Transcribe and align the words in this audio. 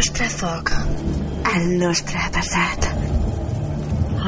nostre 0.00 0.26
foc, 0.32 0.70
el 1.56 1.64
nostre 1.76 2.20
passat. 2.32 2.86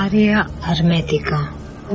Àrea 0.02 0.42
hermètica, 0.68 1.38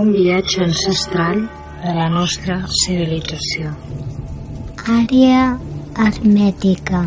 un 0.02 0.10
viatge 0.16 0.64
ancestral 0.66 1.44
de 1.84 1.94
la 2.00 2.08
nostra 2.10 2.58
civilització. 2.80 3.76
Àrea 4.98 5.46
hermètica. 6.08 7.06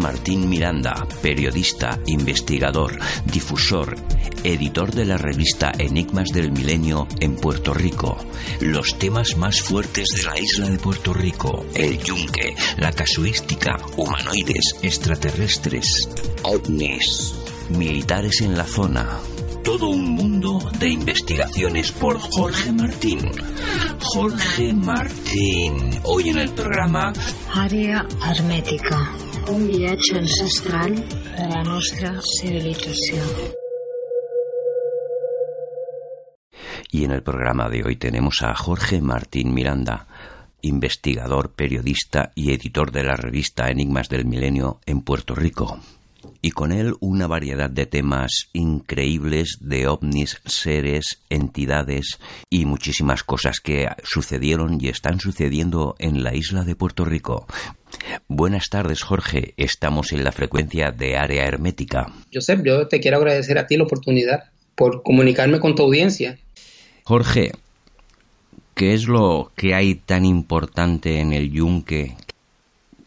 Martín 0.00 0.48
Miranda, 0.48 1.06
periodista, 1.20 2.00
investigador, 2.06 2.98
difusor, 3.26 3.96
editor 4.42 4.92
de 4.92 5.04
la 5.04 5.18
revista 5.18 5.72
Enigmas 5.78 6.30
del 6.30 6.50
Milenio 6.52 7.06
en 7.20 7.36
Puerto 7.36 7.74
Rico. 7.74 8.16
Los 8.60 8.98
temas 8.98 9.36
más 9.36 9.60
fuertes 9.60 10.08
de 10.16 10.22
la 10.22 10.38
isla 10.40 10.70
de 10.70 10.78
Puerto 10.78 11.12
Rico, 11.12 11.66
el 11.74 11.98
yunque, 11.98 12.56
la 12.78 12.92
casuística, 12.92 13.76
humanoides, 13.98 14.76
extraterrestres, 14.80 16.08
ovnis, 16.44 17.34
militares 17.68 18.40
en 18.40 18.56
la 18.56 18.64
zona, 18.64 19.18
todo 19.62 19.90
un 19.90 20.10
mundo 20.12 20.58
de 20.78 20.88
investigaciones 20.88 21.92
por 21.92 22.18
Jorge 22.18 22.72
Martín. 22.72 23.30
Jorge 24.00 24.72
Martín, 24.72 26.00
hoy 26.04 26.30
en 26.30 26.38
el 26.38 26.50
programa 26.50 27.12
Àrea 27.54 28.06
hermètica, 28.24 29.12
un 29.50 29.66
viatge 29.66 30.16
ancestral 30.16 30.94
de 30.94 31.48
la 31.48 31.62
nostra. 31.64 32.20
Y 36.92 37.04
en 37.04 37.10
el 37.10 37.22
programa 37.22 37.68
de 37.68 37.84
hoy 37.84 37.96
tenemos 37.96 38.42
a 38.42 38.54
Jorge 38.54 39.00
Martín 39.00 39.52
Miranda, 39.52 40.06
investigador, 40.62 41.52
periodista 41.52 42.32
y 42.34 42.52
editor 42.52 42.92
de 42.92 43.04
la 43.04 43.16
revista 43.16 43.70
Enigmas 43.70 44.08
del 44.08 44.24
Milenio 44.24 44.80
en 44.86 45.02
Puerto 45.02 45.34
Rico 45.34 45.80
y 46.42 46.50
con 46.50 46.72
él 46.72 46.94
una 47.00 47.26
variedad 47.26 47.70
de 47.70 47.86
temas 47.86 48.48
increíbles 48.52 49.58
de 49.60 49.86
ovnis, 49.86 50.40
seres, 50.44 51.22
entidades 51.30 52.18
y 52.48 52.64
muchísimas 52.66 53.24
cosas 53.24 53.60
que 53.60 53.88
sucedieron 54.02 54.78
y 54.80 54.88
están 54.88 55.20
sucediendo 55.20 55.96
en 55.98 56.22
la 56.22 56.34
isla 56.34 56.64
de 56.64 56.74
Puerto 56.74 57.04
Rico. 57.04 57.46
Buenas 58.28 58.68
tardes, 58.70 59.02
Jorge. 59.02 59.54
Estamos 59.56 60.12
en 60.12 60.24
la 60.24 60.32
frecuencia 60.32 60.90
de 60.90 61.16
área 61.16 61.44
hermética. 61.44 62.12
Joseph, 62.32 62.60
yo 62.64 62.88
te 62.88 63.00
quiero 63.00 63.18
agradecer 63.18 63.58
a 63.58 63.66
ti 63.66 63.76
la 63.76 63.84
oportunidad 63.84 64.44
por 64.74 65.02
comunicarme 65.02 65.60
con 65.60 65.74
tu 65.74 65.82
audiencia. 65.82 66.38
Jorge, 67.04 67.52
¿qué 68.74 68.94
es 68.94 69.06
lo 69.06 69.52
que 69.56 69.74
hay 69.74 69.96
tan 69.96 70.24
importante 70.24 71.20
en 71.20 71.32
el 71.32 71.50
yunque? 71.50 72.16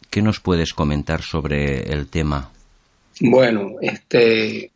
¿Qué 0.10 0.22
nos 0.22 0.40
puedes 0.40 0.74
comentar 0.74 1.24
sobre 1.24 1.92
el 1.92 2.08
tema? 2.08 2.53
Bueno, 3.22 3.76
este, 3.82 4.72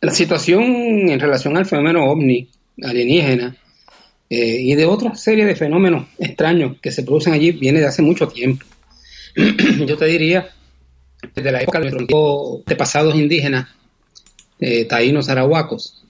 la 0.00 0.12
situación 0.12 0.62
en 1.10 1.20
relación 1.20 1.56
al 1.56 1.66
fenómeno 1.66 2.04
ovni 2.10 2.48
alienígena 2.82 3.56
eh, 4.30 4.60
y 4.60 4.74
de 4.74 4.86
otra 4.86 5.14
serie 5.14 5.44
de 5.44 5.54
fenómenos 5.54 6.08
extraños 6.18 6.76
que 6.80 6.90
se 6.90 7.02
producen 7.02 7.34
allí 7.34 7.52
viene 7.52 7.80
de 7.80 7.86
hace 7.86 8.02
mucho 8.02 8.28
tiempo. 8.28 8.64
Yo 9.86 9.96
te 9.96 10.06
diría, 10.06 10.48
desde 11.34 11.52
la 11.52 11.62
época 11.62 11.80
de 11.80 12.76
pasados 12.76 13.14
indígenas, 13.14 13.68
eh, 14.58 14.86
taínos 14.86 15.28
arahuacos, 15.28 16.02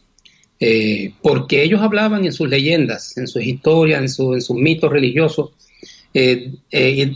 eh, 0.61 1.13
porque 1.21 1.65
ellos 1.65 1.81
hablaban 1.81 2.25
en 2.25 2.33
sus 2.33 2.49
leyendas, 2.49 3.17
en 3.17 3.27
sus 3.27 3.43
historias, 3.43 3.99
en, 3.99 4.35
en 4.35 4.41
sus 4.41 4.57
mitos 4.57 4.91
religiosos, 4.91 5.51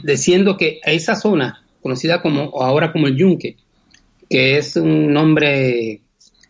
diciendo 0.04 0.56
que 0.56 0.80
esa 0.84 1.14
zona, 1.14 1.62
conocida 1.82 2.20
como 2.20 2.60
ahora 2.60 2.90
como 2.90 3.06
el 3.06 3.16
Yunque, 3.16 3.56
que 4.28 4.58
es 4.58 4.76
un 4.76 5.12
nombre 5.12 6.00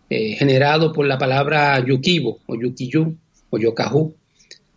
generado 0.08 0.92
por 0.92 1.06
la 1.06 1.18
palabra 1.18 1.84
Yukibo, 1.84 2.40
o 2.46 2.54
Yukiyu, 2.54 3.16
o 3.50 3.58
Yokahu, 3.58 4.14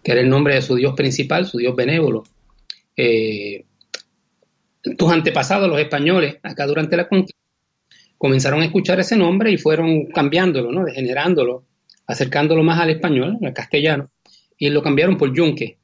que 0.03 0.11
era 0.11 0.21
el 0.21 0.29
nombre 0.29 0.55
de 0.55 0.61
su 0.61 0.75
dios 0.75 0.93
principal, 0.95 1.45
su 1.45 1.57
dios 1.57 1.75
benévolo. 1.75 2.23
Eh, 2.95 3.65
tus 4.97 5.11
antepasados, 5.11 5.69
los 5.69 5.79
españoles, 5.79 6.37
acá 6.41 6.65
durante 6.65 6.97
la 6.97 7.07
conquista, 7.07 7.39
comenzaron 8.17 8.61
a 8.61 8.65
escuchar 8.65 8.99
ese 8.99 9.17
nombre 9.17 9.51
y 9.51 9.57
fueron 9.57 10.05
cambiándolo, 10.07 10.71
¿no? 10.71 10.85
degenerándolo, 10.85 11.65
acercándolo 12.07 12.63
más 12.63 12.79
al 12.79 12.89
español, 12.89 13.37
al 13.41 13.53
castellano, 13.53 14.09
y 14.57 14.69
lo 14.69 14.81
cambiaron 14.81 15.17
por 15.17 15.33
yunque. 15.33 15.77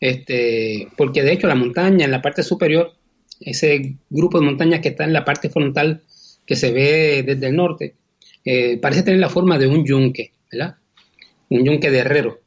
Este, 0.00 0.88
porque 0.96 1.22
de 1.22 1.32
hecho 1.32 1.46
la 1.46 1.54
montaña 1.54 2.04
en 2.04 2.10
la 2.10 2.20
parte 2.20 2.42
superior, 2.42 2.92
ese 3.40 3.96
grupo 4.10 4.38
de 4.38 4.46
montañas 4.46 4.80
que 4.80 4.88
está 4.88 5.04
en 5.04 5.12
la 5.12 5.24
parte 5.24 5.48
frontal 5.48 6.02
que 6.46 6.56
se 6.56 6.72
ve 6.72 7.22
desde 7.22 7.46
el 7.46 7.56
norte, 7.56 7.94
eh, 8.44 8.78
parece 8.78 9.02
tener 9.02 9.20
la 9.20 9.30
forma 9.30 9.58
de 9.58 9.66
un 9.66 9.84
yunque, 9.84 10.32
¿verdad? 10.52 10.76
Un 11.48 11.64
yunque 11.64 11.90
de 11.90 11.98
herrero. 11.98 12.40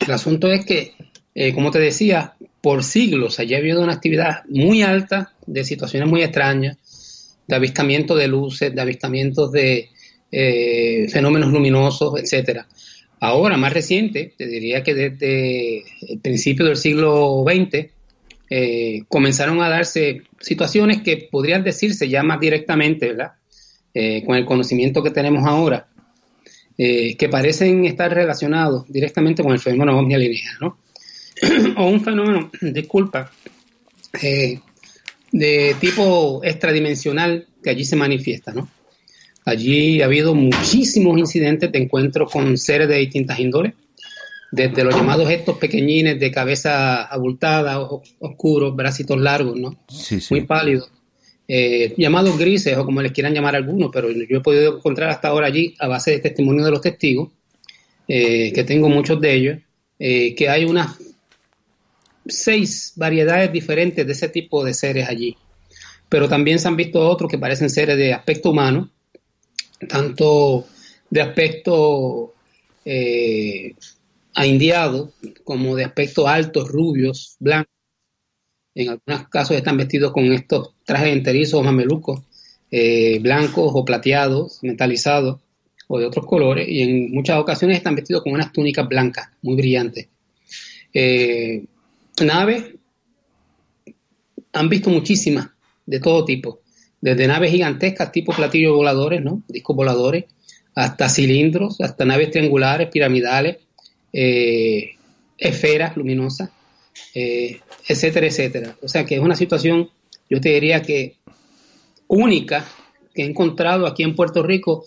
El 0.00 0.12
asunto 0.12 0.50
es 0.50 0.64
que, 0.66 0.92
eh, 1.34 1.54
como 1.54 1.70
te 1.70 1.78
decía, 1.78 2.34
por 2.60 2.84
siglos 2.84 3.38
allí 3.38 3.54
ha 3.54 3.58
habido 3.58 3.82
una 3.82 3.94
actividad 3.94 4.44
muy 4.48 4.82
alta 4.82 5.32
de 5.46 5.64
situaciones 5.64 6.08
muy 6.08 6.22
extrañas, 6.22 7.38
de 7.46 7.56
avistamiento 7.56 8.14
de 8.14 8.28
luces, 8.28 8.74
de 8.74 8.80
avistamientos 8.80 9.50
de 9.52 9.88
eh, 10.30 11.08
fenómenos 11.08 11.50
luminosos, 11.50 12.20
etcétera. 12.20 12.66
Ahora, 13.20 13.56
más 13.56 13.72
reciente, 13.72 14.34
te 14.36 14.46
diría 14.46 14.82
que 14.82 14.94
desde 14.94 15.78
el 16.08 16.20
principio 16.20 16.66
del 16.66 16.76
siglo 16.76 17.44
XX, 17.46 17.90
comenzaron 19.08 19.62
a 19.62 19.68
darse 19.70 20.24
situaciones 20.42 21.02
que 21.02 21.28
podrían 21.30 21.64
decirse 21.64 22.08
ya 22.08 22.22
más 22.22 22.38
directamente, 22.40 23.08
¿verdad? 23.08 23.32
Eh, 23.94 24.22
con 24.24 24.36
el 24.36 24.44
conocimiento 24.44 25.02
que 25.02 25.10
tenemos 25.10 25.46
ahora, 25.46 25.88
que 26.74 27.28
parecen 27.30 27.84
estar 27.84 28.12
relacionados 28.12 28.90
directamente 28.90 29.42
con 29.44 29.52
el 29.52 29.60
fenómeno 29.60 29.96
ovni 29.96 30.14
alienígena, 30.14 30.58
¿no? 30.60 30.78
o 31.76 31.86
un 31.86 32.00
fenómeno, 32.02 32.50
disculpa, 32.60 33.30
eh, 34.20 34.60
de 35.30 35.74
tipo 35.80 36.42
extradimensional 36.44 37.46
que 37.62 37.70
allí 37.70 37.84
se 37.84 37.96
manifiesta, 37.96 38.52
¿no? 38.52 38.68
Allí 39.44 40.02
ha 40.02 40.04
habido 40.04 40.34
muchísimos 40.34 41.18
incidentes 41.18 41.72
de 41.72 41.78
encuentros 41.78 42.30
con 42.30 42.56
seres 42.58 42.88
de 42.88 42.98
distintas 42.98 43.40
índoles, 43.40 43.72
desde 44.52 44.84
los 44.84 44.94
llamados 44.94 45.28
estos 45.30 45.58
pequeñines 45.58 46.20
de 46.20 46.30
cabeza 46.30 47.04
abultada, 47.04 47.80
oscuros, 47.80 48.76
bracitos 48.76 49.18
largos, 49.18 49.56
¿no? 49.56 49.76
Muy 50.30 50.42
pálidos. 50.42 50.90
Eh, 51.48 51.94
llamados 51.96 52.38
grises 52.38 52.76
o 52.76 52.84
como 52.84 53.02
les 53.02 53.12
quieran 53.12 53.34
llamar 53.34 53.56
algunos, 53.56 53.90
pero 53.92 54.10
yo 54.10 54.38
he 54.38 54.40
podido 54.40 54.76
encontrar 54.76 55.10
hasta 55.10 55.28
ahora 55.28 55.46
allí, 55.46 55.74
a 55.80 55.88
base 55.88 56.12
de 56.12 56.18
testimonio 56.20 56.64
de 56.64 56.70
los 56.70 56.80
testigos, 56.80 57.30
eh, 58.06 58.52
que 58.52 58.62
tengo 58.62 58.88
muchos 58.88 59.20
de 59.20 59.34
ellos, 59.34 59.58
que 59.98 60.48
hay 60.48 60.64
unas 60.64 60.98
seis 62.26 62.92
variedades 62.96 63.52
diferentes 63.52 64.06
de 64.06 64.12
ese 64.12 64.28
tipo 64.28 64.64
de 64.64 64.74
seres 64.74 65.08
allí. 65.08 65.36
Pero 66.08 66.28
también 66.28 66.58
se 66.58 66.68
han 66.68 66.76
visto 66.76 67.00
otros 67.00 67.30
que 67.30 67.38
parecen 67.38 67.70
seres 67.70 67.96
de 67.96 68.12
aspecto 68.12 68.50
humano, 68.50 68.90
tanto 69.88 70.66
de 71.08 71.22
aspecto 71.22 72.34
eh, 72.84 73.74
aindiado 74.34 75.12
como 75.44 75.76
de 75.76 75.84
aspecto 75.84 76.28
altos, 76.28 76.68
rubios, 76.68 77.36
blancos. 77.38 77.72
En 78.74 78.88
algunos 78.88 79.28
casos 79.28 79.56
están 79.56 79.76
vestidos 79.76 80.12
con 80.12 80.32
estos 80.32 80.74
trajes 80.84 81.12
enterizos 81.12 81.60
o 81.60 81.62
mamelucos, 81.62 82.22
eh, 82.70 83.18
blancos 83.20 83.70
o 83.74 83.84
plateados, 83.84 84.60
metalizados 84.62 85.40
o 85.88 85.98
de 85.98 86.06
otros 86.06 86.24
colores, 86.24 86.66
y 86.68 86.80
en 86.80 87.12
muchas 87.12 87.38
ocasiones 87.38 87.76
están 87.76 87.94
vestidos 87.94 88.22
con 88.22 88.32
unas 88.32 88.50
túnicas 88.50 88.88
blancas, 88.88 89.28
muy 89.42 89.56
brillantes. 89.56 90.08
Eh, 90.94 91.64
naves 92.24 92.64
han 94.54 94.68
visto 94.68 94.88
muchísimas 94.88 95.50
de 95.84 96.00
todo 96.00 96.24
tipo, 96.24 96.60
desde 97.00 97.26
naves 97.26 97.50
gigantescas 97.50 98.12
tipo 98.12 98.32
platillos 98.32 98.74
voladores, 98.74 99.22
¿no? 99.22 99.42
discos 99.48 99.76
voladores, 99.76 100.24
hasta 100.74 101.08
cilindros, 101.08 101.80
hasta 101.80 102.04
naves 102.04 102.30
triangulares, 102.30 102.88
piramidales, 102.90 103.58
eh, 104.12 104.96
esferas 105.38 105.96
luminosas, 105.96 106.50
eh, 107.14 107.60
etcétera, 107.88 108.26
etcétera. 108.26 108.76
O 108.82 108.88
sea 108.88 109.04
que 109.06 109.14
es 109.14 109.20
una 109.20 109.34
situación, 109.34 109.90
yo 110.28 110.40
te 110.40 110.50
diría 110.50 110.82
que 110.82 111.16
única 112.08 112.66
que 113.14 113.22
he 113.22 113.26
encontrado 113.26 113.86
aquí 113.86 114.02
en 114.02 114.14
Puerto 114.14 114.42
Rico. 114.42 114.84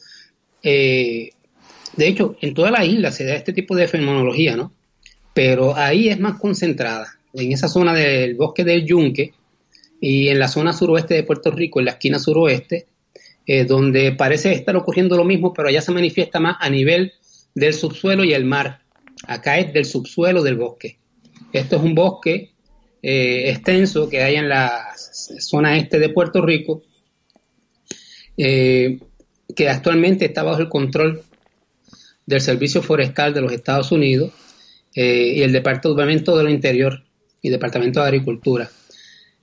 Eh, 0.61 1.29
de 1.95 2.07
hecho, 2.07 2.37
en 2.41 2.53
toda 2.53 2.71
la 2.71 2.85
isla 2.85 3.11
se 3.11 3.25
da 3.25 3.35
este 3.35 3.53
tipo 3.53 3.75
de 3.75 3.87
fenomenología, 3.87 4.55
¿no? 4.55 4.73
Pero 5.33 5.75
ahí 5.75 6.09
es 6.09 6.19
más 6.19 6.39
concentrada 6.39 7.07
en 7.33 7.51
esa 7.51 7.67
zona 7.67 7.93
del 7.93 8.35
bosque 8.35 8.63
del 8.63 8.85
Yunque 8.85 9.33
y 9.99 10.29
en 10.29 10.39
la 10.39 10.47
zona 10.47 10.71
suroeste 10.71 11.15
de 11.15 11.23
Puerto 11.23 11.51
Rico, 11.51 11.79
en 11.79 11.85
la 11.85 11.91
esquina 11.91 12.19
suroeste, 12.19 12.87
donde 13.67 14.11
parece 14.13 14.53
estar 14.53 14.75
ocurriendo 14.75 15.17
lo 15.17 15.23
mismo, 15.23 15.53
pero 15.53 15.67
allá 15.67 15.81
se 15.81 15.91
manifiesta 15.91 16.39
más 16.39 16.57
a 16.59 16.69
nivel 16.69 17.13
del 17.53 17.73
subsuelo 17.73 18.23
y 18.23 18.33
el 18.33 18.45
mar. 18.45 18.84
Acá 19.27 19.59
es 19.59 19.73
del 19.73 19.85
subsuelo 19.85 20.43
del 20.43 20.55
bosque. 20.55 20.97
Esto 21.53 21.77
es 21.77 21.81
un 21.81 21.95
bosque 21.95 22.51
eh, 23.01 23.49
extenso 23.49 24.09
que 24.09 24.21
hay 24.21 24.35
en 24.35 24.49
la 24.49 24.93
zona 24.95 25.77
este 25.77 25.99
de 25.99 26.09
Puerto 26.09 26.41
Rico, 26.41 26.83
eh, 28.37 28.99
que 29.55 29.69
actualmente 29.69 30.25
está 30.25 30.43
bajo 30.43 30.61
el 30.61 30.69
control 30.69 31.21
del 32.25 32.41
Servicio 32.41 32.81
Forestal 32.81 33.33
de 33.33 33.41
los 33.41 33.51
Estados 33.51 33.91
Unidos 33.91 34.31
y 34.97 35.41
el 35.41 35.51
Departamento 35.51 36.37
del 36.37 36.49
Interior 36.49 37.03
y 37.41 37.49
Departamento 37.49 37.99
de 37.99 38.07
Agricultura. 38.07 38.69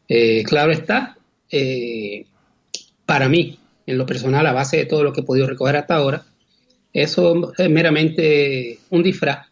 Eh, 0.09 0.43
claro 0.45 0.73
está, 0.73 1.17
eh, 1.51 2.27
para 3.07 3.29
mí, 3.29 3.59
en 3.87 3.97
lo 3.97 4.05
personal, 4.05 4.47
a 4.47 4.53
base 4.53 4.77
de 4.77 4.87
todo 4.87 5.05
lo 5.05 5.13
que 5.13 5.21
he 5.21 5.25
podido 5.25 5.47
recoger 5.47 5.77
hasta 5.77 5.95
ahora, 5.95 6.27
eso 6.93 7.53
es 7.57 7.71
meramente 7.71 8.79
un 8.91 9.03
disfraz, 9.03 9.47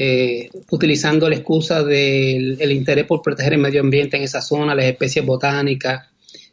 eh, 0.00 0.48
utilizando 0.70 1.28
la 1.28 1.36
excusa 1.36 1.82
del 1.82 2.70
interés 2.70 3.06
por 3.06 3.22
proteger 3.22 3.54
el 3.54 3.58
medio 3.58 3.80
ambiente 3.80 4.16
en 4.16 4.22
esa 4.22 4.40
zona, 4.40 4.74
las 4.74 4.86
especies 4.86 5.24
botánicas, 5.24 6.08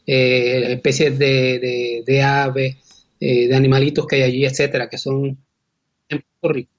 las 0.08 0.70
especies 0.70 1.18
de, 1.20 2.04
de 2.06 2.22
aves, 2.22 2.76
de 3.20 3.56
animalitos 3.56 4.06
que 4.08 4.18
hay 4.18 4.22
allí, 4.24 4.46
etcétera, 4.46 4.88
que 4.90 4.98
son 4.98 5.38
en 6.10 6.24
Puerto 6.40 6.54
Rico 6.54 6.76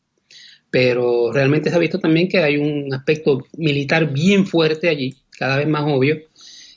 pero 0.71 1.33
realmente 1.33 1.71
se 1.71 1.77
ha 1.77 1.79
visto 1.79 1.99
también 1.99 2.29
que 2.29 2.39
hay 2.39 2.59
un 2.59 2.93
aspecto 2.93 3.47
militar 3.57 4.13
bien 4.13 4.47
fuerte 4.47 4.91
allí, 4.91 5.17
cada 5.31 5.57
vez 5.57 5.67
más 5.67 5.85
obvio, 5.87 6.19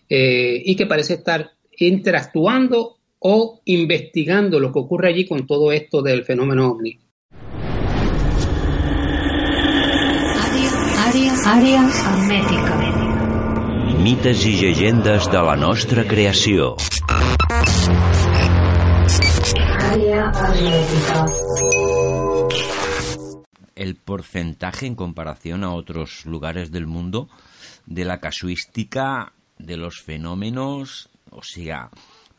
eh, 0.07 0.61
y 0.63 0.75
que 0.77 0.85
parece 0.85 1.15
estar 1.15 1.51
interactuando 1.77 2.97
o 3.19 3.61
investigando 3.65 4.59
lo 4.59 4.71
que 4.71 4.79
ocurre 4.79 5.09
allí 5.09 5.25
con 5.25 5.45
todo 5.45 5.73
esto 5.73 6.01
del 6.01 6.23
fenómeno 6.23 6.71
ovni. 6.71 6.97
Àrea, 11.49 11.81
hermètica. 11.81 12.75
Mites 14.05 14.43
i 14.45 14.51
llegendes 14.59 15.25
de 15.33 15.39
la 15.47 15.55
nostra 15.57 16.03
creació. 16.05 16.75
Àrea 19.87 20.27
hermètica. 20.29 21.23
el 23.75 23.95
porcentaje 23.95 24.85
en 24.85 24.93
comparación 24.93 25.63
a 25.63 25.73
otros 25.73 26.27
lugares 26.27 26.69
del 26.71 26.85
mundo 26.85 27.29
de 27.87 28.05
la 28.05 28.19
casuística 28.19 29.33
de 29.57 29.77
los 29.77 30.01
fenómenos, 30.01 31.09
o 31.31 31.41
sea, 31.41 31.89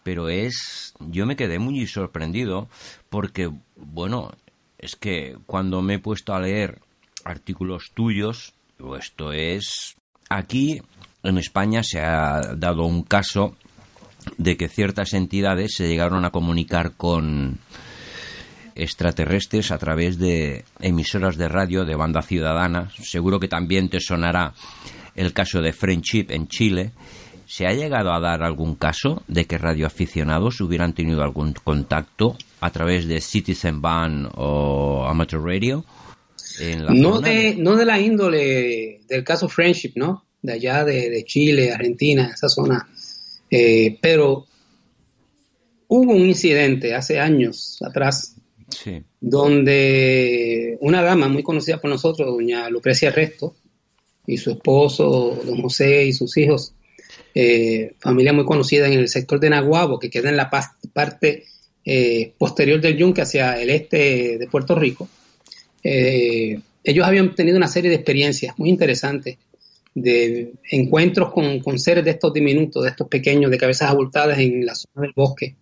pero 0.05 0.29
es, 0.29 0.95
yo 1.01 1.27
me 1.27 1.35
quedé 1.35 1.59
muy 1.59 1.87
sorprendido 1.89 2.69
porque, 3.09 3.51
bueno, 3.75 4.31
es 4.79 4.95
que 4.95 5.37
cuando 5.47 5.83
me 5.83 5.95
he 5.95 5.99
puesto 5.99 6.33
a 6.33 6.41
leer 6.41 6.79
artículos 7.25 7.91
tuyos, 7.93 8.55
esto 8.97 9.33
es, 9.33 9.97
aquí 10.29 10.81
en 11.23 11.39
España 11.39 11.83
se 11.83 12.01
ha 12.01 12.55
dado 12.57 12.85
un 12.85 13.03
caso 13.03 13.57
de 14.39 14.57
que 14.57 14.69
ciertas 14.69 15.13
entidades 15.15 15.75
se 15.75 15.89
llegaron 15.89 16.25
a 16.25 16.31
comunicar 16.31 16.93
con 16.97 17.59
extraterrestres 18.75 19.71
a 19.71 19.79
través 19.79 20.19
de 20.19 20.65
emisoras 20.81 21.37
de 21.37 21.49
radio 21.49 21.85
de 21.85 21.97
banda 21.97 22.23
ciudadana. 22.23 22.91
Seguro 23.03 23.41
que 23.41 23.49
también 23.49 23.89
te 23.89 24.01
sonará 24.01 24.55
el 25.15 25.33
caso 25.33 25.61
de 25.61 25.73
Friendship 25.73 26.27
en 26.31 26.49
Chile. 26.49 26.93
¿Se 27.47 27.67
ha 27.67 27.73
llegado 27.73 28.13
a 28.13 28.21
dar 28.21 28.43
algún 28.43 28.77
caso 28.77 29.23
de 29.27 29.45
que 29.45 29.59
radioaficionados 29.59 30.61
hubieran 30.61 30.93
tenido 30.93 31.23
algún 31.23 31.53
contacto 31.53 32.37
a 32.61 32.71
través 32.71 33.07
de 33.07 33.21
Citizen 33.21 33.83
Band 33.83 34.31
o 34.37 35.05
Amateur 35.09 35.43
Radio? 35.43 35.85
No, 36.91 37.21
de, 37.21 37.55
no 37.57 37.77
de 37.77 37.85
la 37.85 38.01
índole 38.01 39.01
del 39.09 39.25
caso 39.25 39.49
Friendship, 39.49 39.93
¿no? 39.97 40.25
De 40.43 40.53
allá 40.53 40.85
de, 40.85 41.25
Chile, 41.25 41.73
Argentina, 41.73 42.31
esa 42.35 42.49
zona. 42.49 42.89
Eh, 43.51 43.99
pero 44.01 44.47
hubo 45.89 46.13
un 46.13 46.27
incidente 46.27 46.95
hace 46.95 47.19
años 47.19 47.79
atrás 47.83 48.37
donde 49.21 50.79
una 50.81 51.03
dama 51.03 51.29
muy 51.29 51.43
conocida 51.43 51.81
por 51.81 51.91
nosotros, 51.91 52.29
doña 52.29 52.71
Lucrecia 52.71 53.11
Resto, 53.11 53.57
y 54.27 54.37
su 54.37 54.53
esposo, 54.53 55.41
don 55.45 55.61
José, 55.63 56.05
y 56.07 56.13
sus 56.13 56.37
hijos, 56.37 56.75
eh, 57.35 57.95
familia 57.99 58.33
muy 58.33 58.45
conocida 58.45 58.87
en 58.87 58.95
el 58.95 59.09
sector 59.09 59.41
de 59.41 59.51
Naguabo, 59.51 59.99
que 59.99 60.11
queda 60.11 60.31
en 60.31 60.37
la 60.37 60.51
parte 60.51 61.45
eh, 61.85 62.33
posterior 62.39 62.81
del 62.81 62.97
Yunque 62.97 63.23
hacia 63.23 63.61
el 63.61 63.71
este 63.71 64.39
de 64.39 64.47
Puerto 64.47 64.75
Rico. 64.75 65.09
Eh, 65.83 66.61
ellos 66.85 67.07
habían 67.07 67.35
tenido 67.35 67.57
una 67.57 67.69
serie 67.69 67.91
de 67.91 67.97
experiencias 67.97 68.59
muy 68.59 68.69
interesantes 68.69 69.39
de 69.95 70.53
encuentros 70.71 71.33
con, 71.33 71.79
seres 71.79 72.05
de 72.05 72.13
estos 72.13 72.33
diminutos, 72.33 72.85
de 72.85 72.91
estos 72.91 73.09
pequeños, 73.09 73.51
de 73.51 73.59
cabezas 73.59 73.91
abultadas 73.91 74.39
en 74.39 74.65
la 74.65 74.75
zona 74.75 75.03
del 75.03 75.13
bosque. 75.15 75.57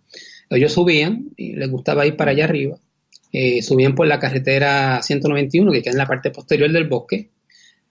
Ellos 0.51 0.73
subían 0.73 1.31
y 1.37 1.55
les 1.55 1.71
gustaba 1.71 2.07
ir 2.07 2.17
para 2.17 2.31
allá 2.33 2.45
arriba 2.45 2.79
eh, 3.31 3.61
subían 3.63 3.95
por 3.95 4.07
la 4.07 4.19
carretera 4.19 5.03
191 5.03 5.71
que 5.73 5.83
queda 5.83 5.93
en 5.93 5.99
la 5.99 6.07
parte 6.07 6.31
posterior 6.31 6.73
del 6.73 6.89
bosque, 6.89 7.31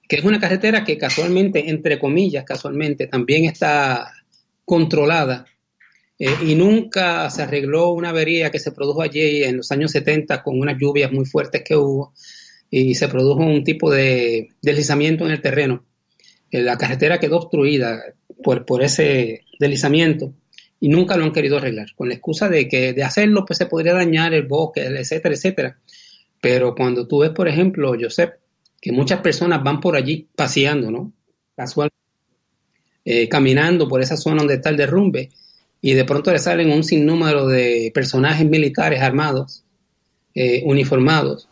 que 0.08 0.16
es 0.16 0.24
una 0.24 0.40
carretera 0.40 0.84
que 0.84 0.98
casualmente, 0.98 1.70
entre 1.70 2.00
comillas, 2.00 2.44
casualmente, 2.44 3.08
también 3.08 3.46
está 3.46 4.14
controlada 4.66 5.46
eh, 6.20 6.30
y 6.46 6.56
nunca 6.56 7.30
se 7.30 7.44
arregló 7.44 7.94
una 7.94 8.10
avería 8.10 8.50
que 8.50 8.60
se 8.60 8.72
produjo 8.72 9.02
allí 9.02 9.44
en 9.44 9.58
los 9.58 9.72
años 9.72 9.92
70 9.92 10.42
con 10.42 10.60
unas 10.60 10.78
lluvias 10.80 11.12
muy 11.12 11.26
fuertes 11.26 11.64
que 11.64 11.76
hubo 11.76 12.14
y 12.70 12.96
se 12.96 13.08
produjo 13.08 13.42
un 13.42 13.64
tipo 13.64 13.92
de 13.92 14.50
deslizamiento 14.62 15.26
en 15.26 15.32
el 15.32 15.42
terreno. 15.42 15.86
Eh, 16.52 16.62
la 16.62 16.78
carretera 16.78 17.20
quedó 17.20 17.38
obstruida 17.38 18.02
por, 18.44 18.84
ese 18.84 19.44
deslizamiento 19.60 20.34
y 20.80 20.90
nunca 20.90 21.18
lo 21.18 21.24
han 21.24 21.34
querido 21.34 21.58
arreglar, 21.58 21.88
con 21.96 22.10
la 22.10 22.16
excusa 22.16 22.50
de 22.50 22.68
que 22.68 22.94
de 22.94 23.04
hacerlo 23.04 23.46
pues 23.46 23.58
se 23.58 23.66
podría 23.66 23.94
dañar 23.94 24.34
el 24.34 24.48
bosque, 24.48 24.86
etcétera, 24.86 25.36
etcétera. 25.36 25.80
Pero 26.42 26.76
cuando 26.76 27.08
tú 27.08 27.20
ves, 27.20 27.32
por 27.32 27.48
ejemplo, 27.48 27.96
Joseph, 28.00 28.34
que 28.80 28.92
muchas 28.92 29.22
personas 29.22 29.64
van 29.64 29.80
por 29.80 29.96
allí 29.96 30.28
paseando, 30.36 30.92
¿no? 30.92 31.12
Casual, 31.56 31.90
eh, 33.04 33.28
caminando 33.28 33.88
por 33.88 34.02
esa 34.02 34.18
zona 34.18 34.38
donde 34.38 34.56
está 34.56 34.70
el 34.70 34.78
derrumbe, 34.78 35.30
y 35.82 35.94
de 35.94 36.06
pronto 36.06 36.32
le 36.32 36.40
salen 36.40 36.72
un 36.72 36.84
sinnúmero 36.84 37.48
de 37.48 37.92
personajes 37.94 38.48
militares 38.48 39.02
armados, 39.02 39.64
eh, 40.36 40.64
uniformados, 40.66 41.48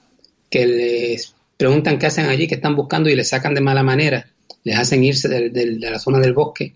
que 0.50 0.66
les 0.66 1.36
preguntan 1.58 2.00
qué 2.00 2.08
hacen 2.08 2.26
allí, 2.28 2.48
qué 2.48 2.56
están 2.56 2.76
buscando 2.76 3.10
y 3.10 3.16
les 3.16 3.30
sacan 3.30 3.54
de 3.54 3.62
mala 3.62 3.84
manera, 3.84 4.28
les 4.64 4.78
hacen 4.78 5.04
irse 5.04 5.28
de 5.30 5.80
la 5.80 6.00
zona 6.00 6.20
del 6.20 6.34
bosque 6.34 6.74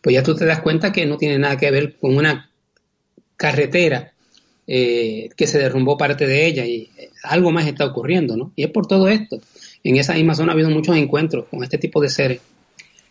pues 0.00 0.14
ya 0.14 0.22
tú 0.22 0.34
te 0.34 0.46
das 0.46 0.60
cuenta 0.60 0.92
que 0.92 1.06
no 1.06 1.16
tiene 1.16 1.38
nada 1.38 1.56
que 1.56 1.70
ver 1.70 1.96
con 1.96 2.16
una 2.16 2.50
carretera 3.36 4.12
eh, 4.66 5.28
que 5.36 5.46
se 5.46 5.58
derrumbó 5.58 5.96
parte 5.96 6.26
de 6.26 6.46
ella 6.46 6.64
y 6.64 6.90
eh, 6.96 7.10
algo 7.22 7.50
más 7.50 7.66
está 7.66 7.84
ocurriendo, 7.84 8.36
¿no? 8.36 8.52
Y 8.56 8.64
es 8.64 8.70
por 8.70 8.86
todo 8.86 9.08
esto. 9.08 9.40
En 9.82 9.96
esa 9.96 10.14
misma 10.14 10.34
zona 10.34 10.52
ha 10.52 10.54
habido 10.54 10.70
muchos 10.70 10.96
encuentros 10.96 11.46
con 11.50 11.62
este 11.62 11.78
tipo 11.78 12.00
de 12.00 12.08
seres. 12.08 12.40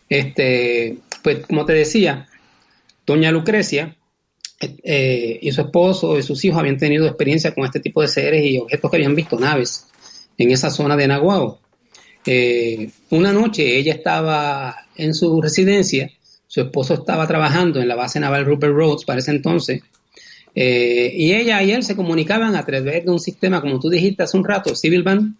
Este, 0.08 0.98
pues 1.22 1.46
como 1.46 1.64
te 1.64 1.74
decía, 1.74 2.26
doña 3.06 3.30
Lucrecia 3.30 3.96
eh, 4.60 5.38
y 5.40 5.52
su 5.52 5.62
esposo 5.62 6.18
y 6.18 6.22
sus 6.22 6.44
hijos 6.44 6.58
habían 6.58 6.78
tenido 6.78 7.06
experiencia 7.06 7.54
con 7.54 7.64
este 7.64 7.80
tipo 7.80 8.02
de 8.02 8.08
seres 8.08 8.44
y 8.44 8.58
objetos 8.58 8.90
que 8.90 8.96
habían 8.96 9.14
visto 9.14 9.38
naves 9.38 9.86
en 10.36 10.50
esa 10.50 10.70
zona 10.70 10.96
de 10.96 11.08
Naguao. 11.08 11.60
una 13.10 13.32
noche 13.32 13.76
ella 13.76 13.94
estaba 13.94 14.76
en 14.96 15.14
su 15.14 15.40
residencia 15.40 16.10
su 16.50 16.62
esposo 16.62 16.94
estaba 16.94 17.28
trabajando 17.28 17.80
en 17.80 17.86
la 17.86 17.94
base 17.94 18.18
naval 18.18 18.44
Rupert 18.44 18.74
Rhodes 18.74 19.04
para 19.04 19.20
ese 19.20 19.30
entonces. 19.30 19.82
Eh, 20.52 21.12
y 21.14 21.32
ella 21.32 21.62
y 21.62 21.70
él 21.70 21.84
se 21.84 21.94
comunicaban 21.94 22.56
a 22.56 22.66
través 22.66 23.04
de 23.04 23.10
un 23.12 23.20
sistema, 23.20 23.60
como 23.60 23.78
tú 23.78 23.88
dijiste 23.88 24.24
hace 24.24 24.36
un 24.36 24.44
rato, 24.44 24.74
Civil 24.74 25.04
Band. 25.04 25.36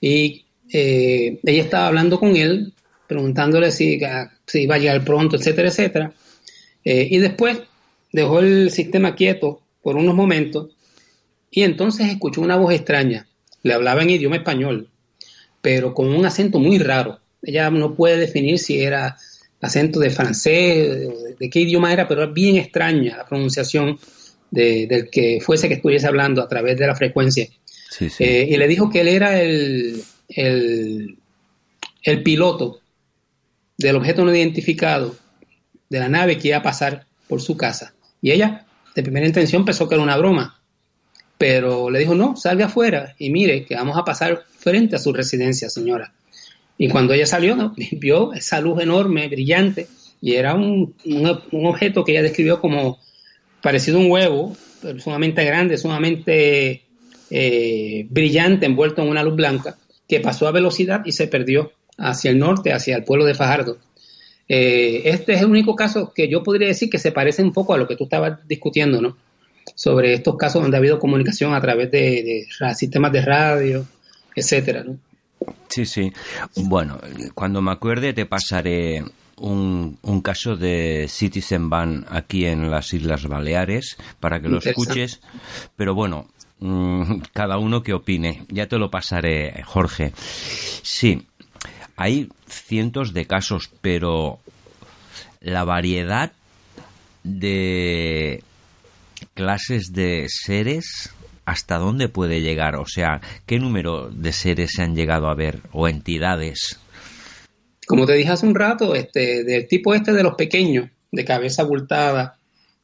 Y 0.00 0.44
eh, 0.72 1.38
ella 1.40 1.62
estaba 1.62 1.86
hablando 1.86 2.18
con 2.18 2.34
él, 2.34 2.72
preguntándole 3.06 3.70
si, 3.70 4.00
si, 4.44 4.62
iba 4.62 4.74
a 4.74 4.78
llegar 4.78 5.04
pronto, 5.04 5.36
etcétera, 5.36 5.68
etcétera. 5.68 6.12
Eh, 6.86 7.08
y 7.10 7.18
después 7.18 7.58
dejó 8.12 8.38
el 8.38 8.70
sistema 8.70 9.16
quieto 9.16 9.60
por 9.82 9.96
unos 9.96 10.14
momentos 10.14 10.68
y 11.50 11.64
entonces 11.64 12.08
escuchó 12.08 12.40
una 12.40 12.54
voz 12.54 12.72
extraña. 12.72 13.26
Le 13.64 13.74
hablaba 13.74 14.04
en 14.04 14.10
idioma 14.10 14.36
español, 14.36 14.88
pero 15.60 15.92
con 15.92 16.14
un 16.14 16.24
acento 16.24 16.60
muy 16.60 16.78
raro. 16.78 17.18
Ella 17.42 17.68
no 17.70 17.96
puede 17.96 18.18
definir 18.18 18.60
si 18.60 18.80
era 18.80 19.16
acento 19.60 19.98
de 19.98 20.10
francés, 20.10 21.36
de, 21.40 21.50
qué 21.50 21.60
idioma 21.60 21.92
era, 21.92 22.06
pero 22.06 22.22
es 22.22 22.32
bien 22.32 22.56
extraña 22.56 23.16
la 23.16 23.26
pronunciación 23.26 23.98
del 24.52 25.10
que 25.10 25.40
fuese 25.40 25.66
que 25.66 25.74
estuviese 25.74 26.06
hablando 26.06 26.40
a 26.40 26.48
través 26.48 26.78
de 26.78 26.86
la 26.86 26.94
frecuencia. 26.94 27.48
Eh, 28.20 28.46
y 28.48 28.56
le 28.56 28.68
dijo 28.68 28.90
que 28.90 29.00
él 29.00 29.08
era 29.08 29.42
el, 29.42 30.04
el, 30.28 31.18
el, 32.02 32.22
piloto 32.22 32.80
del 33.76 33.96
objeto 33.96 34.24
no 34.24 34.34
identificado 34.34 35.16
de 35.88 36.00
la 36.00 36.08
nave 36.08 36.38
que 36.38 36.48
iba 36.48 36.58
a 36.58 36.62
pasar 36.62 37.06
por 37.28 37.40
su 37.40 37.56
casa. 37.56 37.94
Y 38.22 38.32
ella, 38.32 38.66
de 38.94 39.02
primera 39.02 39.26
intención, 39.26 39.64
pensó 39.64 39.88
que 39.88 39.94
era 39.94 40.04
una 40.04 40.16
broma. 40.16 40.60
Pero 41.38 41.90
le 41.90 41.98
dijo, 41.98 42.14
no, 42.14 42.36
salga 42.36 42.66
afuera 42.66 43.14
y 43.18 43.30
mire 43.30 43.64
que 43.66 43.74
vamos 43.74 43.96
a 43.98 44.04
pasar 44.04 44.44
frente 44.58 44.96
a 44.96 44.98
su 44.98 45.12
residencia, 45.12 45.68
señora. 45.68 46.12
Y 46.78 46.88
cuando 46.88 47.12
ella 47.12 47.26
salió, 47.26 47.74
vio 47.92 48.32
esa 48.32 48.60
luz 48.60 48.82
enorme, 48.82 49.28
brillante, 49.28 49.88
y 50.20 50.34
era 50.34 50.54
un, 50.54 50.94
un, 51.04 51.66
objeto 51.66 52.04
que 52.04 52.12
ella 52.12 52.22
describió 52.22 52.60
como 52.60 52.98
parecido 53.62 53.98
a 53.98 54.00
un 54.00 54.10
huevo, 54.10 54.56
sumamente 54.98 55.44
grande, 55.44 55.76
sumamente 55.76 56.82
eh, 57.30 58.06
brillante, 58.08 58.66
envuelto 58.66 59.02
en 59.02 59.08
una 59.08 59.22
luz 59.22 59.36
blanca, 59.36 59.76
que 60.08 60.20
pasó 60.20 60.48
a 60.48 60.52
velocidad 60.52 61.02
y 61.04 61.12
se 61.12 61.26
perdió 61.26 61.72
hacia 61.98 62.30
el 62.30 62.38
norte, 62.38 62.72
hacia 62.72 62.96
el 62.96 63.04
pueblo 63.04 63.24
de 63.24 63.34
Fajardo. 63.34 63.78
Eh, 64.48 65.02
este 65.04 65.34
es 65.34 65.40
el 65.40 65.46
único 65.46 65.74
caso 65.74 66.12
que 66.14 66.28
yo 66.28 66.42
podría 66.42 66.68
decir 66.68 66.88
que 66.88 66.98
se 66.98 67.12
parece 67.12 67.42
un 67.42 67.52
poco 67.52 67.74
a 67.74 67.78
lo 67.78 67.88
que 67.88 67.96
tú 67.96 68.04
estabas 68.04 68.46
discutiendo, 68.46 69.00
¿no? 69.00 69.16
Sobre 69.74 70.14
estos 70.14 70.36
casos 70.36 70.62
donde 70.62 70.76
ha 70.76 70.78
habido 70.78 70.98
comunicación 70.98 71.54
a 71.54 71.60
través 71.60 71.90
de, 71.90 72.46
de 72.60 72.74
sistemas 72.74 73.12
de 73.12 73.22
radio, 73.22 73.86
etcétera, 74.34 74.84
¿no? 74.84 74.98
Sí, 75.68 75.84
sí. 75.84 76.12
Bueno, 76.56 76.98
cuando 77.34 77.60
me 77.60 77.72
acuerde 77.72 78.12
te 78.12 78.26
pasaré 78.26 79.04
un, 79.36 79.98
un, 80.02 80.20
caso 80.22 80.56
de 80.56 81.06
Citizen 81.08 81.68
Ban 81.68 82.06
aquí 82.08 82.46
en 82.46 82.70
las 82.70 82.92
Islas 82.94 83.26
Baleares 83.26 83.96
para 84.20 84.40
que 84.40 84.48
lo 84.48 84.58
escuches. 84.58 85.20
Pero 85.76 85.94
bueno, 85.94 86.28
mm, 86.60 87.18
cada 87.32 87.58
uno 87.58 87.82
que 87.82 87.92
opine. 87.92 88.46
Ya 88.48 88.66
te 88.66 88.78
lo 88.78 88.90
pasaré, 88.90 89.62
Jorge. 89.64 90.12
Sí, 90.16 91.26
hay 91.96 92.28
cientos 92.46 93.12
de 93.12 93.26
casos, 93.26 93.70
pero 93.80 94.38
la 95.40 95.64
variedad 95.64 96.32
de 97.24 98.42
clases 99.34 99.92
de 99.92 100.26
seres 100.28 101.10
hasta 101.44 101.78
dónde 101.78 102.08
puede 102.08 102.40
llegar, 102.40 102.76
o 102.76 102.86
sea, 102.86 103.20
qué 103.46 103.58
número 103.58 104.10
de 104.10 104.32
seres 104.32 104.72
se 104.74 104.82
han 104.82 104.96
llegado 104.96 105.28
a 105.28 105.34
ver 105.34 105.60
o 105.72 105.88
entidades. 105.88 106.80
Como 107.86 108.04
te 108.04 108.14
dije 108.14 108.30
hace 108.30 108.46
un 108.46 108.54
rato, 108.56 108.94
este, 108.94 109.44
del 109.44 109.68
tipo 109.68 109.94
este 109.94 110.12
de 110.12 110.24
los 110.24 110.34
pequeños, 110.34 110.90
de 111.12 111.24
cabeza 111.24 111.62
abultada, 111.62 112.36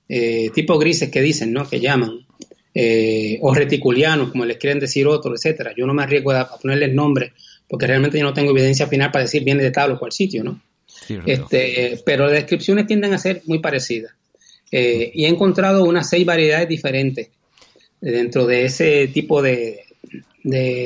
eh, 0.09 0.51
tipo 0.55 0.79
grises 0.79 1.11
que 1.11 1.21
dicen, 1.21 1.53
¿no? 1.53 1.69
Que 1.69 1.81
llaman, 1.81 2.25
eh, 2.75 3.39
o 3.43 3.53
reticulianos, 3.53 4.31
como 4.31 4.45
les 4.45 4.59
quieren 4.59 4.79
decir 4.79 5.07
otros, 5.07 5.41
etcétera. 5.45 5.73
Yo 5.77 5.87
no 5.87 5.95
me 5.95 6.05
arriesgo 6.05 6.31
a, 6.31 6.49
ponerles 6.57 6.95
nombre, 6.95 7.33
porque 7.73 7.87
realmente 7.87 8.19
yo 8.19 8.25
no 8.25 8.35
tengo 8.35 8.51
evidencia 8.51 8.87
final 8.87 9.11
para 9.11 9.25
decir 9.25 9.45
viene 9.45 9.63
de 9.63 9.71
tal 9.71 9.93
o 9.93 9.99
cual 9.99 10.13
sitio, 10.13 10.45
¿no? 10.45 10.61
Este, 11.25 11.99
pero 12.05 12.27
las 12.27 12.35
descripciones 12.35 12.87
tienden 12.87 13.15
a 13.15 13.19
ser 13.19 13.41
muy 13.47 13.61
parecidas. 13.61 14.13
Eh, 14.71 15.11
y 15.15 15.25
he 15.25 15.29
encontrado 15.29 15.83
unas 15.85 16.07
seis 16.11 16.27
variedades 16.27 16.69
diferentes 16.69 17.31
dentro 17.99 18.45
de 18.45 18.67
ese 18.67 19.09
tipo 19.09 19.41
de, 19.41 19.85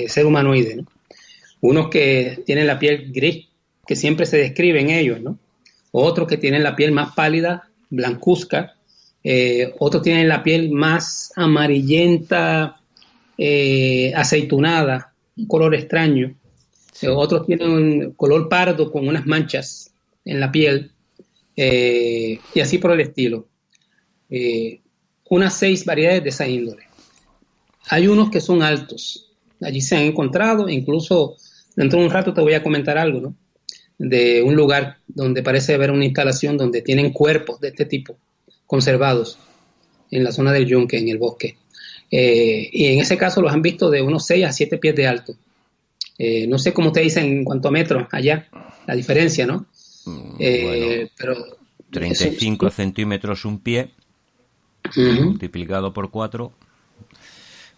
ser 0.06 0.26
humanoide. 0.26 0.84
Unos 1.60 1.88
que 1.88 2.44
tienen 2.46 2.68
la 2.68 2.78
piel 2.78 3.10
gris, 3.12 3.48
que 3.84 3.96
siempre 3.96 4.24
se 4.24 4.36
describen 4.36 4.88
ellos, 4.88 5.20
¿no? 5.20 5.40
Otros 5.90 6.28
que 6.28 6.36
tienen 6.36 6.62
la 6.62 6.76
piel 6.76 6.92
más 6.92 7.16
pálida, 7.16 7.68
blancuzca. 7.90 8.76
Eh, 9.24 9.74
otros 9.80 10.04
tienen 10.04 10.28
la 10.28 10.44
piel 10.44 10.70
más 10.70 11.32
amarillenta, 11.34 12.80
eh, 13.36 14.12
aceitunada, 14.14 15.12
un 15.36 15.48
color 15.48 15.74
extraño. 15.74 16.36
Otros 17.14 17.46
tienen 17.46 17.70
un 17.70 18.12
color 18.12 18.48
pardo 18.48 18.90
con 18.90 19.06
unas 19.06 19.26
manchas 19.26 19.92
en 20.24 20.40
la 20.40 20.50
piel. 20.50 20.92
y 21.56 22.60
así 22.60 22.78
por 22.78 22.92
el 22.92 23.00
estilo. 23.00 23.46
Eh, 24.28 24.80
unas 25.28 25.58
seis 25.58 25.84
variedades 25.84 26.22
de 26.22 26.28
esa 26.30 26.48
índole. 26.48 26.84
Hay 27.88 28.08
unos 28.08 28.30
que 28.30 28.40
son 28.40 28.62
altos, 28.62 29.30
allí 29.60 29.80
se 29.80 29.96
han 29.96 30.02
encontrado, 30.02 30.68
incluso 30.68 31.36
dentro 31.76 32.00
de 32.00 32.06
un 32.06 32.10
rato 32.10 32.34
te 32.34 32.40
voy 32.40 32.54
a 32.54 32.62
comentar 32.62 32.98
algo, 32.98 33.20
¿no? 33.20 33.36
De 33.98 34.42
un 34.42 34.56
lugar 34.56 34.98
donde 35.06 35.42
parece 35.42 35.74
haber 35.74 35.90
una 35.90 36.04
instalación 36.04 36.56
donde 36.56 36.82
tienen 36.82 37.12
cuerpos 37.12 37.60
de 37.60 37.68
este 37.68 37.86
tipo 37.86 38.18
conservados 38.66 39.38
en 40.10 40.24
la 40.24 40.32
zona 40.32 40.52
del 40.52 40.66
yunque, 40.66 40.98
en 40.98 41.08
el 41.08 41.18
bosque. 41.18 41.56
Eh, 42.10 42.68
y 42.72 42.86
en 42.86 43.00
ese 43.00 43.16
caso 43.16 43.40
los 43.40 43.52
han 43.52 43.62
visto 43.62 43.90
de 43.90 44.02
unos 44.02 44.26
6 44.26 44.46
a 44.46 44.52
7 44.52 44.78
pies 44.78 44.94
de 44.94 45.06
alto. 45.06 45.36
Eh, 46.18 46.46
no 46.46 46.58
sé 46.58 46.72
cómo 46.72 46.92
te 46.92 47.00
dicen 47.00 47.24
en 47.24 47.44
cuanto 47.44 47.68
a 47.68 47.70
metros 47.70 48.08
allá, 48.10 48.48
la 48.86 48.94
diferencia, 48.94 49.46
¿no? 49.46 49.66
Mm, 50.06 50.36
pero 51.16 51.58
35 51.90 52.70
centímetros 52.70 53.44
un 53.44 53.58
pie 53.60 53.90
multiplicado 54.94 55.92
por 55.92 56.10
4, 56.10 56.52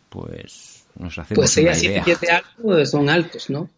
pues 0.09 0.85
nos 0.99 1.19
hacemos 1.19 1.37
pues 1.37 1.57
una 1.57 1.77
idea. 1.77 2.05
Pues, 2.61 2.91
son 2.91 3.09
altos, 3.09 3.51
¿no? 3.51 3.71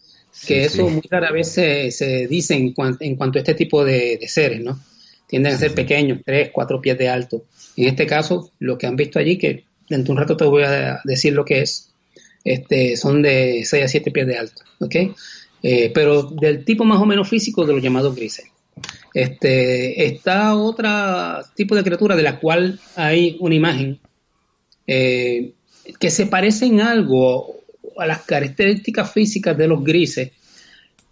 que 0.47 0.64
eso 0.64 0.88
muy 0.88 1.02
rara 1.11 1.33
vez 1.33 1.52
se, 1.52 2.26
dice 2.29 2.55
en, 2.55 2.73
cuanto 2.73 3.38
a 3.38 3.40
este 3.40 3.55
tipo 3.55 3.85
de, 3.85 4.19
seres, 4.29 4.62
¿no? 4.62 4.79
Tienden 5.26 5.55
a 5.55 5.59
ser 5.59 5.75
pequeños, 5.75 6.21
3, 6.25 6.50
4 6.52 6.81
pies 6.81 6.99
de 6.99 7.09
alto. 7.09 7.45
En 7.76 7.88
este 7.88 8.07
caso, 8.07 8.50
lo 8.59 8.79
que 8.79 8.87
han 8.87 8.97
visto 8.97 9.19
allí, 9.19 9.38
que 9.38 9.64
dentro 9.88 10.07
de 10.07 10.12
un 10.12 10.19
rato 10.19 10.37
te 10.37 10.45
voy 10.45 10.62
a 10.64 11.00
decir 11.05 11.33
lo 11.35 11.45
que 11.45 11.62
es, 11.62 11.89
este, 12.44 12.97
son 12.97 13.23
de 13.23 13.62
6 13.64 13.85
a 13.85 13.88
7 13.88 14.11
pies 14.11 14.26
de 14.26 14.38
alto, 14.38 14.62
¿ok? 14.80 14.97
Eh, 15.62 15.90
pero 15.92 16.23
del 16.23 16.64
tipo 16.64 16.85
más 16.85 17.00
o 17.00 17.06
menos 17.06 17.28
físico 17.28 17.66
de 17.66 17.75
los 17.75 17.82
llamados 17.82 18.14
grises. 18.14 18.47
Este, 19.12 20.06
está 20.06 20.56
otra 20.56 21.42
tipo 21.54 21.75
de 21.75 21.82
criatura 21.82 22.16
de 22.16 22.23
la 22.23 22.38
cual 22.38 22.78
hay 22.97 23.37
una 23.40 23.54
imagen 23.54 23.99
eh, 24.87 25.52
que 25.99 26.11
se 26.11 26.26
parece 26.26 26.66
en 26.66 26.80
algo 26.80 27.56
a 27.99 28.06
las 28.06 28.23
características 28.23 29.12
físicas 29.12 29.59
de 29.59 29.68
los 29.68 29.85
grises, 29.85 30.30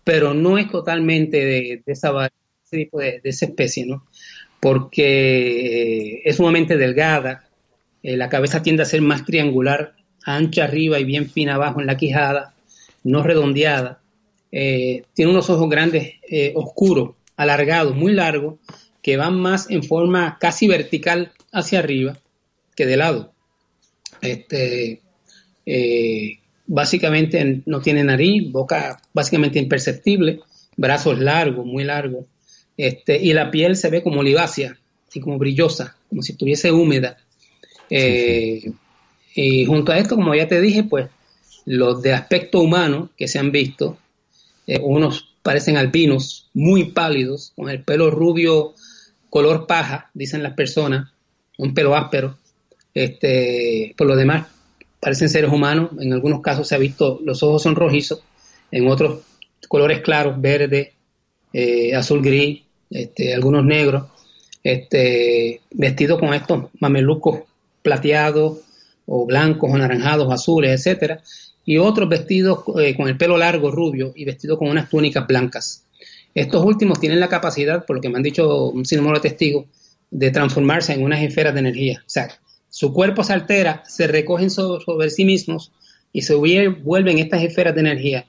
pero 0.04 0.32
no 0.32 0.56
es 0.56 0.70
totalmente 0.70 1.44
de, 1.44 1.82
esa, 1.84 2.30
tipo 2.70 3.00
de, 3.00 3.20
esa 3.24 3.46
especie, 3.46 3.84
¿no? 3.84 4.06
Porque 4.60 6.14
eh, 6.14 6.22
es 6.24 6.36
sumamente 6.36 6.76
delgada, 6.76 7.44
la 8.02 8.28
cabeza 8.28 8.62
tiende 8.62 8.84
a 8.84 8.86
ser 8.86 9.02
más 9.02 9.24
triangular, 9.26 9.97
ancha 10.36 10.64
arriba 10.64 10.98
y 10.98 11.04
bien 11.04 11.30
fina 11.30 11.54
abajo 11.54 11.80
en 11.80 11.86
la 11.86 11.96
quijada, 11.96 12.54
no 13.04 13.22
redondeada, 13.22 14.00
tiene 14.50 15.30
unos 15.30 15.50
ojos 15.50 15.68
grandes, 15.68 16.14
oscuros, 16.54 17.10
alargados, 17.36 17.94
muy 17.94 18.12
largos, 18.12 18.56
que 19.02 19.16
van 19.16 19.38
más 19.40 19.70
en 19.70 19.82
forma 19.82 20.38
casi 20.40 20.66
vertical 20.66 21.32
hacia 21.52 21.78
arriba 21.78 22.18
que 22.78 22.86
de 22.86 22.96
lado. 22.96 23.32
Este, 24.20 25.00
eh, 25.66 26.38
básicamente 26.66 27.62
no 27.66 27.80
tiene 27.80 28.04
nariz, 28.04 28.50
boca 28.52 29.00
básicamente 29.12 29.58
imperceptible, 29.58 30.40
brazos 30.76 31.18
largos, 31.18 31.66
muy 31.66 31.84
largos, 31.84 32.26
este, 32.76 33.20
y 33.20 33.32
la 33.32 33.50
piel 33.50 33.76
se 33.76 33.90
ve 33.90 34.02
como 34.02 34.20
olivácea, 34.20 34.78
así 35.08 35.20
como 35.20 35.38
brillosa, 35.38 35.96
como 36.08 36.22
si 36.22 36.32
estuviese 36.32 36.70
húmeda. 36.70 37.16
Eh, 37.90 38.70
y 39.40 39.66
junto 39.66 39.92
a 39.92 39.98
esto, 39.98 40.16
como 40.16 40.34
ya 40.34 40.48
te 40.48 40.60
dije, 40.60 40.82
pues 40.82 41.06
los 41.64 42.02
de 42.02 42.12
aspecto 42.12 42.58
humano 42.58 43.10
que 43.16 43.28
se 43.28 43.38
han 43.38 43.52
visto, 43.52 43.96
eh, 44.66 44.80
unos 44.82 45.28
parecen 45.44 45.76
albinos, 45.76 46.48
muy 46.54 46.86
pálidos, 46.86 47.52
con 47.54 47.70
el 47.70 47.84
pelo 47.84 48.10
rubio, 48.10 48.74
color 49.30 49.68
paja, 49.68 50.10
dicen 50.12 50.42
las 50.42 50.54
personas, 50.54 51.12
un 51.56 51.72
pelo 51.72 51.94
áspero. 51.94 52.36
Este, 52.94 53.94
por 53.96 54.08
lo 54.08 54.16
demás, 54.16 54.48
parecen 54.98 55.28
seres 55.28 55.52
humanos. 55.52 55.90
En 56.00 56.12
algunos 56.12 56.40
casos 56.40 56.66
se 56.66 56.74
ha 56.74 56.78
visto, 56.78 57.20
los 57.24 57.40
ojos 57.44 57.62
son 57.62 57.76
rojizos, 57.76 58.20
en 58.72 58.88
otros 58.88 59.20
colores 59.68 60.00
claros, 60.00 60.40
verde, 60.40 60.94
eh, 61.52 61.94
azul 61.94 62.22
gris, 62.22 62.62
este, 62.90 63.36
algunos 63.36 63.64
negros, 63.64 64.02
este, 64.64 65.60
vestidos 65.70 66.18
con 66.18 66.34
estos 66.34 66.70
mamelucos 66.80 67.42
plateados 67.82 68.64
o 69.08 69.26
blancos 69.26 69.70
o 69.70 69.74
anaranjados, 69.74 70.32
azules, 70.32 70.70
etcétera, 70.70 71.22
y 71.64 71.78
otros 71.78 72.08
vestidos 72.08 72.60
eh, 72.80 72.94
con 72.94 73.08
el 73.08 73.16
pelo 73.16 73.36
largo, 73.36 73.70
rubio, 73.70 74.12
y 74.14 74.24
vestidos 74.24 74.58
con 74.58 74.68
unas 74.68 74.88
túnicas 74.88 75.26
blancas. 75.26 75.84
Estos 76.34 76.64
últimos 76.64 77.00
tienen 77.00 77.18
la 77.18 77.28
capacidad, 77.28 77.84
por 77.84 77.96
lo 77.96 78.02
que 78.02 78.08
me 78.10 78.18
han 78.18 78.22
dicho 78.22 78.66
un 78.66 78.84
sinnúmero 78.84 79.16
de 79.18 79.28
testigos, 79.28 79.66
de 80.10 80.30
transformarse 80.30 80.92
en 80.92 81.02
unas 81.02 81.22
esferas 81.22 81.54
de 81.54 81.60
energía. 81.60 82.02
O 82.06 82.08
sea, 82.08 82.28
su 82.68 82.92
cuerpo 82.92 83.24
se 83.24 83.32
altera, 83.32 83.82
se 83.86 84.06
recogen 84.06 84.50
sobre, 84.50 85.10
sí 85.10 85.24
mismos 85.24 85.72
y 86.12 86.22
se 86.22 86.34
vuelven 86.34 87.18
estas 87.18 87.42
esferas 87.42 87.74
de 87.74 87.80
energía. 87.80 88.26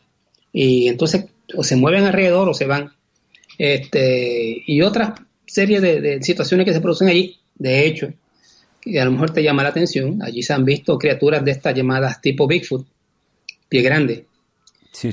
Y 0.52 0.88
entonces 0.88 1.26
o 1.56 1.64
se 1.64 1.76
mueven 1.76 2.06
alrededor 2.06 2.50
o 2.50 2.54
se 2.54 2.66
van. 2.66 2.94
Este, 3.58 4.64
y 4.66 4.82
otra 4.82 5.16
serie 5.46 5.82
de, 5.82 6.02
de 6.02 6.24
situaciones 6.24 6.66
que 6.66 6.74
se 6.74 6.82
producen 6.82 7.10
allí, 7.10 7.38
de 7.56 7.86
hecho, 7.86 8.14
que 8.82 9.00
a 9.00 9.06
lo 9.06 9.12
mejor 9.12 9.32
te 9.32 9.44
llama 9.44 9.64
la 9.64 9.70
atención, 9.70 10.22
allí 10.22 10.44
se 10.44 10.54
han 10.54 10.66
visto 10.66 10.98
criaturas 10.98 11.44
de 11.44 11.52
estas 11.52 11.76
llamadas 11.76 12.22
tipo 12.22 12.48
Bigfoot, 12.48 12.88
pie 13.68 13.82
grande. 13.82 14.26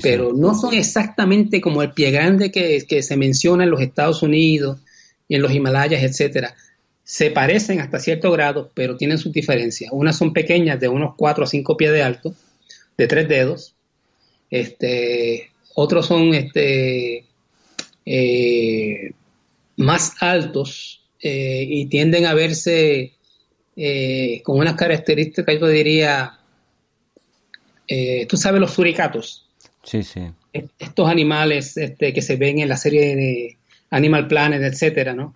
pero 0.01 0.33
no 0.33 0.55
son 0.55 0.73
exactamente 0.73 1.61
como 1.61 1.81
el 1.81 1.91
pie 1.91 2.11
grande 2.11 2.51
que, 2.51 3.03
se 3.03 3.17
menciona 3.17 3.63
en 3.63 3.69
los 3.69 3.81
Estados 3.81 4.23
Unidos 4.23 4.79
y 5.27 5.35
en 5.35 5.41
los 5.41 5.51
Himalayas, 5.51 6.03
etcétera. 6.03 6.55
Se 7.03 7.31
parecen 7.31 7.79
hasta 7.79 7.99
cierto 7.99 8.31
grado, 8.31 8.71
pero 8.73 8.97
tienen 8.97 9.17
sus 9.17 9.31
diferencias. 9.31 9.91
Unas 9.93 10.17
son 10.17 10.33
pequeñas, 10.33 10.79
de 10.79 10.89
unos 10.89 11.13
4 11.15 11.45
a 11.45 11.47
5 11.47 11.77
pies 11.77 11.91
de 11.91 12.01
alto, 12.03 12.35
de 12.97 13.07
tres 13.07 13.29
dedos. 13.29 13.75
Este, 14.49 15.51
otros 15.75 16.05
son 16.05 16.33
este, 16.33 17.25
eh, 18.05 19.11
más 19.77 20.13
altos 20.21 21.01
eh, 21.21 21.65
y 21.69 21.85
tienden 21.85 22.25
a 22.25 22.33
verse 22.33 23.16
eh, 23.79 24.41
con 24.43 24.57
unas 24.57 24.73
características, 24.73 25.59
yo 25.59 25.67
diría, 25.67 26.39
eh, 27.87 28.25
tú 28.27 28.35
sabes 28.35 28.59
los 28.59 28.71
suricatos. 28.71 29.45
Sí, 29.83 30.01
sí. 30.01 30.21
Estos 30.51 31.07
animales 31.07 31.77
este, 31.77 32.11
que 32.11 32.23
se 32.23 32.37
ven 32.37 32.57
en 32.57 32.69
la 32.69 32.75
serie 32.75 33.15
de 33.15 33.57
Animal 33.91 34.27
Planet, 34.27 34.63
etcétera, 34.63 35.13
¿no? 35.13 35.35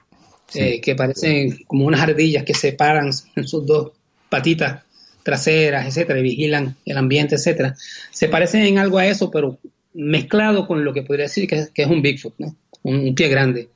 Eh, 0.55 0.81
que 0.81 0.95
parecen 0.95 1.63
como 1.67 1.85
unas 1.85 2.01
ardillas 2.01 2.43
que 2.43 2.55
se 2.55 2.73
paran 2.73 3.11
en 3.35 3.47
sus 3.47 3.65
dos 3.65 3.91
patitas 4.27 4.83
traseras, 5.23 5.85
etcétera, 5.85 6.19
y 6.19 6.23
vigilan 6.23 6.75
el 6.83 6.97
ambiente, 6.97 7.35
etcétera. 7.35 7.75
Se 8.09 8.27
parecen 8.27 8.63
en 8.63 8.79
algo 8.79 8.97
a 8.97 9.05
eso, 9.05 9.29
pero 9.29 9.59
mezclado 9.93 10.65
con 10.65 10.83
lo 10.83 10.93
que 10.93 11.03
podría 11.03 11.25
decir 11.25 11.47
que 11.47 11.67
es, 11.75 11.87
un 11.87 12.01
Bigfoot, 12.01 12.33
¿no? 12.39 12.55
Un, 12.81 13.13
pie 13.13 13.27
grande. 13.27 13.69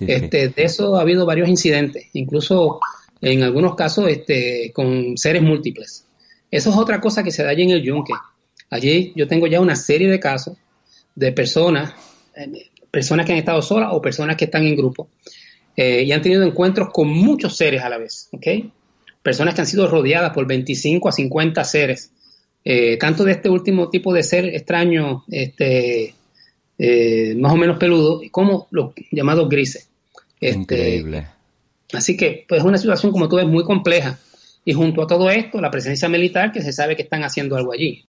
este, 0.00 0.48
De 0.48 0.64
eso 0.64 0.96
ha 0.96 1.02
habido 1.02 1.26
varios 1.26 1.50
incidentes, 1.50 2.06
incluso 2.14 2.80
en 3.32 3.42
algunos 3.42 3.74
casos 3.74 4.08
este, 4.08 4.70
con 4.72 5.16
seres 5.16 5.42
múltiples. 5.42 6.06
Eso 6.50 6.70
es 6.70 6.76
otra 6.76 7.00
cosa 7.00 7.22
que 7.22 7.30
se 7.30 7.42
da 7.42 7.50
allí 7.50 7.62
en 7.62 7.70
el 7.70 7.82
yunque. 7.82 8.12
Allí 8.70 9.12
yo 9.16 9.26
tengo 9.26 9.46
ya 9.46 9.60
una 9.60 9.76
serie 9.76 10.08
de 10.08 10.20
casos 10.20 10.56
de 11.14 11.32
personas, 11.32 11.92
eh, 12.36 12.68
personas 12.90 13.26
que 13.26 13.32
han 13.32 13.38
estado 13.38 13.62
solas 13.62 13.90
o 13.92 14.00
personas 14.00 14.36
que 14.36 14.46
están 14.46 14.64
en 14.66 14.76
grupo 14.76 15.08
eh, 15.76 16.02
y 16.02 16.12
han 16.12 16.22
tenido 16.22 16.44
encuentros 16.44 16.90
con 16.92 17.08
muchos 17.08 17.56
seres 17.56 17.82
a 17.82 17.88
la 17.88 17.98
vez. 17.98 18.28
Personas 19.22 19.54
que 19.54 19.60
han 19.60 19.66
sido 19.66 19.88
rodeadas 19.88 20.32
por 20.32 20.46
25 20.46 21.08
a 21.08 21.12
50 21.12 21.64
seres, 21.64 22.12
eh, 22.64 22.96
tanto 22.96 23.24
de 23.24 23.32
este 23.32 23.48
último 23.48 23.90
tipo 23.90 24.12
de 24.12 24.22
ser 24.22 24.46
extraño, 24.46 25.24
este, 25.28 26.14
más 27.36 27.52
o 27.52 27.56
menos 27.56 27.78
peludo, 27.78 28.22
como 28.30 28.68
los 28.70 28.92
llamados 29.10 29.48
grises. 29.48 29.88
Este, 30.40 30.58
Increíble. 30.58 31.35
Así 31.92 32.16
que, 32.16 32.44
pues 32.48 32.60
es 32.60 32.66
una 32.66 32.78
situación, 32.78 33.12
como 33.12 33.28
tú 33.28 33.36
ves, 33.36 33.46
muy 33.46 33.64
compleja 33.64 34.18
y 34.64 34.72
junto 34.72 35.02
a 35.02 35.06
todo 35.06 35.30
esto, 35.30 35.60
la 35.60 35.70
presencia 35.70 36.08
militar 36.08 36.50
que 36.52 36.62
se 36.62 36.72
sabe 36.72 36.96
que 36.96 37.02
están 37.02 37.22
haciendo 37.22 37.56
algo 37.56 37.72
allí. 37.72 38.04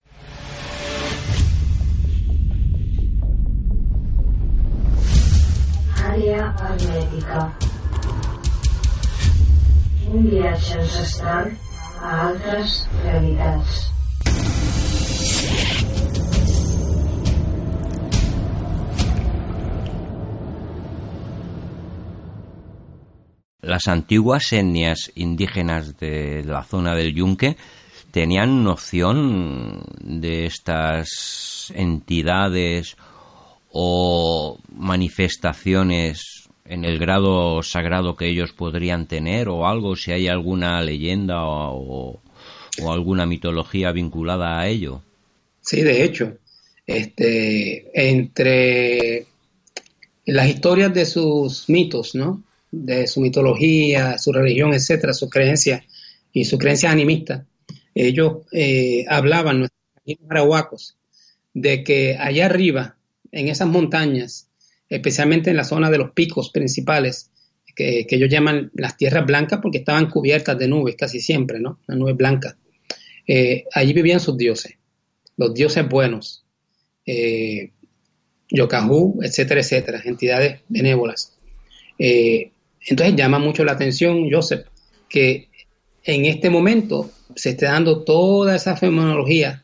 Un 10.07 10.29
viatge 10.29 10.73
ancestral 10.79 11.57
a 12.01 12.29
altres 12.29 12.87
realitats. 13.03 13.91
Las 23.65 23.87
antiguas 23.87 24.53
etnias 24.53 25.11
indígenas 25.15 25.97
de 25.97 26.43
la 26.43 26.63
zona 26.63 26.93
del 26.93 27.15
Yunque 27.15 27.57
tenían 28.11 28.63
noción 28.63 29.83
de 30.01 30.45
estas 30.45 31.73
entidades 31.75 32.95
o 33.71 34.59
manifestaciones 34.69 36.47
en 36.65 36.85
el 36.85 36.99
grado 36.99 37.63
sagrado 37.63 38.15
que 38.15 38.27
ellos 38.27 38.53
podrían 38.53 39.07
tener 39.07 39.49
o 39.49 39.67
algo, 39.67 39.95
si 39.95 40.11
hay 40.11 40.27
alguna 40.27 40.79
leyenda 40.83 41.43
o, 41.43 42.21
o 42.83 42.91
alguna 42.91 43.25
mitología 43.25 43.91
vinculada 43.91 44.59
a 44.59 44.67
ello. 44.67 45.01
Sí, 45.61 45.81
de 45.81 46.03
hecho, 46.03 46.37
este, 46.85 47.89
entre 47.93 49.25
las 50.25 50.49
historias 50.49 50.93
de 50.93 51.05
sus 51.07 51.67
mitos, 51.67 52.13
¿no? 52.13 52.43
De 52.83 53.07
su 53.07 53.21
mitología, 53.21 54.17
su 54.17 54.33
religión, 54.33 54.73
etcétera, 54.73 55.13
sus 55.13 55.29
creencias 55.29 55.83
y 56.33 56.45
sus 56.45 56.59
creencias 56.59 56.91
animistas, 56.91 57.43
ellos 57.93 58.39
eh, 58.51 59.05
hablaban, 59.07 59.59
nuestros 59.59 59.81
arahuacos, 60.29 60.97
de 61.53 61.83
que 61.83 62.17
allá 62.19 62.45
arriba, 62.45 62.97
en 63.31 63.47
esas 63.47 63.67
montañas, 63.67 64.49
especialmente 64.89 65.49
en 65.49 65.57
la 65.57 65.63
zona 65.63 65.89
de 65.89 65.97
los 65.97 66.11
picos 66.11 66.51
principales, 66.51 67.31
que, 67.75 68.05
ellos 68.09 68.29
llaman 68.29 68.71
las 68.73 68.97
tierras 68.97 69.25
blancas 69.25 69.59
porque 69.61 69.79
estaban 69.79 70.09
cubiertas 70.09 70.57
de 70.57 70.67
nubes 70.67 70.95
casi 70.95 71.19
siempre, 71.19 71.59
¿no? 71.59 71.79
Las 71.87 71.97
nubes 71.97 72.15
blancas. 72.15 72.55
Eh, 73.27 73.65
allí 73.73 73.93
vivían 73.93 74.19
sus 74.19 74.37
dioses, 74.37 74.75
los 75.37 75.53
dioses 75.53 75.87
buenos, 75.87 76.45
eh, 77.05 77.71
Yokahu, 78.49 79.19
etcétera, 79.23 79.61
etcétera, 79.61 80.01
entidades 80.05 80.61
benévolas. 80.67 81.35
Eh, 81.97 82.51
entonces 82.85 83.15
llama 83.15 83.39
mucho 83.39 83.63
la 83.63 83.73
atención, 83.73 84.29
Joseph, 84.31 84.65
que 85.09 85.49
en 86.03 86.25
este 86.25 86.49
momento 86.49 87.11
se 87.35 87.51
esté 87.51 87.65
dando 87.65 88.03
toda 88.03 88.55
esa 88.55 88.75
fenomenología 88.75 89.63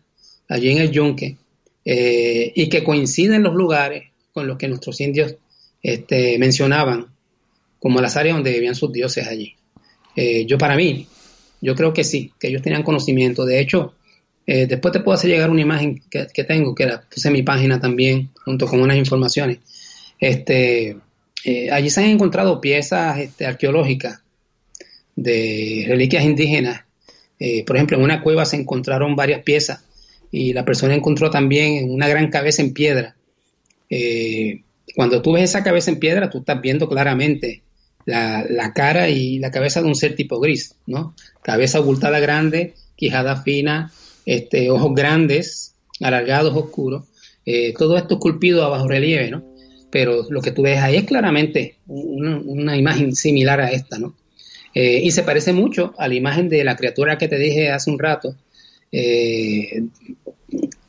allí 0.50 0.72
en 0.72 0.80
el 0.80 0.92
yunque 0.92 1.38
eh, 1.86 2.52
y 2.56 2.70
que 2.70 2.84
coinciden 2.84 3.44
los 3.44 3.54
lugares 3.54 4.12
con 4.34 4.48
los 4.48 4.58
que 4.58 4.68
nuestros 4.68 5.00
indios 5.02 5.36
este, 5.82 6.38
mencionaban 6.38 7.08
como 7.80 8.02
las 8.02 8.18
áreas 8.18 8.36
donde 8.36 8.52
vivían 8.52 8.76
sus 8.76 8.92
dioses 8.92 9.28
allí. 9.28 9.56
Eh, 10.16 10.46
yo 10.46 10.58
para 10.58 10.76
mí, 10.76 11.08
yo 11.62 11.76
creo 11.76 11.94
que 11.94 12.04
sí, 12.04 12.32
que 12.40 12.48
ellos 12.48 12.62
tenían 12.62 12.84
conocimiento. 12.84 13.46
De 13.46 13.60
hecho, 13.60 13.96
eh, 14.46 14.68
después 14.68 14.92
te 14.92 15.00
puedo 15.00 15.16
hacer 15.16 15.30
llegar 15.32 15.50
una 15.50 15.62
imagen 15.62 16.02
que, 16.10 16.44
tengo, 16.44 16.76
que 16.76 16.86
la 16.86 17.02
puse 17.02 17.30
en 17.30 17.34
mi 17.34 17.44
página 17.44 17.80
también, 17.80 18.30
junto 18.46 18.68
con 18.68 18.82
unas 18.82 18.98
informaciones. 18.98 19.60
Este, 20.20 20.98
eh, 21.44 21.72
allí 21.72 21.90
se 21.90 22.02
han 22.02 22.10
encontrado 22.10 22.62
piezas 22.62 23.20
este, 23.20 23.46
arqueológicas 23.46 24.22
de 25.16 25.86
reliquias 25.88 26.24
indígenas. 26.24 26.82
Eh, 27.40 27.64
por 27.66 27.76
ejemplo, 27.76 27.98
en 27.98 28.04
una 28.04 28.22
cueva 28.22 28.46
se 28.46 28.58
encontraron 28.58 29.16
varias 29.16 29.44
piezas 29.44 29.84
y 30.32 30.54
la 30.54 30.64
persona 30.64 30.94
encontró 30.94 31.30
también 31.30 31.90
una 31.90 32.08
gran 32.08 32.30
cabeza 32.30 32.62
en 32.62 32.74
piedra. 32.74 33.16
Eh, 33.90 34.62
cuando 34.96 35.22
tú 35.22 35.34
ves 35.34 35.46
esa 35.46 35.64
cabeza 35.64 35.92
en 35.92 36.00
piedra, 36.00 36.30
tú 36.30 36.40
estás 36.40 36.62
viendo 36.62 36.88
claramente 36.88 37.64
la, 38.06 38.72
cara 38.76 39.10
y 39.10 39.40
la 39.40 39.52
cabeza 39.52 39.82
de 39.82 39.88
un 39.88 39.96
ser 39.96 40.16
tipo 40.16 40.40
gris, 40.40 40.76
¿no? 40.86 41.16
Cabeza 41.42 41.80
abultada 41.80 42.20
grande, 42.20 42.76
quijada 42.96 43.42
fina, 43.42 43.92
este, 44.26 44.70
ojos 44.70 44.94
grandes, 44.94 45.76
alargados, 46.00 46.56
oscuros. 46.56 47.06
todo 47.78 47.98
esto 47.98 48.16
esculpido 48.16 48.64
a 48.64 48.70
bajo 48.70 48.88
relieve, 48.88 49.30
¿no? 49.32 49.51
Pero 49.92 50.26
lo 50.30 50.42
que 50.42 50.52
tú 50.52 50.64
ves 50.64 50.80
ahí 50.80 50.96
es 50.96 51.04
claramente 51.04 51.76
una, 51.88 52.78
imagen 52.78 53.14
similar 53.16 53.60
a 53.62 53.72
esta, 53.72 54.00
¿no? 54.00 54.16
Eh, 54.74 55.02
y 55.04 55.12
se 55.12 55.24
parece 55.24 55.52
mucho 55.52 55.94
a 55.98 56.08
la 56.08 56.16
imagen 56.16 56.48
de 56.48 56.64
la 56.64 56.78
criatura 56.78 57.18
que 57.18 57.28
te 57.28 57.38
dije 57.38 57.70
hace 57.70 57.92
un 57.92 58.00
rato, 58.00 58.36
eh, 58.92 59.84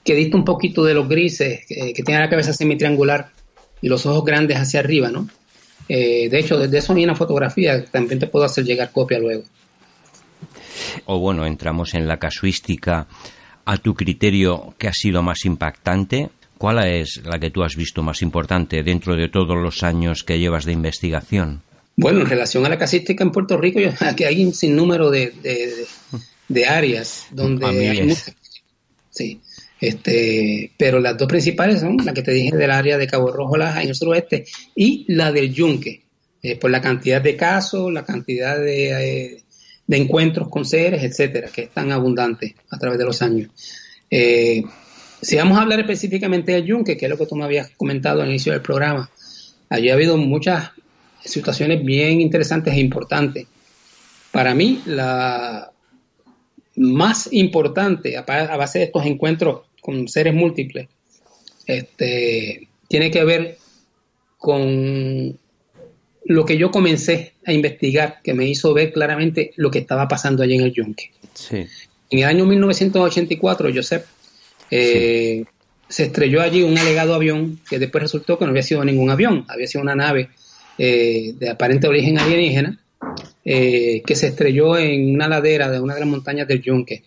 que 0.05 0.15
dista 0.15 0.37
un 0.37 0.45
poquito 0.45 0.85
de 0.85 0.95
los 0.95 1.09
grises, 1.09 1.67
que 1.67 2.03
tiene 2.03 2.21
la 2.21 2.31
cabeza 2.31 2.53
semitriangular 2.53 3.31
y 3.81 3.89
los 3.89 4.07
ojos 4.07 4.25
grandes 4.25 4.57
hacia 4.57 4.81
arriba, 4.81 5.11
¿no? 5.11 5.29
Eh, 5.89 6.29
de 6.31 6.39
hecho, 6.39 6.59
desde 6.59 6.79
eso 6.79 6.95
hay 6.95 7.05
una 7.05 7.15
fotografía, 7.15 7.85
también 7.85 8.19
te 8.19 8.27
puedo 8.27 8.45
hacer 8.45 8.65
llegar 8.65 8.93
copia 8.93 9.19
luego. 9.19 9.45
O 11.07 11.19
bueno, 11.19 11.45
entramos 11.45 11.95
en 11.95 12.07
la 12.07 12.19
casuística. 12.19 13.07
A 13.65 13.77
tu 13.77 13.95
criterio, 13.95 14.75
¿qué 14.79 14.89
ha 14.89 14.93
sido 14.93 15.23
más 15.23 15.45
impactante? 15.45 16.31
¿Cuál 16.63 16.79
es 16.87 17.21
la 17.25 17.41
que 17.41 17.51
tú 17.51 17.65
has 17.65 17.75
visto 17.75 18.05
más 18.05 18.23
importante 18.23 18.85
dentro 18.85 19.17
de 19.17 19.29
todos 19.29 19.57
los 19.57 19.83
años 19.83 20.23
que 20.23 20.39
llevas 20.39 20.65
de 20.65 20.71
investigación? 20.71 21.61
Bueno, 21.97 22.21
en 22.21 22.29
relación 22.29 22.65
a 22.65 22.69
la 22.69 22.79
casística 22.79 23.25
en 23.25 23.33
Puerto 23.33 23.57
Rico, 23.57 23.81
aquí 23.99 24.23
hay 24.23 24.45
un 24.45 24.55
sinnúmero 24.55 25.11
de, 25.11 25.33
de, 26.49 26.65
áreas 26.65 27.27
donde 27.33 27.67
hay 27.67 28.15
sí, 29.11 29.41
este, 29.81 30.71
pero 30.77 31.01
las 31.01 31.19
dos 31.19 31.27
principales 31.27 31.81
son 31.81 31.97
la 31.97 32.15
que 32.15 32.23
te 32.23 32.31
dije 32.31 32.57
del 32.57 32.71
área 32.71 32.97
de 32.97 33.09
Cabo 33.09 33.33
Rojo, 33.33 33.57
Laja 33.57 33.83
en 33.83 33.89
el 33.89 33.97
suroeste, 33.97 34.45
y 34.77 35.05
la 35.09 35.33
del 35.33 35.53
Yunque, 35.53 36.03
eh, 36.45 36.55
por 36.55 36.71
la 36.71 36.81
cantidad 36.81 37.21
de 37.21 37.35
casos, 37.35 37.93
la 37.93 38.05
cantidad 38.05 38.57
de, 38.57 38.91
eh, 39.33 39.43
de 39.85 39.97
encuentros 39.97 40.49
con 40.49 40.65
seres, 40.65 41.03
etcétera, 41.03 41.49
que 41.53 41.63
es 41.63 41.71
tan 41.71 41.91
abundante 41.91 42.55
a 42.71 42.79
través 42.79 43.01
de 43.01 43.05
los 43.05 43.21
años. 43.21 43.51
Eh, 44.09 44.63
si 45.23 45.37
vamos 45.37 45.57
a 45.57 45.63
hablar 45.63 45.79
específicamente 45.81 46.53
del 46.53 46.65
yunque, 46.65 46.97
que 46.97 47.07
es 47.07 47.11
lo 47.11 47.17
que 47.17 47.27
tú 47.27 47.37
me 47.37 47.45
habías 47.45 47.71
comentado 47.71 48.23
al 48.23 48.29
inicio 48.29 48.53
del 48.53 48.61
programa, 48.61 49.09
allí 49.69 49.89
ha 49.89 49.95
habido 49.95 50.17
muchas 50.17 50.71
situaciones 51.25 51.85
bien 51.85 52.21
interesantes 52.21 52.75
e 52.75 52.81
importantes. 52.81 53.47
Para 54.33 54.53
mí, 54.55 54.83
la 54.85 55.71
más 56.75 57.29
importante, 57.33 58.17
a 58.17 58.23
base 58.23 58.81
de 58.81 58.87
estos 58.87 59.07
encuentros 59.07 59.63
con 59.81 60.09
seres 60.09 60.35
múltiples, 60.35 60.89
este, 61.67 62.69
tiene 62.89 63.11
que 63.13 63.25
ver 63.25 63.59
con 64.39 65.39
lo 66.25 66.45
que 66.45 66.59
yo 66.59 66.73
comencé 66.73 67.35
a 67.47 67.53
investigar, 67.53 68.21
que 68.25 68.35
me 68.35 68.47
hizo 68.47 68.75
ver 68.75 68.93
claramente 68.93 69.53
lo 69.57 69.71
que 69.71 69.79
estaba 69.79 70.09
pasando 70.09 70.43
allí 70.43 70.57
en 70.57 70.63
el 70.63 70.73
yunque. 70.73 71.13
En 72.11 72.19
el 72.19 72.25
año 72.25 72.45
1984, 72.45 73.71
Joseph 73.73 74.05
eh, 74.75 75.45
se 75.87 76.05
estrelló 76.05 76.41
allí 76.41 76.63
un 76.63 76.79
alegado 76.79 77.13
avión 77.13 77.61
que 77.69 77.79
después 77.79 78.01
resultó 78.01 78.39
que 78.39 78.47
no 78.47 78.53
había 78.53 78.63
sido 78.63 78.83
ningún 78.83 79.11
avión, 79.11 79.45
había 79.49 79.67
sido 79.67 79.83
una 79.83 79.95
nave 79.95 80.31
eh, 80.79 81.35
de 81.39 81.51
aparente 81.51 81.89
origen 81.89 82.19
alienígena 82.19 82.81
eh, 83.45 84.01
que 84.07 84.15
se 84.17 84.29
estrelló 84.29 84.79
en 84.79 85.15
una 85.15 85.29
ladera 85.29 85.71
de 85.71 85.79
una 85.79 85.93
de 85.93 86.01
las 86.01 86.09
montañas 86.09 86.49
del 86.49 86.63
Yunque. 86.63 87.03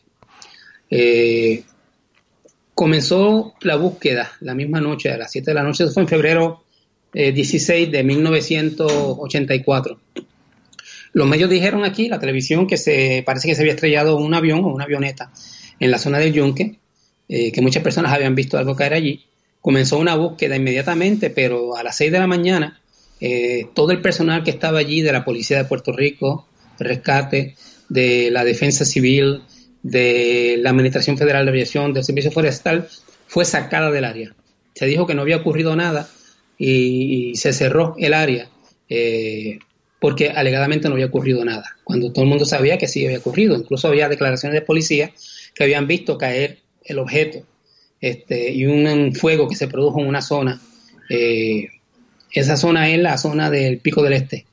comenzó 2.75 3.55
la 3.61 3.77
búsqueda 3.77 4.31
la 4.41 4.53
misma 4.53 4.79
noche, 4.79 5.09
a 5.09 5.17
las 5.17 5.31
7 5.31 5.49
de 5.49 5.55
la 5.55 5.63
noche, 5.63 5.87
fue 5.87 6.03
en 6.03 6.09
febrero 6.09 6.61
16 7.13 7.91
de 7.91 8.03
1984. 8.03 9.99
Los 11.13 11.27
medios 11.27 11.49
dijeron 11.49 11.83
aquí, 11.83 12.09
la 12.09 12.19
televisión, 12.19 12.67
que 12.67 12.77
se 12.77 13.23
parece 13.25 13.47
que 13.47 13.55
se 13.55 13.61
había 13.61 13.73
estrellado 13.73 14.17
un 14.17 14.35
avión 14.35 14.63
o 14.63 14.67
una 14.67 14.83
avioneta 14.83 15.31
en 15.79 15.89
la 15.89 15.97
zona 15.97 16.19
del 16.19 16.31
Yunque 16.31 16.77
eh, 17.27 17.51
que 17.51 17.61
muchas 17.61 17.83
personas 17.83 18.13
habían 18.13 18.35
visto 18.35 18.57
algo 18.57 18.75
caer 18.75 18.93
allí. 18.93 19.25
Comenzó 19.61 19.97
una 19.97 20.15
búsqueda 20.15 20.55
inmediatamente, 20.55 21.29
pero 21.29 21.75
a 21.75 21.83
las 21.83 21.97
6 21.97 22.11
de 22.11 22.19
la 22.19 22.27
mañana, 22.27 22.79
eh, 23.19 23.67
todo 23.73 23.91
el 23.91 24.01
personal 24.01 24.43
que 24.43 24.51
estaba 24.51 24.79
allí 24.79 25.01
de 25.01 25.11
la 25.11 25.25
Policía 25.25 25.57
de 25.57 25.65
Puerto 25.65 25.91
Rico, 25.91 26.47
rescate, 26.79 27.55
de 27.89 28.29
la 28.31 28.43
Defensa 28.43 28.85
Civil, 28.85 29.41
de 29.81 30.57
la 30.59 30.71
Administración 30.71 31.17
Federal 31.17 31.45
de 31.45 31.51
Aviación, 31.51 31.93
del 31.93 32.03
Servicio 32.03 32.31
Forestal, 32.31 32.87
fue 33.27 33.45
sacada 33.45 33.91
del 33.91 34.05
área. 34.05 34.35
Se 34.73 34.85
dijo 34.85 35.07
que 35.07 35.13
no 35.13 35.21
había 35.21 35.37
ocurrido 35.37 35.75
nada 35.75 36.09
y, 36.57 37.35
se 37.35 37.53
cerró 37.53 37.95
el 37.97 38.13
área 38.13 38.49
eh, 38.89 39.59
porque 39.99 40.29
alegadamente 40.29 40.87
no 40.87 40.95
había 40.95 41.07
ocurrido 41.07 41.43
nada, 41.43 41.77
cuando 41.83 42.11
todo 42.11 42.23
el 42.23 42.29
mundo 42.29 42.45
sabía 42.45 42.77
que 42.77 42.87
sí 42.87 43.05
había 43.05 43.19
ocurrido. 43.19 43.55
Incluso 43.55 43.87
había 43.87 44.09
declaraciones 44.09 44.59
de 44.59 44.65
policía 44.65 45.11
que 45.53 45.63
habían 45.63 45.87
visto 45.87 46.17
caer 46.17 46.59
el 46.85 46.99
objeto 46.99 47.39
este, 47.99 48.51
y 48.51 48.65
un 48.65 49.13
fuego 49.13 49.47
que 49.47 49.55
se 49.55 49.67
produjo 49.67 49.99
en 49.99 50.07
una 50.07 50.21
zona. 50.21 50.61
Eh, 51.09 51.67
esa 52.31 52.57
zona 52.57 52.89
es 52.89 52.99
la 52.99 53.17
zona 53.17 53.49
del 53.49 53.79
Pico 53.79 54.03
del 54.03 54.13
Este. 54.13 54.45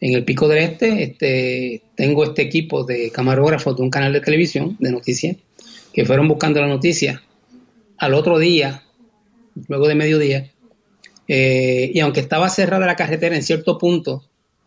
En 0.00 0.14
el 0.14 0.24
Pico 0.24 0.48
del 0.48 0.58
Este 0.58 1.02
este, 1.02 1.82
tengo 1.94 2.24
este 2.24 2.42
equipo 2.42 2.84
de 2.84 3.10
camarógrafos 3.10 3.76
de 3.76 3.82
un 3.82 3.90
canal 3.90 4.12
de 4.12 4.20
televisión 4.20 4.76
de 4.78 4.92
noticias 4.92 5.36
que 5.92 6.04
fueron 6.04 6.28
buscando 6.28 6.60
la 6.60 6.68
noticia 6.68 7.22
al 7.98 8.14
otro 8.14 8.38
día, 8.38 8.82
luego 9.68 9.88
de 9.88 9.94
mediodía, 9.94 10.50
Eh, 11.30 11.90
y 11.92 12.00
aunque 12.00 12.20
estaba 12.20 12.48
cerrada 12.48 12.86
la 12.86 12.96
carretera 12.96 13.36
en 13.36 13.42
cierto 13.42 13.76
punto 13.76 14.24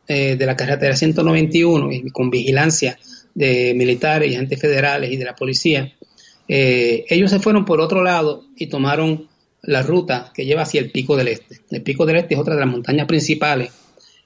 eh, 0.07 0.35
de 0.35 0.45
la 0.45 0.55
carretera 0.55 0.95
191 0.95 1.91
y 1.91 2.11
con 2.11 2.29
vigilancia 2.29 2.99
de 3.33 3.73
militares 3.73 4.31
y 4.31 4.35
agentes 4.35 4.59
federales 4.59 5.11
y 5.11 5.17
de 5.17 5.25
la 5.25 5.35
policía, 5.35 5.91
eh, 6.53 7.05
ellos 7.07 7.31
se 7.31 7.39
fueron 7.39 7.63
por 7.63 7.79
otro 7.79 8.03
lado 8.03 8.43
y 8.57 8.67
tomaron 8.67 9.29
la 9.61 9.83
ruta 9.83 10.33
que 10.33 10.45
lleva 10.45 10.63
hacia 10.63 10.81
el 10.81 10.91
Pico 10.91 11.15
del 11.15 11.29
Este. 11.29 11.61
El 11.71 11.81
Pico 11.81 12.05
del 12.05 12.17
Este 12.17 12.33
es 12.33 12.41
otra 12.41 12.55
de 12.55 12.59
las 12.59 12.69
montañas 12.69 13.07
principales 13.07 13.71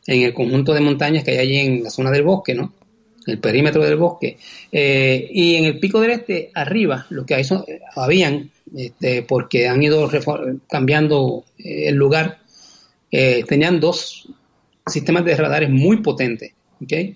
en 0.08 0.24
el 0.24 0.34
conjunto 0.34 0.74
de 0.74 0.82
montañas 0.82 1.24
que 1.24 1.32
hay 1.32 1.38
allí 1.38 1.58
en 1.58 1.84
la 1.84 1.92
zona 1.92 2.10
del 2.10 2.24
bosque, 2.24 2.56
¿no? 2.56 2.74
El 3.28 3.38
perímetro 3.38 3.84
del 3.84 3.98
bosque. 3.98 4.38
Eh, 4.72 5.30
y 5.32 5.54
en 5.54 5.66
el 5.66 5.78
Pico 5.78 6.02
del 6.02 6.12
Este, 6.12 6.50
arriba, 6.56 7.06
lo 7.12 7.28
que 7.28 7.44
son, 7.44 7.64
habían, 7.96 8.50
este, 8.76 9.22
porque 9.22 9.68
han 9.68 9.84
ido 9.84 10.10
cambiando 10.68 11.46
eh, 11.60 11.90
el 11.90 11.96
lugar, 11.96 12.40
eh, 13.12 13.44
tenían 13.48 13.80
dos 13.80 14.30
sistemas 14.88 15.26
de 15.26 15.38
radares 15.38 15.70
muy 15.70 16.02
potentes, 16.02 16.54
que 16.88 17.16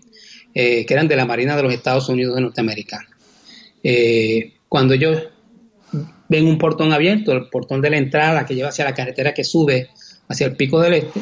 eran 0.54 1.08
de 1.08 1.16
la 1.16 1.26
Marina 1.26 1.56
de 1.56 1.64
los 1.64 1.74
Estados 1.74 2.10
Unidos 2.10 2.36
de 2.36 2.42
Norteamérica. 2.42 3.00
Cuando 4.70 4.94
ellos 4.94 5.28
ven 6.30 6.48
un 6.48 6.58
portón 6.58 6.94
abierto, 6.94 7.34
el 7.34 7.50
portón 7.50 7.82
de 7.82 7.90
la 7.90 7.98
entrada 7.98 8.46
que 8.46 8.56
lleva 8.56 8.70
hacia 8.70 8.86
la 8.86 8.94
carretera 8.94 9.34
que 9.34 9.44
sube 9.44 9.90
hacia 10.28 10.46
el 10.46 10.56
pico 10.56 10.80
del 10.80 10.94
este, 10.94 11.22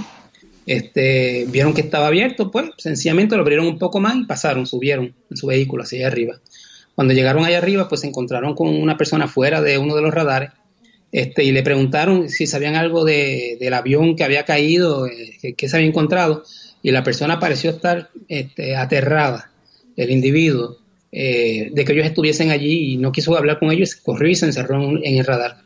este, 0.65 1.45
vieron 1.47 1.73
que 1.73 1.81
estaba 1.81 2.07
abierto, 2.07 2.51
pues 2.51 2.71
sencillamente 2.77 3.35
lo 3.35 3.41
abrieron 3.41 3.65
un 3.65 3.79
poco 3.79 4.01
más 4.01 4.17
y 4.17 4.25
pasaron, 4.25 4.67
subieron 4.67 5.15
en 5.29 5.37
su 5.37 5.47
vehículo 5.47 5.83
hacia 5.83 5.99
allá 5.99 6.07
arriba. 6.07 6.39
Cuando 6.93 7.13
llegaron 7.13 7.45
allá 7.45 7.59
arriba, 7.59 7.87
pues 7.87 8.01
se 8.01 8.07
encontraron 8.07 8.53
con 8.53 8.67
una 8.67 8.97
persona 8.97 9.27
fuera 9.27 9.61
de 9.61 9.77
uno 9.77 9.95
de 9.95 10.01
los 10.01 10.13
radares 10.13 10.51
este, 11.11 11.43
y 11.43 11.51
le 11.51 11.63
preguntaron 11.63 12.29
si 12.29 12.47
sabían 12.47 12.75
algo 12.75 13.05
de, 13.05 13.57
del 13.59 13.73
avión 13.73 14.15
que 14.15 14.25
había 14.25 14.43
caído, 14.43 15.07
eh, 15.07 15.55
que, 15.55 15.69
se 15.69 15.77
había 15.77 15.87
encontrado, 15.87 16.43
y 16.81 16.91
la 16.91 17.03
persona 17.03 17.39
pareció 17.39 17.69
estar 17.69 18.09
este, 18.27 18.75
aterrada, 18.75 19.51
el 19.95 20.11
individuo, 20.11 20.77
eh, 21.11 21.69
de 21.71 21.85
que 21.85 21.93
ellos 21.93 22.05
estuviesen 22.05 22.51
allí 22.51 22.93
y 22.93 22.97
no 22.97 23.13
quiso 23.13 23.35
hablar 23.37 23.59
con 23.59 23.71
ellos, 23.71 23.95
corrió 23.95 24.29
y 24.29 24.35
se 24.35 24.45
encerró 24.45 24.81
en, 24.81 25.17
el 25.17 25.25
radar. 25.25 25.57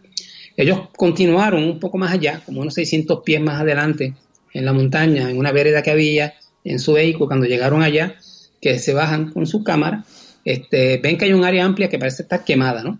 Ellos 0.55 0.89
continuaron 0.95 1.63
un 1.63 1.79
poco 1.79 1.97
más 1.97 2.11
allá, 2.11 2.41
como 2.45 2.61
unos 2.61 2.75
600 2.75 3.21
pies 3.23 3.41
más 3.41 3.61
adelante, 3.61 4.13
en 4.53 4.65
la 4.65 4.73
montaña, 4.73 5.29
en 5.29 5.37
una 5.37 5.51
vereda 5.51 5.81
que 5.81 5.91
había 5.91 6.33
en 6.63 6.77
su 6.77 6.93
vehículo, 6.93 7.27
cuando 7.27 7.47
llegaron 7.47 7.81
allá, 7.81 8.15
que 8.61 8.77
se 8.77 8.93
bajan 8.93 9.31
con 9.31 9.47
su 9.47 9.63
cámara, 9.63 10.05
este, 10.45 10.97
ven 10.97 11.17
que 11.17 11.25
hay 11.25 11.33
un 11.33 11.43
área 11.43 11.65
amplia 11.65 11.89
que 11.89 11.97
parece 11.97 12.23
estar 12.23 12.43
quemada, 12.43 12.83
¿no? 12.83 12.99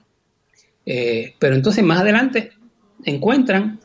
Eh, 0.86 1.36
pero 1.38 1.54
entonces 1.54 1.84
más 1.84 2.00
adelante 2.00 2.54
encuentran 3.04 3.80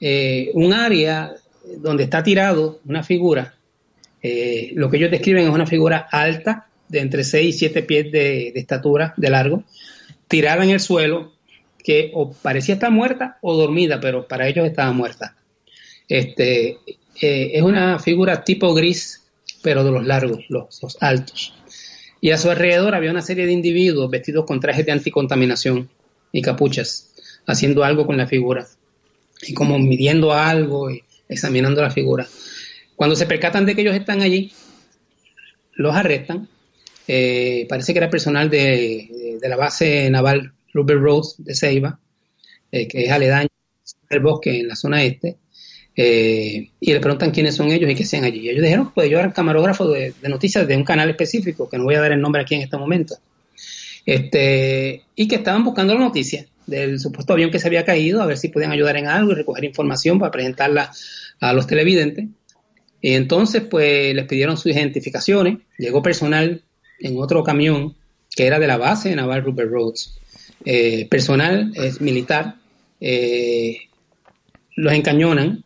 eh, 0.00 0.50
un 0.54 0.72
área 0.72 1.34
donde 1.78 2.04
está 2.04 2.22
tirado 2.22 2.80
una 2.86 3.02
figura, 3.02 3.54
lo 4.22 4.90
que 4.90 4.96
ellos 4.98 5.10
describen 5.10 5.44
es 5.44 5.50
una 5.50 5.66
figura 5.66 6.08
alta, 6.10 6.69
de 6.90 7.00
entre 7.00 7.24
6 7.24 7.54
y 7.54 7.58
7 7.58 7.82
pies 7.84 8.12
de, 8.12 8.48
estatura, 8.48 9.14
de 9.16 9.30
largo, 9.30 9.64
tirada 10.28 10.64
en 10.64 10.70
el 10.70 10.80
suelo, 10.80 11.32
que 11.82 12.10
o 12.14 12.32
parecía 12.32 12.74
estar 12.74 12.90
muerta 12.90 13.38
o 13.40 13.56
dormida, 13.56 14.00
pero 14.00 14.28
para 14.28 14.48
ellos 14.48 14.66
estaba 14.66 14.92
muerta. 14.92 15.36
Este, 16.08 16.78
eh, 17.20 17.52
es 17.54 17.62
una 17.62 17.98
figura 17.98 18.44
tipo 18.44 18.74
gris, 18.74 19.22
pero 19.62 19.84
de 19.84 19.92
los 19.92 20.04
largos, 20.04 20.44
los, 20.48 20.82
los, 20.82 20.98
altos. 21.00 21.54
Y 22.20 22.32
a 22.32 22.38
su 22.38 22.50
alrededor 22.50 22.94
había 22.94 23.10
una 23.10 23.22
serie 23.22 23.46
de 23.46 23.52
individuos 23.52 24.10
vestidos 24.10 24.44
con 24.44 24.60
trajes 24.60 24.84
de 24.84 24.92
anticontaminación 24.92 25.88
y 26.32 26.42
capuchas, 26.42 27.40
haciendo 27.46 27.84
algo 27.84 28.06
con 28.06 28.16
la 28.16 28.26
figura, 28.26 28.66
y 29.42 29.54
como 29.54 29.78
midiendo 29.78 30.34
algo 30.34 30.90
y 30.90 31.02
examinando 31.28 31.80
la 31.80 31.90
figura. 31.90 32.26
Cuando 32.96 33.16
se 33.16 33.26
percatan 33.26 33.64
de 33.64 33.74
que 33.74 33.80
ellos 33.82 33.94
están 33.94 34.20
allí, 34.20 34.52
los 35.72 35.94
arrestan 35.94 36.48
eh, 37.12 37.66
parece 37.68 37.92
que 37.92 37.98
era 37.98 38.08
personal 38.08 38.48
de, 38.48 39.36
la 39.42 39.56
base 39.56 40.08
naval 40.10 40.52
Rupert 40.72 41.00
Rose 41.00 41.42
de 41.42 41.56
Ceiba, 41.56 41.98
eh, 42.70 42.86
que 42.86 43.02
es 43.02 43.10
aledaño 43.10 43.48
del 44.08 44.20
bosque 44.20 44.60
en 44.60 44.68
la 44.68 44.76
zona 44.76 45.02
este, 45.02 45.36
eh, 45.96 46.70
y 46.78 46.92
le 46.92 47.00
preguntan 47.00 47.32
quiénes 47.32 47.56
son 47.56 47.72
ellos 47.72 47.90
y 47.90 47.96
qué 47.96 48.04
sean 48.04 48.22
allí. 48.22 48.48
Ellos 48.48 48.62
dijeron, 48.62 48.92
pues 48.94 49.10
yo 49.10 49.18
era 49.18 49.32
camarógrafo 49.32 49.88
de, 49.88 50.14
noticias 50.28 50.68
de 50.68 50.76
un 50.76 50.84
canal 50.84 51.10
específico, 51.10 51.68
que 51.68 51.78
no 51.78 51.84
voy 51.84 51.96
a 51.96 52.00
dar 52.00 52.12
el 52.12 52.20
nombre 52.20 52.42
aquí 52.42 52.54
en 52.54 52.62
este 52.62 52.76
momento, 52.76 53.16
este, 54.06 55.02
y 55.16 55.26
que 55.26 55.34
estaban 55.34 55.64
buscando 55.64 55.94
la 55.94 56.00
noticia 56.00 56.46
del 56.68 57.00
supuesto 57.00 57.32
avión 57.32 57.50
que 57.50 57.58
se 57.58 57.66
había 57.66 57.84
caído, 57.84 58.22
a 58.22 58.26
ver 58.26 58.38
si 58.38 58.50
podían 58.50 58.70
ayudar 58.70 58.96
en 58.96 59.08
algo 59.08 59.32
y 59.32 59.34
recoger 59.34 59.64
información 59.64 60.20
para 60.20 60.30
presentarla 60.30 60.92
a 61.40 61.52
los 61.54 61.66
televidentes. 61.66 62.26
Y 63.00 63.14
entonces, 63.14 63.62
pues 63.68 64.14
les 64.14 64.26
pidieron 64.26 64.56
sus 64.56 64.70
identificaciones, 64.70 65.58
llegó 65.76 66.02
personal 66.02 66.62
en 67.00 67.18
otro 67.18 67.42
camión 67.42 67.96
que 68.34 68.46
era 68.46 68.58
de 68.58 68.66
la 68.66 68.76
base 68.76 69.14
naval 69.14 69.42
Rupert 69.42 69.70
Rhodes. 69.70 70.14
Eh, 70.64 71.08
personal 71.08 71.72
es 71.74 72.00
militar, 72.00 72.56
eh, 73.00 73.78
los 74.76 74.92
encañonan, 74.92 75.64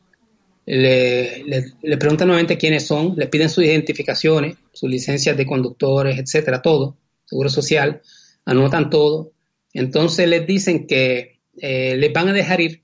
le, 0.67 1.45
le, 1.83 1.97
preguntan 1.99 2.29
nuevamente 2.29 2.57
quiénes 2.57 2.87
son, 2.87 3.15
les 3.17 3.29
piden 3.29 3.51
sus 3.51 3.65
identificaciones, 3.65 4.57
sus 4.73 4.89
licencias 4.89 5.37
de 5.37 5.47
conductores, 5.47 6.19
etcétera, 6.19 6.63
todo, 6.63 6.97
seguro 7.27 7.49
social, 7.49 8.01
anotan 8.47 8.89
todo. 8.89 9.33
Entonces 9.75 10.29
les 10.29 10.47
dicen 10.47 10.87
que 10.87 11.41
eh, 11.61 11.97
les 11.97 12.13
van 12.13 12.29
a 12.29 12.33
dejar 12.33 12.61
ir, 12.61 12.83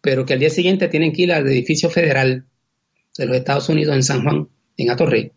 pero 0.00 0.24
que 0.26 0.32
al 0.32 0.40
día 0.40 0.50
siguiente 0.50 0.88
tienen 0.88 1.12
que 1.12 1.22
ir 1.22 1.32
al 1.32 1.46
edificio 1.46 1.90
federal 1.90 2.46
de 3.16 3.26
los 3.26 3.36
Estados 3.36 3.68
Unidos 3.68 3.94
en 3.94 4.02
San 4.02 4.22
Juan, 4.22 4.48
en 4.78 4.90
Atorrey, 4.90 5.32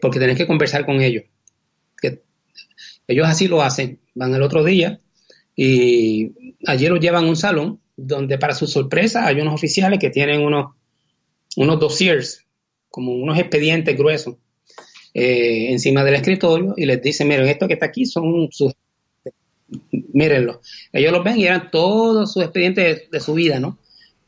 porque 0.00 0.18
tienen 0.18 0.36
que 0.36 0.48
conversar 0.48 0.84
con 0.84 1.00
ellos 1.00 1.24
ellos 3.08 3.26
así 3.26 3.48
lo 3.48 3.62
hacen, 3.62 4.00
van 4.14 4.34
el 4.34 4.42
otro 4.42 4.64
día 4.64 5.00
y 5.54 6.56
allí 6.66 6.88
los 6.88 7.00
llevan 7.00 7.24
a 7.24 7.28
un 7.28 7.36
salón 7.36 7.80
donde 7.96 8.38
para 8.38 8.54
su 8.54 8.66
sorpresa 8.66 9.26
hay 9.26 9.40
unos 9.40 9.54
oficiales 9.54 9.98
que 9.98 10.10
tienen 10.10 10.42
unos, 10.42 10.74
unos 11.56 11.80
dossiers, 11.80 12.44
como 12.90 13.12
unos 13.12 13.38
expedientes 13.38 13.96
gruesos, 13.96 14.36
eh, 15.14 15.72
encima 15.72 16.04
del 16.04 16.16
escritorio 16.16 16.74
y 16.76 16.84
les 16.84 17.00
dicen, 17.00 17.28
miren, 17.28 17.48
esto 17.48 17.66
que 17.66 17.74
está 17.74 17.86
aquí 17.86 18.04
son 18.04 18.48
sus... 18.50 18.74
Mírenlo. 19.90 20.60
Ellos 20.92 21.10
los 21.10 21.24
ven 21.24 21.38
y 21.38 21.46
eran 21.46 21.70
todos 21.70 22.32
sus 22.32 22.42
expedientes 22.42 23.10
de, 23.10 23.20
su 23.20 23.34
vida, 23.34 23.58
¿no? 23.58 23.78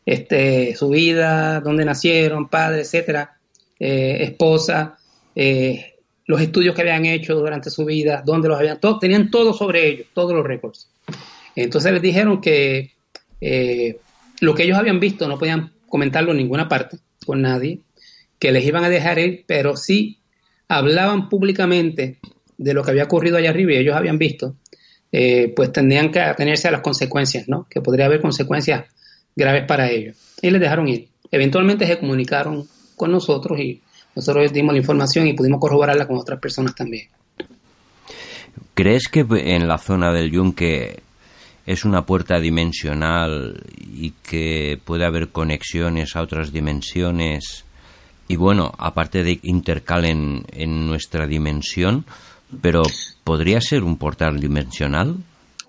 Este, 0.04 0.74
su 0.74 0.88
vida, 0.88 1.60
dónde 1.60 1.84
nacieron, 1.84 2.48
padre, 2.48 2.80
etcétera, 2.80 3.38
eh, 3.78 4.18
esposa, 4.22 4.98
eh, 5.36 5.97
los 6.28 6.42
estudios 6.42 6.74
que 6.74 6.82
habían 6.82 7.06
hecho 7.06 7.34
durante 7.34 7.70
su 7.70 7.86
vida, 7.86 8.22
dónde 8.24 8.48
los 8.48 8.58
habían, 8.58 8.78
todo, 8.78 8.98
tenían 8.98 9.30
todo 9.30 9.54
sobre 9.54 9.88
ellos, 9.88 10.06
todos 10.12 10.34
los 10.34 10.46
récords. 10.46 10.88
Entonces 11.56 11.90
les 11.90 12.02
dijeron 12.02 12.42
que 12.42 12.92
eh, 13.40 13.98
lo 14.40 14.54
que 14.54 14.64
ellos 14.64 14.76
habían 14.76 15.00
visto 15.00 15.26
no 15.26 15.38
podían 15.38 15.72
comentarlo 15.88 16.32
en 16.32 16.36
ninguna 16.36 16.68
parte 16.68 16.98
con 17.24 17.40
nadie, 17.40 17.80
que 18.38 18.52
les 18.52 18.64
iban 18.66 18.84
a 18.84 18.90
dejar 18.90 19.18
ir, 19.18 19.44
pero 19.46 19.74
sí 19.76 20.20
hablaban 20.68 21.30
públicamente 21.30 22.18
de 22.58 22.74
lo 22.74 22.84
que 22.84 22.90
había 22.90 23.04
ocurrido 23.04 23.38
allá 23.38 23.48
arriba 23.48 23.72
y 23.72 23.78
ellos 23.78 23.96
habían 23.96 24.18
visto, 24.18 24.54
eh, 25.10 25.54
pues 25.56 25.72
tendrían 25.72 26.10
que 26.10 26.20
atenerse 26.20 26.68
a 26.68 26.72
las 26.72 26.82
consecuencias, 26.82 27.48
¿no? 27.48 27.66
Que 27.70 27.80
podría 27.80 28.04
haber 28.04 28.20
consecuencias 28.20 28.84
graves 29.34 29.64
para 29.66 29.90
ellos. 29.90 30.18
Y 30.42 30.50
les 30.50 30.60
dejaron 30.60 30.88
ir. 30.88 31.08
Eventualmente 31.30 31.86
se 31.86 31.98
comunicaron 31.98 32.68
con 32.96 33.12
nosotros 33.12 33.58
y 33.58 33.80
nosotros 34.18 34.52
dimos 34.52 34.72
la 34.72 34.80
información 34.80 35.28
y 35.28 35.32
pudimos 35.32 35.60
corroborarla 35.60 36.08
con 36.08 36.18
otras 36.18 36.40
personas 36.40 36.74
también. 36.74 37.06
¿Crees 38.74 39.06
que 39.06 39.24
en 39.30 39.68
la 39.68 39.78
zona 39.78 40.12
del 40.12 40.32
Yunque 40.32 41.04
es 41.64 41.84
una 41.84 42.04
puerta 42.04 42.40
dimensional 42.40 43.62
y 43.78 44.10
que 44.28 44.76
puede 44.84 45.04
haber 45.04 45.28
conexiones 45.28 46.16
a 46.16 46.22
otras 46.22 46.52
dimensiones? 46.52 47.64
Y 48.26 48.34
bueno, 48.34 48.72
aparte 48.76 49.22
de 49.22 49.38
intercalen 49.44 50.44
en 50.50 50.88
nuestra 50.88 51.28
dimensión, 51.28 52.04
pero 52.60 52.82
¿podría 53.22 53.60
ser 53.60 53.84
un 53.84 53.98
portal 53.98 54.40
dimensional? 54.40 55.14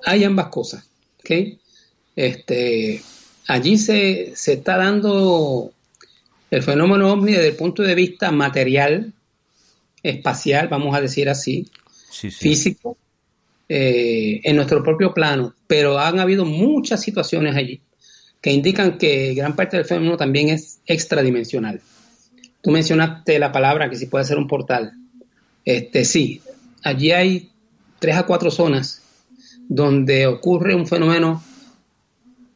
Hay 0.07 0.23
ambas 0.23 0.47
cosas, 0.47 0.89
¿ok? 1.19 1.59
Este, 2.15 2.99
allí 3.47 3.77
se, 3.77 4.33
se 4.35 4.53
está 4.53 4.77
dando 4.77 5.71
el 6.51 6.63
fenómeno 6.63 7.12
ovni 7.12 7.33
desde 7.33 7.49
el 7.49 7.55
punto 7.55 7.83
de 7.83 7.95
vista 7.95 8.31
material, 8.31 9.13
espacial, 10.01 10.67
vamos 10.67 10.95
a 10.95 11.01
decir 11.01 11.29
así, 11.29 11.67
físico, 12.12 12.97
eh, 13.67 14.41
en 14.43 14.55
nuestro 14.55 14.83
propio 14.83 15.13
plano, 15.13 15.53
pero 15.67 15.99
han 15.99 16.19
habido 16.19 16.45
muchas 16.45 17.01
situaciones 17.01 17.55
allí 17.55 17.81
que 18.41 18.51
indican 18.51 18.97
que 18.97 19.33
gran 19.33 19.55
parte 19.55 19.77
del 19.77 19.85
fenómeno 19.85 20.17
también 20.17 20.49
es 20.49 20.79
extradimensional. 20.85 21.81
Tú 22.62 22.71
mencionaste 22.71 23.38
la 23.38 23.51
palabra 23.51 23.89
que 23.89 23.95
sí 23.95 24.05
puede 24.05 24.25
ser 24.25 24.38
un 24.38 24.47
portal. 24.47 24.93
Este, 25.65 26.05
sí, 26.05 26.41
allí 26.83 27.12
hay 27.12 27.49
tres 27.99 28.15
a 28.15 28.23
cuatro 28.23 28.49
zonas 28.49 29.01
donde 29.67 30.25
ocurre 30.25 30.73
un 30.73 30.88
fenómeno 30.88 31.43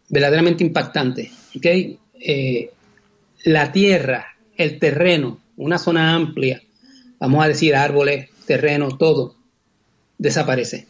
verdaderamente 0.10 0.64
impactante. 0.64 1.32
¿okay? 1.56 2.00
eh, 2.20 2.72
la 3.44 3.72
tierra, 3.72 4.28
el 4.58 4.80
terreno, 4.80 5.40
una 5.58 5.78
zona 5.78 6.16
amplia, 6.16 6.62
vamos 7.20 7.44
a 7.44 7.48
decir 7.48 7.76
árboles, 7.76 8.30
terreno, 8.46 8.98
todo, 8.98 9.36
desaparece, 10.18 10.88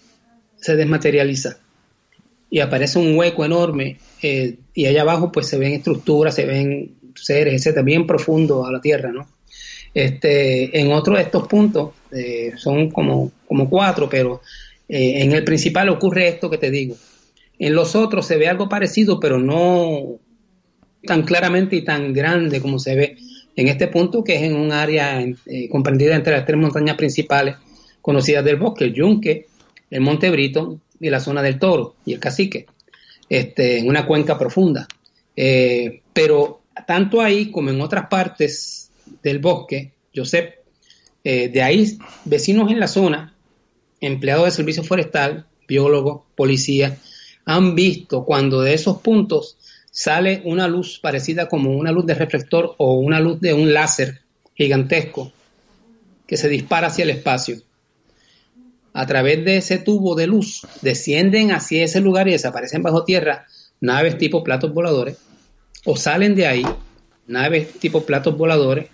se 0.56 0.76
desmaterializa 0.76 1.58
y 2.50 2.60
aparece 2.60 3.00
un 3.00 3.18
hueco 3.18 3.44
enorme 3.46 3.98
eh, 4.22 4.58
y 4.74 4.86
allá 4.86 5.02
abajo 5.02 5.32
pues 5.32 5.48
se 5.48 5.58
ven 5.58 5.74
estructuras, 5.74 6.36
se 6.36 6.46
ven 6.46 6.96
seres, 7.16 7.56
etcétera, 7.56 7.84
bien 7.84 8.06
profundo 8.06 8.66
a 8.66 8.72
la 8.72 8.80
tierra, 8.80 9.12
¿no? 9.12 9.28
Este, 9.94 10.80
en 10.80 10.92
otro 10.92 11.16
de 11.16 11.22
estos 11.22 11.48
puntos, 11.48 11.92
eh, 12.12 12.54
son 12.58 12.90
como, 12.90 13.32
como 13.48 13.70
cuatro, 13.70 14.10
pero 14.10 14.42
eh, 14.90 15.24
en 15.24 15.32
el 15.32 15.44
principal 15.44 15.90
ocurre 15.90 16.28
esto 16.28 16.50
que 16.50 16.58
te 16.58 16.72
digo. 16.72 16.96
En 17.60 17.76
los 17.76 17.96
otros 17.96 18.26
se 18.26 18.38
ve 18.38 18.48
algo 18.48 18.70
parecido, 18.70 19.20
pero 19.20 19.40
no 19.40 20.20
tan 21.06 21.24
claramente 21.24 21.76
y 21.76 21.84
tan 21.84 22.14
grande 22.14 22.62
como 22.62 22.80
se 22.80 22.96
ve 22.96 23.18
en 23.56 23.68
este 23.68 23.88
punto, 23.88 24.24
que 24.24 24.36
es 24.36 24.42
en 24.44 24.56
un 24.56 24.72
área 24.72 25.22
eh, 25.22 25.70
comprendida 25.70 26.16
entre 26.16 26.34
las 26.34 26.46
tres 26.46 26.58
montañas 26.58 26.98
principales 26.98 27.56
conocidas 28.02 28.44
del 28.44 28.58
bosque, 28.58 28.86
el 28.86 28.94
Yunque, 28.94 29.48
el 29.90 30.02
Monte 30.02 30.30
Brito 30.30 30.80
y 31.00 31.10
la 31.10 31.20
zona 31.20 31.42
del 31.42 31.60
Toro 31.60 31.96
y 32.06 32.14
el 32.14 32.20
Cacique, 32.20 32.66
este, 33.30 33.80
en 33.80 33.88
una 33.88 34.06
cuenca 34.06 34.38
profunda. 34.38 34.88
pero 36.14 36.62
tanto 36.88 37.22
ahí 37.22 37.52
como 37.52 37.70
en 37.70 37.82
otras 37.82 38.08
partes 38.08 38.92
del 39.22 39.40
bosque, 39.40 39.94
Josep, 40.16 40.64
eh, 41.24 41.50
de 41.50 41.62
ahí 41.62 41.98
vecinos 42.26 42.72
en 42.72 42.80
la 42.80 42.88
zona, 42.88 43.34
empleados 44.02 44.46
de 44.46 44.52
servicio 44.52 44.84
forestal, 44.84 45.46
biólogos, 45.68 46.24
policías, 46.36 47.00
han 47.46 47.76
visto 47.76 48.26
cuando 48.26 48.62
de 48.62 48.74
esos 48.74 49.00
puntos 49.00 49.58
sale 49.94 50.42
una 50.44 50.68
luz 50.68 50.98
parecida 51.00 51.48
como 51.48 51.70
una 51.70 51.92
luz 51.92 52.08
de 52.08 52.16
reflector 52.16 52.74
o 52.80 52.96
una 52.96 53.20
luz 53.20 53.40
de 53.40 53.54
un 53.54 53.74
láser 53.74 54.22
gigantesco 54.56 55.32
que 56.26 56.36
se 56.36 56.50
dispara 56.50 56.88
hacia 56.88 57.04
el 57.04 57.12
espacio. 57.12 57.62
A 58.92 59.06
través 59.06 59.46
de 59.46 59.58
ese 59.58 59.78
tubo 59.78 60.16
de 60.16 60.26
luz 60.26 60.66
descienden 60.82 61.52
hacia 61.52 61.84
ese 61.84 62.02
lugar 62.02 62.28
y 62.28 62.32
desaparecen 62.32 62.82
bajo 62.82 63.06
tierra 63.06 63.46
naves 63.82 64.18
tipo 64.18 64.44
platos 64.44 64.74
voladores 64.74 65.18
o 65.86 65.96
salen 65.96 66.34
de 66.34 66.48
ahí 66.48 66.66
naves 67.28 67.74
tipo 67.80 68.04
platos 68.04 68.36
voladores 68.36 68.90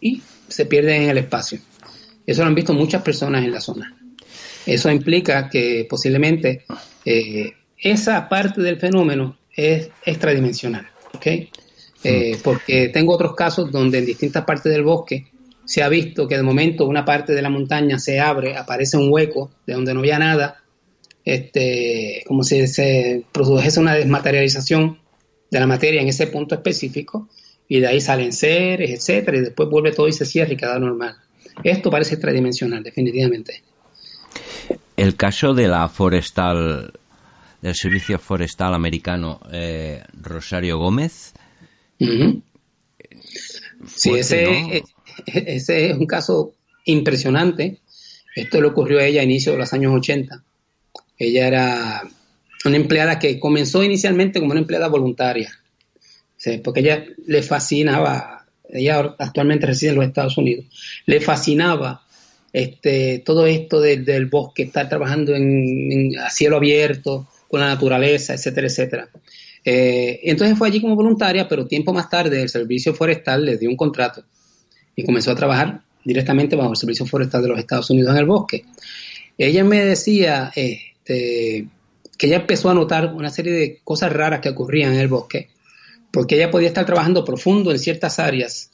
y 0.00 0.20
se 0.48 0.66
pierden 0.66 1.02
en 1.02 1.10
el 1.10 1.18
espacio. 1.18 1.60
Eso 2.26 2.42
lo 2.42 2.48
han 2.48 2.56
visto 2.56 2.74
muchas 2.74 3.02
personas 3.02 3.44
en 3.44 3.52
la 3.52 3.60
zona. 3.60 3.96
Eso 4.66 4.90
implica 4.90 5.48
que 5.48 5.86
posiblemente 5.88 6.64
eh, 7.04 7.52
esa 7.78 8.28
parte 8.28 8.62
del 8.62 8.80
fenómeno 8.80 9.38
es 9.56 9.90
extradimensional, 10.04 10.86
¿ok? 11.14 11.26
Eh, 12.02 12.38
porque 12.42 12.88
tengo 12.88 13.14
otros 13.14 13.34
casos 13.34 13.72
donde 13.72 13.98
en 13.98 14.06
distintas 14.06 14.44
partes 14.44 14.70
del 14.72 14.82
bosque 14.82 15.26
se 15.64 15.82
ha 15.82 15.88
visto 15.88 16.28
que 16.28 16.36
de 16.36 16.42
momento 16.42 16.86
una 16.86 17.04
parte 17.04 17.32
de 17.32 17.40
la 17.40 17.48
montaña 17.48 17.98
se 17.98 18.20
abre, 18.20 18.56
aparece 18.56 18.96
un 18.96 19.10
hueco 19.10 19.50
de 19.66 19.74
donde 19.74 19.94
no 19.94 20.00
había 20.00 20.18
nada, 20.18 20.62
este, 21.24 22.22
como 22.26 22.42
si 22.42 22.66
se 22.66 23.24
produjese 23.32 23.80
una 23.80 23.94
desmaterialización 23.94 24.98
de 25.50 25.60
la 25.60 25.66
materia 25.66 26.02
en 26.02 26.08
ese 26.08 26.26
punto 26.26 26.54
específico, 26.54 27.28
y 27.66 27.80
de 27.80 27.86
ahí 27.86 28.00
salen 28.00 28.32
seres, 28.32 28.90
etcétera, 28.90 29.38
y 29.38 29.40
después 29.40 29.68
vuelve 29.70 29.92
todo 29.92 30.08
y 30.08 30.12
se 30.12 30.26
cierra 30.26 30.52
y 30.52 30.56
queda 30.56 30.78
normal. 30.78 31.16
Esto 31.62 31.90
parece 31.90 32.14
extradimensional, 32.14 32.82
definitivamente. 32.82 33.62
El 34.96 35.16
caso 35.16 35.54
de 35.54 35.68
la 35.68 35.88
forestal, 35.88 36.92
del 37.64 37.74
Servicio 37.74 38.18
Forestal 38.18 38.74
Americano, 38.74 39.40
eh, 39.50 40.02
Rosario 40.20 40.76
Gómez. 40.76 41.32
Sí, 43.86 44.10
ese, 44.10 44.82
ese 45.26 45.90
es 45.90 45.96
un 45.96 46.06
caso 46.06 46.52
impresionante. 46.84 47.78
Esto 48.36 48.60
le 48.60 48.68
ocurrió 48.68 48.98
a 48.98 49.04
ella 49.06 49.22
a 49.22 49.24
inicio 49.24 49.52
de 49.52 49.58
los 49.58 49.72
años 49.72 49.94
80. 49.94 50.44
Ella 51.18 51.46
era 51.46 52.02
una 52.66 52.76
empleada 52.76 53.18
que 53.18 53.40
comenzó 53.40 53.82
inicialmente 53.82 54.40
como 54.40 54.52
una 54.52 54.60
empleada 54.60 54.88
voluntaria 54.88 55.58
porque 56.62 56.80
ella 56.80 57.04
le 57.26 57.42
fascinaba, 57.42 58.44
ella 58.68 59.14
actualmente 59.18 59.64
reside 59.66 59.90
en 59.90 59.96
los 59.96 60.04
Estados 60.04 60.36
Unidos, 60.36 60.66
le 61.06 61.20
fascinaba 61.20 62.02
este, 62.52 63.22
todo 63.24 63.46
esto 63.46 63.80
del 63.80 64.26
bosque, 64.26 64.64
estar 64.64 64.88
trabajando 64.88 65.34
en, 65.34 66.18
a 66.18 66.28
cielo 66.28 66.56
abierto, 66.56 67.26
con 67.48 67.60
la 67.60 67.68
naturaleza, 67.68 68.34
etcétera, 68.34 68.66
etcétera. 68.66 69.08
Eh, 69.64 70.20
entonces 70.24 70.58
fue 70.58 70.68
allí 70.68 70.80
como 70.80 70.94
voluntaria, 70.94 71.48
pero 71.48 71.66
tiempo 71.66 71.92
más 71.92 72.10
tarde 72.10 72.42
el 72.42 72.48
Servicio 72.48 72.94
Forestal 72.94 73.44
le 73.44 73.56
dio 73.56 73.70
un 73.70 73.76
contrato 73.76 74.24
y 74.94 75.04
comenzó 75.04 75.30
a 75.30 75.34
trabajar 75.34 75.82
directamente 76.04 76.56
bajo 76.56 76.70
el 76.70 76.76
Servicio 76.76 77.06
Forestal 77.06 77.42
de 77.42 77.48
los 77.48 77.58
Estados 77.58 77.88
Unidos 77.90 78.12
en 78.12 78.18
el 78.18 78.26
bosque. 78.26 78.64
Ella 79.38 79.64
me 79.64 79.84
decía 79.84 80.52
este, 80.54 81.66
que 82.18 82.26
ella 82.26 82.36
empezó 82.36 82.70
a 82.70 82.74
notar 82.74 83.14
una 83.14 83.30
serie 83.30 83.52
de 83.52 83.80
cosas 83.82 84.12
raras 84.12 84.40
que 84.40 84.50
ocurrían 84.50 84.92
en 84.92 85.00
el 85.00 85.08
bosque 85.08 85.48
porque 86.14 86.36
ella 86.36 86.50
podía 86.50 86.68
estar 86.68 86.86
trabajando 86.86 87.24
profundo 87.24 87.72
en 87.72 87.78
ciertas 87.78 88.20
áreas 88.20 88.70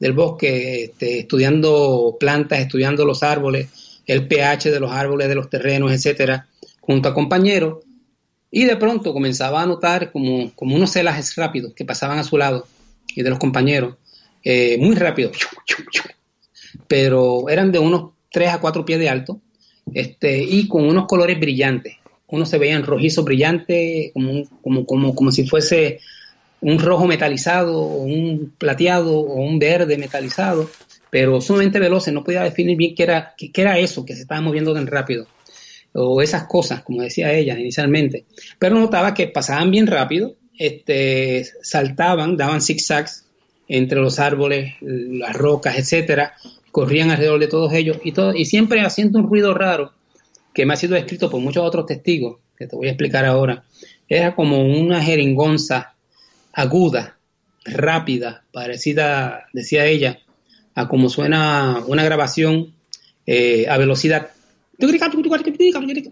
del 0.00 0.12
bosque, 0.12 0.84
este, 0.84 1.20
estudiando 1.20 2.16
plantas, 2.18 2.58
estudiando 2.58 3.04
los 3.04 3.22
árboles, 3.22 4.00
el 4.06 4.26
pH 4.26 4.72
de 4.72 4.80
los 4.80 4.90
árboles, 4.90 5.28
de 5.28 5.36
los 5.36 5.48
terrenos, 5.48 5.92
etcétera, 5.92 6.48
junto 6.80 7.08
a 7.08 7.14
compañeros, 7.14 7.84
y 8.50 8.64
de 8.64 8.76
pronto 8.76 9.12
comenzaba 9.12 9.62
a 9.62 9.66
notar 9.66 10.12
como, 10.12 10.52
como 10.54 10.74
unos 10.74 10.92
celajes 10.92 11.36
rápidos 11.36 11.72
que 11.74 11.84
pasaban 11.84 12.18
a 12.18 12.24
su 12.24 12.36
lado 12.36 12.66
y 13.14 13.22
de 13.22 13.30
los 13.30 13.38
compañeros, 13.38 13.96
eh, 14.42 14.76
muy 14.78 14.96
rápido, 14.96 15.30
pero 16.86 17.48
eran 17.48 17.72
de 17.72 17.78
unos 17.78 18.12
3 18.30 18.50
a 18.50 18.60
4 18.60 18.84
pies 18.84 18.98
de 18.98 19.08
alto, 19.08 19.40
este, 19.92 20.42
y 20.42 20.68
con 20.68 20.88
unos 20.88 21.06
colores 21.06 21.38
brillantes. 21.38 21.96
Uno 22.28 22.46
se 22.46 22.58
veían 22.58 22.84
rojizo 22.84 23.24
brillante, 23.24 24.12
como, 24.14 24.44
como, 24.62 24.86
como, 24.86 25.14
como 25.14 25.32
si 25.32 25.46
fuese 25.46 25.98
un 26.60 26.78
rojo 26.78 27.06
metalizado, 27.06 27.76
o 27.78 28.02
un 28.02 28.52
plateado, 28.56 29.18
o 29.18 29.42
un 29.42 29.58
verde 29.58 29.98
metalizado, 29.98 30.70
pero 31.10 31.40
sumamente 31.40 31.80
veloces, 31.80 32.14
no 32.14 32.22
podía 32.22 32.42
definir 32.42 32.76
bien 32.76 32.94
qué 32.94 33.02
era, 33.02 33.34
qué, 33.36 33.50
era 33.54 33.78
eso 33.78 34.04
que 34.04 34.14
se 34.14 34.22
estaba 34.22 34.40
moviendo 34.40 34.72
tan 34.72 34.86
rápido, 34.86 35.26
o 35.92 36.22
esas 36.22 36.44
cosas, 36.44 36.82
como 36.82 37.02
decía 37.02 37.32
ella 37.32 37.58
inicialmente. 37.58 38.24
Pero 38.58 38.78
notaba 38.78 39.14
que 39.14 39.28
pasaban 39.28 39.70
bien 39.70 39.86
rápido, 39.86 40.36
este, 40.58 41.46
saltaban, 41.62 42.36
daban 42.36 42.60
zigzags 42.60 43.26
entre 43.68 44.00
los 44.00 44.18
árboles, 44.18 44.74
las 44.80 45.34
rocas, 45.34 45.78
etcétera, 45.78 46.34
corrían 46.72 47.10
alrededor 47.10 47.40
de 47.40 47.46
todos 47.46 47.72
ellos 47.72 47.98
y, 48.04 48.12
todo, 48.12 48.34
y 48.34 48.44
siempre 48.44 48.80
haciendo 48.80 49.18
un 49.18 49.28
ruido 49.28 49.54
raro 49.54 49.92
que 50.52 50.66
me 50.66 50.74
ha 50.74 50.76
sido 50.76 50.94
descrito 50.94 51.30
por 51.30 51.40
muchos 51.40 51.64
otros 51.64 51.86
testigos, 51.86 52.38
que 52.56 52.66
te 52.66 52.76
voy 52.76 52.88
a 52.88 52.90
explicar 52.90 53.24
ahora. 53.24 53.64
Era 54.08 54.34
como 54.34 54.60
una 54.60 55.02
jeringonza 55.02 55.94
aguda, 56.52 57.18
rápida, 57.64 58.44
parecida, 58.52 59.46
decía 59.52 59.86
ella, 59.86 60.18
a 60.74 60.88
como 60.88 61.08
suena 61.08 61.82
una 61.86 62.04
grabación 62.04 62.74
eh, 63.26 63.66
a 63.68 63.78
velocidad. 63.78 64.30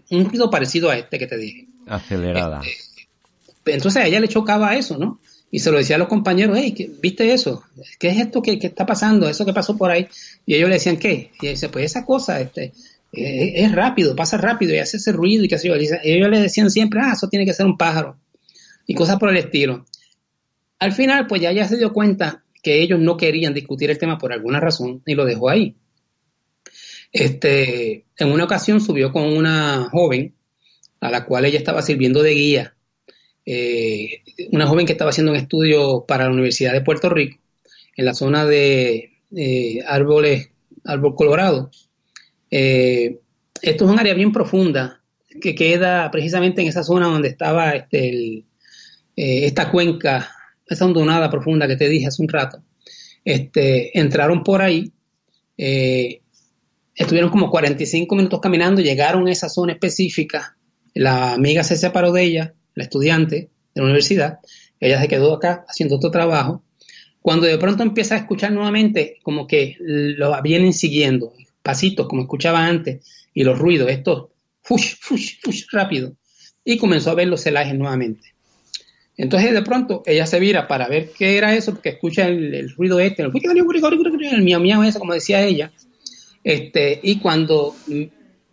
Un 0.09 0.25
ruido 0.25 0.49
parecido 0.49 0.89
a 0.89 0.97
este 0.97 1.17
que 1.17 1.27
te 1.27 1.37
dije. 1.37 1.67
Acelerada. 1.87 2.61
Este, 2.61 3.73
entonces 3.73 4.03
a 4.03 4.07
ella 4.07 4.19
le 4.19 4.27
chocaba 4.27 4.75
eso, 4.75 4.97
¿no? 4.97 5.19
Y 5.51 5.59
se 5.59 5.71
lo 5.71 5.77
decía 5.77 5.95
a 5.95 5.99
los 5.99 6.07
compañeros, 6.07 6.57
hey, 6.59 6.95
¿viste 7.01 7.33
eso? 7.33 7.63
¿Qué 7.97 8.09
es 8.09 8.17
esto 8.19 8.41
que, 8.41 8.59
está 8.61 8.85
pasando? 8.85 9.27
¿Eso 9.27 9.45
que 9.45 9.53
pasó 9.53 9.75
por 9.75 9.89
ahí? 9.89 10.07
Y 10.45 10.55
ellos 10.55 10.69
le 10.69 10.75
decían, 10.75 10.97
¿qué? 10.97 11.31
Y 11.41 11.45
ella 11.45 11.51
dice, 11.51 11.69
pues 11.69 11.85
esa 11.85 12.05
cosa, 12.05 12.39
este, 12.39 12.71
es, 13.11 13.71
rápido, 13.71 14.15
pasa 14.15 14.37
rápido 14.37 14.75
y 14.75 14.77
hace 14.77 14.97
ese 14.97 15.11
ruido 15.11 15.43
y 15.43 15.47
qué 15.47 15.57
sé 15.57 15.67
yo. 15.67 15.75
Y 15.75 15.87
ellos 16.03 16.29
le 16.29 16.39
decían 16.39 16.69
siempre, 16.69 16.99
ah, 17.03 17.13
eso 17.13 17.27
tiene 17.27 17.45
que 17.45 17.53
ser 17.53 17.65
un 17.65 17.77
pájaro. 17.77 18.17
Y 18.85 18.93
cosas 18.93 19.17
por 19.17 19.29
el 19.29 19.37
estilo. 19.37 19.85
Al 20.77 20.91
final, 20.91 21.25
pues 21.27 21.41
ya, 21.41 21.51
ya 21.51 21.67
se 21.67 21.77
dio 21.77 21.91
cuenta 21.91 22.43
que 22.61 22.81
ellos 22.81 22.99
no 22.99 23.17
querían 23.17 23.53
discutir 23.53 23.89
el 23.89 23.97
tema 23.97 24.17
por 24.17 24.31
alguna 24.31 24.59
razón 24.59 25.01
y 25.05 25.15
lo 25.15 25.25
dejó 25.25 25.49
ahí. 25.49 25.75
Este, 27.11 28.05
en 28.17 28.31
una 28.31 28.43
ocasión 28.43 28.81
subió 28.81 29.11
con 29.11 29.23
una 29.23 29.89
joven 29.91 30.35
a 30.99 31.09
la 31.09 31.25
cual 31.25 31.45
ella 31.45 31.57
estaba 31.57 31.81
sirviendo 31.81 32.21
de 32.21 32.33
guía, 32.33 32.75
eh, 33.45 34.21
una 34.51 34.67
joven 34.67 34.85
que 34.85 34.91
estaba 34.91 35.09
haciendo 35.09 35.31
un 35.31 35.37
estudio 35.37 36.05
para 36.07 36.25
la 36.25 36.31
Universidad 36.31 36.73
de 36.73 36.81
Puerto 36.81 37.09
Rico 37.09 37.39
en 37.95 38.05
la 38.05 38.13
zona 38.13 38.45
de 38.45 39.11
eh, 39.35 39.79
árboles, 39.87 40.49
árbol 40.83 41.15
colorado. 41.15 41.71
Eh, 42.51 43.19
esto 43.61 43.85
es 43.85 43.91
un 43.91 43.99
área 43.99 44.13
bien 44.13 44.31
profunda 44.31 45.01
que 45.41 45.55
queda 45.55 46.09
precisamente 46.11 46.61
en 46.61 46.67
esa 46.67 46.83
zona 46.83 47.07
donde 47.07 47.29
estaba 47.29 47.71
este, 47.71 48.43
esta 49.15 49.71
cuenca 49.71 50.31
esa 50.67 50.85
hondonada 50.85 51.29
profunda 51.29 51.67
que 51.67 51.75
te 51.75 51.89
dije 51.89 52.07
hace 52.07 52.21
un 52.21 52.29
rato, 52.29 52.63
este, 53.25 53.97
entraron 53.97 54.43
por 54.43 54.61
ahí, 54.61 54.91
estuvieron 56.95 57.29
como 57.29 57.49
45 57.49 58.15
minutos 58.15 58.39
caminando, 58.39 58.81
llegaron 58.81 59.27
a 59.27 59.31
esa 59.31 59.49
zona 59.49 59.73
específica, 59.73 60.57
la 60.93 61.33
amiga 61.33 61.63
se 61.63 61.77
separó 61.77 62.11
de 62.11 62.23
ella, 62.23 62.53
la 62.75 62.83
estudiante 62.83 63.35
de 63.35 63.81
la 63.81 63.83
universidad, 63.83 64.39
ella 64.79 64.99
se 64.99 65.07
quedó 65.07 65.33
acá 65.33 65.65
haciendo 65.67 65.95
otro 65.95 66.11
trabajo. 66.11 66.63
Cuando 67.21 67.45
de 67.45 67.57
pronto 67.57 67.83
empieza 67.83 68.15
a 68.15 68.19
escuchar 68.19 68.51
nuevamente, 68.51 69.17
como 69.23 69.45
que 69.45 69.75
lo 69.79 70.41
vienen 70.41 70.73
siguiendo, 70.73 71.33
pasitos, 71.61 72.07
como 72.07 72.23
escuchaba 72.23 72.65
antes, 72.65 73.05
y 73.33 73.43
los 73.43 73.59
ruidos, 73.59 73.89
estos, 73.91 74.29
fush, 74.61 74.95
fush, 74.99 75.39
fush, 75.41 75.65
rápido. 75.71 76.13
Y 76.63 76.77
comenzó 76.77 77.11
a 77.11 77.15
ver 77.15 77.27
los 77.27 77.41
celajes 77.41 77.75
nuevamente. 77.75 78.33
Entonces 79.17 79.51
de 79.51 79.61
pronto 79.63 80.01
ella 80.05 80.25
se 80.25 80.39
vira 80.39 80.67
para 80.67 80.87
ver 80.87 81.11
qué 81.17 81.37
era 81.37 81.53
eso, 81.53 81.73
porque 81.73 81.89
escucha 81.89 82.27
el, 82.27 82.69
ruido 82.71 83.01
este, 83.01 83.21
el, 83.21 83.31
el 83.33 84.41
miau 84.43 84.61
miau 84.61 84.83
eso, 84.83 84.99
como 84.99 85.13
decía 85.13 85.43
ella. 85.43 85.73
Este, 86.49 86.99
y 87.03 87.19
cuando 87.19 87.75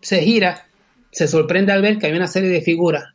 se 0.03 0.21
gira, 0.21 0.67
se 1.11 1.27
sorprende 1.27 1.73
al 1.73 1.81
ver 1.81 1.97
que 1.97 2.05
hay 2.05 2.13
una 2.13 2.27
serie 2.27 2.51
de 2.51 2.61
figuras 2.61 3.15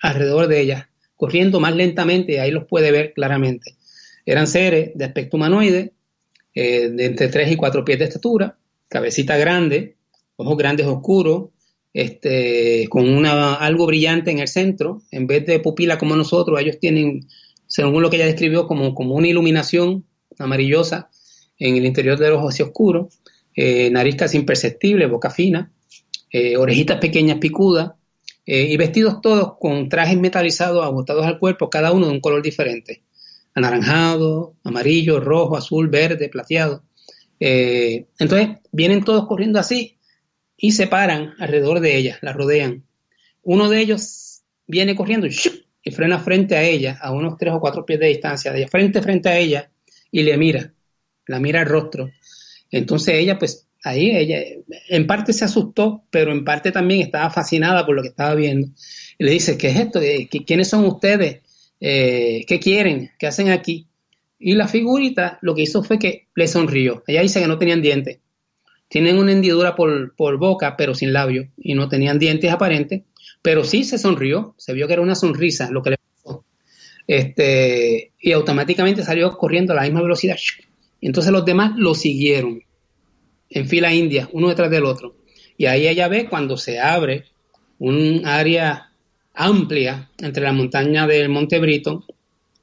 alrededor 0.00 0.48
de 0.48 0.60
ella, 0.60 0.90
corriendo 1.14 1.60
más 1.60 1.76
lentamente, 1.76 2.32
y 2.32 2.36
ahí 2.38 2.50
los 2.50 2.66
puede 2.66 2.90
ver 2.90 3.12
claramente. 3.12 3.76
Eran 4.26 4.48
seres 4.48 4.90
de 4.96 5.04
aspecto 5.04 5.36
humanoide, 5.36 5.92
eh, 6.52 6.88
de 6.88 7.04
entre 7.04 7.28
3 7.28 7.52
y 7.52 7.54
4 7.54 7.84
pies 7.84 8.00
de 8.00 8.06
estatura, 8.06 8.58
cabecita 8.88 9.36
grande, 9.36 9.94
ojos 10.34 10.56
grandes 10.56 10.88
oscuros, 10.88 11.50
este, 11.94 12.88
con 12.90 13.08
una, 13.08 13.54
algo 13.54 13.86
brillante 13.86 14.32
en 14.32 14.40
el 14.40 14.48
centro, 14.48 15.02
en 15.12 15.28
vez 15.28 15.46
de 15.46 15.60
pupila 15.60 15.96
como 15.96 16.16
nosotros, 16.16 16.60
ellos 16.60 16.80
tienen, 16.80 17.28
según 17.68 18.02
lo 18.02 18.10
que 18.10 18.16
ella 18.16 18.26
describió, 18.26 18.66
como, 18.66 18.96
como 18.96 19.14
una 19.14 19.28
iluminación 19.28 20.06
amarillosa 20.40 21.08
en 21.56 21.76
el 21.76 21.86
interior 21.86 22.18
de 22.18 22.30
los 22.30 22.38
ojos 22.38 22.58
oscuros, 22.58 23.14
eh, 23.60 23.90
nariz 23.90 24.14
casi 24.14 24.36
imperceptible, 24.36 25.06
boca 25.06 25.30
fina, 25.30 25.72
eh, 26.30 26.56
orejitas 26.56 26.98
pequeñas 27.00 27.38
picudas, 27.38 27.90
eh, 28.46 28.68
y 28.70 28.76
vestidos 28.76 29.20
todos 29.20 29.54
con 29.58 29.88
trajes 29.88 30.16
metalizados 30.16 30.84
agotados 30.84 31.26
al 31.26 31.40
cuerpo, 31.40 31.68
cada 31.68 31.90
uno 31.90 32.06
de 32.06 32.12
un 32.12 32.20
color 32.20 32.40
diferente, 32.40 33.02
anaranjado, 33.54 34.54
amarillo, 34.62 35.18
rojo, 35.18 35.56
azul, 35.56 35.88
verde, 35.88 36.28
plateado. 36.28 36.84
entonces 37.40 38.58
vienen 38.70 39.02
todos 39.02 39.26
corriendo 39.26 39.58
así 39.58 39.98
y 40.56 40.70
se 40.70 40.86
paran 40.86 41.34
alrededor 41.40 41.80
de 41.80 41.96
ella, 41.96 42.18
la 42.22 42.32
rodean. 42.32 42.84
Uno 43.42 43.68
de 43.68 43.80
ellos 43.80 44.42
viene 44.68 44.94
corriendo 44.94 45.26
y 45.26 45.90
frena 45.90 46.20
frente 46.20 46.54
a 46.54 46.62
ella, 46.62 46.96
a 47.02 47.10
unos 47.10 47.36
tres 47.36 47.54
o 47.54 47.60
cuatro 47.60 47.84
pies 47.84 47.98
de 47.98 48.06
distancia, 48.06 48.52
de 48.52 48.68
frente 48.68 49.02
frente 49.02 49.28
a 49.28 49.36
ella, 49.36 49.68
y 50.12 50.22
le 50.22 50.36
mira, 50.36 50.72
la 51.26 51.40
mira 51.40 51.62
al 51.62 51.66
rostro. 51.66 52.08
Entonces 52.70 53.14
ella, 53.14 53.38
pues 53.38 53.66
ahí, 53.84 54.10
ella 54.10 54.38
en 54.88 55.06
parte 55.06 55.32
se 55.32 55.44
asustó, 55.44 56.04
pero 56.10 56.32
en 56.32 56.44
parte 56.44 56.72
también 56.72 57.00
estaba 57.00 57.30
fascinada 57.30 57.86
por 57.86 57.96
lo 57.96 58.02
que 58.02 58.08
estaba 58.08 58.34
viendo. 58.34 58.68
Y 59.18 59.24
le 59.24 59.32
dice, 59.32 59.56
¿qué 59.56 59.68
es 59.68 59.76
esto? 59.76 60.00
¿Quiénes 60.46 60.68
son 60.68 60.84
ustedes? 60.84 61.42
Eh, 61.80 62.44
¿Qué 62.46 62.58
quieren? 62.58 63.10
¿Qué 63.18 63.26
hacen 63.26 63.50
aquí? 63.50 63.86
Y 64.38 64.54
la 64.54 64.68
figurita 64.68 65.38
lo 65.42 65.54
que 65.54 65.62
hizo 65.62 65.82
fue 65.82 65.98
que 65.98 66.28
le 66.34 66.46
sonrió. 66.46 67.02
Ella 67.06 67.22
dice 67.22 67.40
que 67.40 67.48
no 67.48 67.58
tenían 67.58 67.82
dientes. 67.82 68.18
Tienen 68.88 69.18
una 69.18 69.32
hendidura 69.32 69.74
por, 69.74 70.38
boca, 70.38 70.76
pero 70.76 70.94
sin 70.94 71.12
labio, 71.12 71.50
y 71.58 71.74
no 71.74 71.88
tenían 71.88 72.18
dientes 72.18 72.50
aparentes, 72.50 73.02
pero 73.42 73.62
sí 73.62 73.84
se 73.84 73.98
sonrió, 73.98 74.54
se 74.56 74.72
vio 74.72 74.86
que 74.86 74.94
era 74.94 75.02
una 75.02 75.14
sonrisa 75.14 75.70
lo 75.70 75.82
que 75.82 75.90
le 75.90 75.96
pasó. 75.98 76.44
Este, 77.06 78.12
y 78.18 78.32
automáticamente 78.32 79.02
salió 79.02 79.30
corriendo 79.36 79.72
a 79.72 79.76
la 79.76 79.82
misma 79.82 80.00
velocidad. 80.00 80.36
Y 81.00 81.06
entonces 81.06 81.32
los 81.32 81.44
demás 81.44 81.72
lo 81.76 81.94
siguieron 81.94 82.62
en 83.50 83.68
fila 83.68 83.94
india, 83.94 84.28
uno 84.32 84.48
detrás 84.48 84.70
del 84.70 84.84
otro. 84.84 85.14
Y 85.56 85.66
ahí 85.66 85.88
ella 85.88 86.08
ve 86.08 86.28
cuando 86.28 86.56
se 86.56 86.80
abre 86.80 87.24
un 87.78 88.26
área 88.26 88.92
amplia 89.34 90.10
entre 90.18 90.42
la 90.42 90.52
montaña 90.52 91.06
del 91.06 91.28
Monte 91.28 91.58
Brito, 91.58 92.04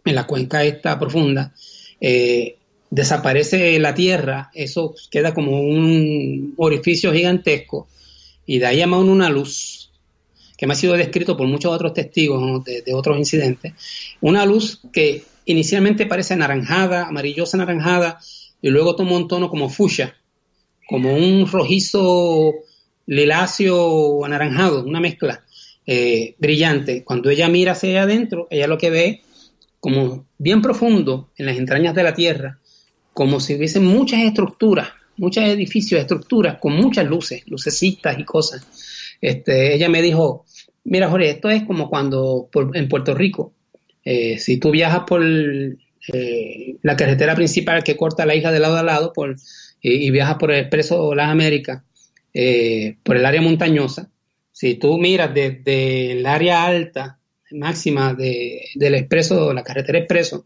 en 0.03 0.15
la 0.15 0.27
cuenca 0.27 0.63
esta 0.63 0.99
profunda, 0.99 1.53
eh, 1.99 2.57
desaparece 2.89 3.79
la 3.79 3.93
Tierra, 3.93 4.51
eso 4.53 4.93
queda 5.09 5.33
como 5.33 5.61
un 5.61 6.53
orificio 6.57 7.11
gigantesco 7.13 7.87
y 8.45 8.59
de 8.59 8.67
ahí 8.67 8.77
llama 8.77 8.99
una 8.99 9.29
luz 9.29 9.91
que 10.57 10.67
me 10.67 10.73
ha 10.73 10.77
sido 10.77 10.93
descrito 10.93 11.35
por 11.35 11.47
muchos 11.47 11.73
otros 11.73 11.93
testigos 11.93 12.63
de, 12.63 12.93
otros 12.93 13.17
incidentes, 13.17 13.73
una 14.21 14.45
luz 14.45 14.79
que 14.93 15.23
inicialmente 15.45 16.05
parece 16.05 16.33
anaranjada, 16.33 17.07
amarillosa 17.07 17.57
anaranjada, 17.57 18.19
y 18.61 18.69
luego 18.69 18.95
toma 18.95 19.15
un 19.15 19.27
tono 19.27 19.49
como 19.49 19.69
fucsia, 19.69 20.15
como 20.87 21.15
un 21.15 21.47
rojizo 21.47 22.53
liláceo 23.05 24.25
anaranjado, 24.25 24.83
una 24.83 24.99
mezcla 24.99 25.43
eh, 25.85 26.35
brillante. 26.39 27.03
Cuando 27.03 27.29
ella 27.29 27.47
mira 27.47 27.73
hacia 27.73 28.03
adentro, 28.03 28.47
ella 28.49 28.67
lo 28.67 28.77
que 28.77 28.89
ve 28.89 29.21
como 29.79 30.25
bien 30.39 30.61
profundo 30.61 31.29
en 31.37 31.45
las 31.45 31.57
entrañas 31.57 31.93
de 31.93 32.03
la 32.03 32.15
Tierra, 32.15 32.59
como 33.13 33.39
si 33.39 33.53
hubiesen 33.55 33.85
muchas 33.85 34.21
estructuras, 34.21 34.89
muchos 35.17 35.43
edificios, 35.43 36.01
estructuras 36.01 36.57
con 36.59 36.73
muchas 36.73 37.05
luces, 37.05 37.43
lucecitas 37.45 38.17
y 38.17 38.23
cosas. 38.23 38.67
Este, 39.21 39.75
ella 39.75 39.87
me 39.87 40.01
dijo, 40.01 40.45
mira 40.83 41.09
Jorge, 41.09 41.29
esto 41.29 41.49
es 41.49 41.63
como 41.63 41.89
cuando 41.89 42.49
en 42.73 42.89
Puerto 42.89 43.13
Rico, 43.13 43.53
eh, 44.05 44.37
si 44.37 44.57
tú 44.57 44.69
viajas 44.69 45.01
por 45.07 45.23
eh, 45.23 46.77
la 46.83 46.95
carretera 46.95 47.35
principal 47.35 47.83
que 47.83 47.97
corta 47.97 48.25
la 48.25 48.35
isla 48.35 48.51
de 48.51 48.59
lado 48.59 48.77
a 48.77 48.83
lado 48.83 49.11
por, 49.11 49.35
y, 49.81 50.11
viajas 50.11 50.35
por 50.35 50.51
el 50.51 50.59
expreso 50.59 51.15
Las 51.15 51.29
Américas, 51.29 51.81
eh, 52.33 52.97
por 53.03 53.17
el 53.17 53.25
área 53.25 53.41
montañosa, 53.41 54.11
si 54.51 54.75
tú 54.75 54.97
miras 54.99 55.33
desde 55.33 56.11
el 56.11 56.25
área 56.25 56.63
alta 56.65 57.19
máxima 57.51 58.13
del 58.13 58.95
expreso, 58.95 59.53
la 59.53 59.63
carretera 59.63 59.99
expreso, 59.99 60.45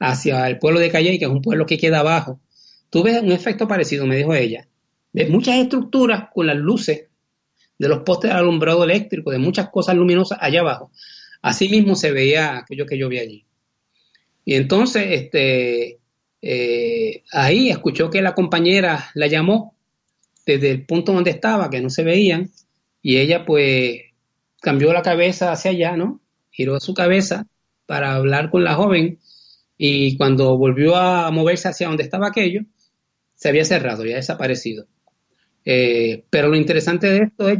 hacia 0.00 0.46
el 0.46 0.58
pueblo 0.58 0.78
de 0.78 0.90
Calle, 0.90 1.18
que 1.18 1.24
es 1.24 1.30
un 1.30 1.42
pueblo 1.42 1.66
que 1.66 1.78
queda 1.78 2.00
abajo, 2.00 2.40
tú 2.90 3.02
ves 3.02 3.20
un 3.22 3.32
efecto 3.32 3.66
parecido, 3.66 4.06
me 4.06 4.16
dijo 4.16 4.34
ella, 4.34 4.68
de 5.12 5.26
muchas 5.26 5.56
estructuras 5.56 6.28
con 6.32 6.46
las 6.46 6.56
luces 6.56 7.06
de 7.78 7.88
los 7.88 8.00
postes 8.00 8.30
de 8.30 8.36
alumbrado 8.36 8.84
eléctrico, 8.84 9.30
de 9.30 9.38
muchas 9.38 9.70
cosas 9.70 9.96
luminosas 9.96 10.38
allá 10.40 10.60
abajo. 10.60 10.90
Así 11.42 11.68
mismo 11.68 11.94
se 11.94 12.10
veía 12.10 12.58
aquello 12.58 12.86
que 12.86 12.98
yo 12.98 13.08
vi 13.08 13.18
allí. 13.18 13.44
Y 14.44 14.54
entonces, 14.54 15.04
este, 15.10 15.98
eh, 16.40 17.22
ahí 17.32 17.70
escuchó 17.70 18.10
que 18.10 18.22
la 18.22 18.34
compañera 18.34 19.10
la 19.14 19.26
llamó 19.26 19.74
desde 20.46 20.70
el 20.70 20.86
punto 20.86 21.12
donde 21.12 21.30
estaba, 21.30 21.70
que 21.70 21.80
no 21.80 21.90
se 21.90 22.04
veían, 22.04 22.50
y 23.02 23.18
ella 23.18 23.44
pues 23.44 24.00
cambió 24.60 24.92
la 24.92 25.02
cabeza 25.02 25.52
hacia 25.52 25.70
allá, 25.70 25.96
¿no? 25.96 26.20
Giró 26.50 26.80
su 26.80 26.94
cabeza 26.94 27.46
para 27.86 28.14
hablar 28.14 28.50
con 28.50 28.64
la 28.64 28.74
joven 28.74 29.18
y 29.76 30.16
cuando 30.16 30.56
volvió 30.56 30.96
a 30.96 31.30
moverse 31.30 31.68
hacia 31.68 31.88
donde 31.88 32.02
estaba 32.02 32.28
aquello, 32.28 32.62
se 33.34 33.50
había 33.50 33.64
cerrado, 33.64 34.04
ya 34.04 34.16
desaparecido. 34.16 34.86
Eh, 35.64 36.24
pero 36.30 36.48
lo 36.48 36.56
interesante 36.56 37.08
de 37.08 37.22
esto 37.24 37.48
es 37.48 37.58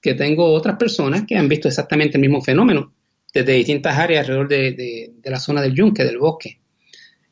que 0.00 0.14
tengo 0.14 0.52
otras 0.52 0.76
personas 0.76 1.24
que 1.26 1.36
han 1.36 1.48
visto 1.48 1.66
exactamente 1.66 2.18
el 2.18 2.20
mismo 2.20 2.40
fenómeno 2.40 2.92
desde 3.32 3.52
distintas 3.52 3.98
áreas 3.98 4.20
alrededor 4.20 4.48
de, 4.48 5.12
la 5.24 5.38
zona 5.38 5.62
del 5.62 5.74
yunque, 5.74 6.04
del 6.04 6.18
bosque. 6.18 6.60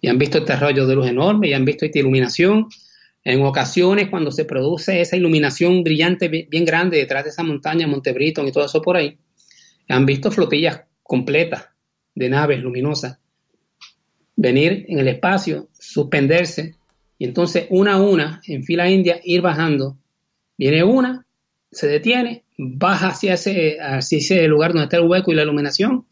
Y 0.01 0.09
han 0.09 0.19
visto 0.19 0.39
este 0.39 0.57
rayo 0.57 0.87
de 0.87 0.95
luz 0.95 1.09
enorme, 1.09 1.49
y 1.49 1.53
han 1.53 1.65
visto 1.65 1.85
esta 1.85 1.99
iluminación. 1.99 2.69
En 3.25 3.43
ocasiones, 3.43 4.09
cuando 4.09 4.31
se 4.31 4.45
produce 4.45 5.01
esa 5.01 5.17
iluminación 5.17 5.83
brillante 5.83 6.29
bien 6.29 6.65
grande 6.65 6.99
detrás 6.99 7.25
de 7.25 7.31
esa 7.31 7.43
montaña, 7.43 7.87
Monte 7.87 8.15
y 8.19 8.33
todo 8.53 8.65
eso 8.65 8.83
por 8.83 8.97
ahí, 8.97 9.19
han 9.89 10.07
visto 10.07 10.31
flotillas 10.31 10.83
completas 11.03 11.69
de 12.15 12.29
naves 12.29 12.61
luminosas 12.61 13.19
venir 14.37 14.85
en 14.89 14.99
el 14.99 15.09
espacio, 15.09 15.69
suspenderse, 15.73 16.75
y 17.19 17.25
entonces 17.25 17.67
una 17.71 17.95
a 17.95 18.03
una, 18.03 18.43
en 18.47 18.63
fila 18.63 18.89
india, 18.89 19.21
ir 19.25 19.41
bajando. 19.41 19.99
Viene 20.59 20.85
una, 20.85 21.26
se 21.71 21.89
detiene, 21.89 22.45
baja 22.57 23.09
hacia 23.09 23.35
ese, 23.35 23.79
hacia 23.81 24.43
lugar 24.49 24.73
donde 24.73 24.85
está 24.85 24.97
el 24.97 25.05
hueco 25.05 25.33
y 25.33 25.35
la 25.35 25.43
iluminación. 25.43 26.07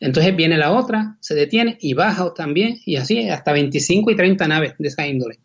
Entonces 0.00 0.34
viene 0.36 0.56
la 0.56 0.72
otra, 0.72 1.16
se 1.20 1.34
detiene 1.34 1.76
y 1.80 1.94
baja 1.94 2.32
también, 2.34 2.78
y 2.84 2.96
así 2.96 3.28
hasta 3.28 3.52
25 3.52 4.10
y 4.10 4.16
30 4.16 4.48
naves 4.48 4.74
de 4.78 4.88
esa 4.88 5.06
índole. 5.06 5.40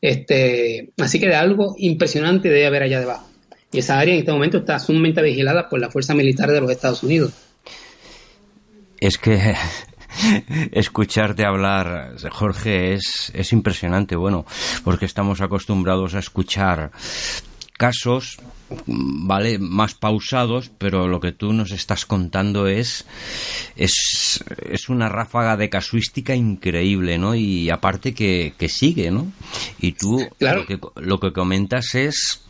Este, 0.00 0.92
así 0.98 1.20
que 1.20 1.26
de 1.26 1.34
algo 1.34 1.74
impresionante 1.76 2.48
debe 2.48 2.66
haber 2.66 2.84
allá 2.84 3.00
debajo. 3.00 3.28
Y 3.72 3.78
esa 3.78 3.98
área 3.98 4.14
en 4.14 4.20
este 4.20 4.32
momento 4.32 4.58
está 4.58 4.78
sumamente 4.78 5.22
vigilada 5.22 5.68
por 5.68 5.80
la 5.80 5.90
Fuerza 5.90 6.14
Militar 6.14 6.50
de 6.50 6.60
los 6.60 6.70
Estados 6.70 7.02
Unidos. 7.02 7.32
Es 8.98 9.18
que 9.18 9.54
escucharte 10.72 11.44
hablar, 11.44 12.16
Jorge, 12.30 12.94
es, 12.94 13.30
es 13.34 13.52
impresionante, 13.52 14.16
bueno, 14.16 14.44
porque 14.84 15.04
estamos 15.04 15.40
acostumbrados 15.40 16.14
a 16.14 16.18
escuchar 16.18 16.90
casos 17.76 18.38
vale 18.86 19.58
más 19.58 19.94
pausados 19.94 20.70
pero 20.78 21.08
lo 21.08 21.20
que 21.20 21.32
tú 21.32 21.52
nos 21.52 21.72
estás 21.72 22.06
contando 22.06 22.66
es 22.66 23.04
es, 23.76 24.44
es 24.70 24.88
una 24.88 25.08
ráfaga 25.08 25.56
de 25.56 25.68
casuística 25.68 26.34
increíble 26.34 27.18
no 27.18 27.34
y 27.34 27.70
aparte 27.70 28.14
que, 28.14 28.54
que 28.56 28.68
sigue 28.68 29.10
no 29.10 29.32
y 29.80 29.92
tú 29.92 30.26
lo, 30.38 30.66
que, 30.66 30.78
lo 30.96 31.20
que 31.20 31.32
comentas 31.32 31.94
es 31.94 32.42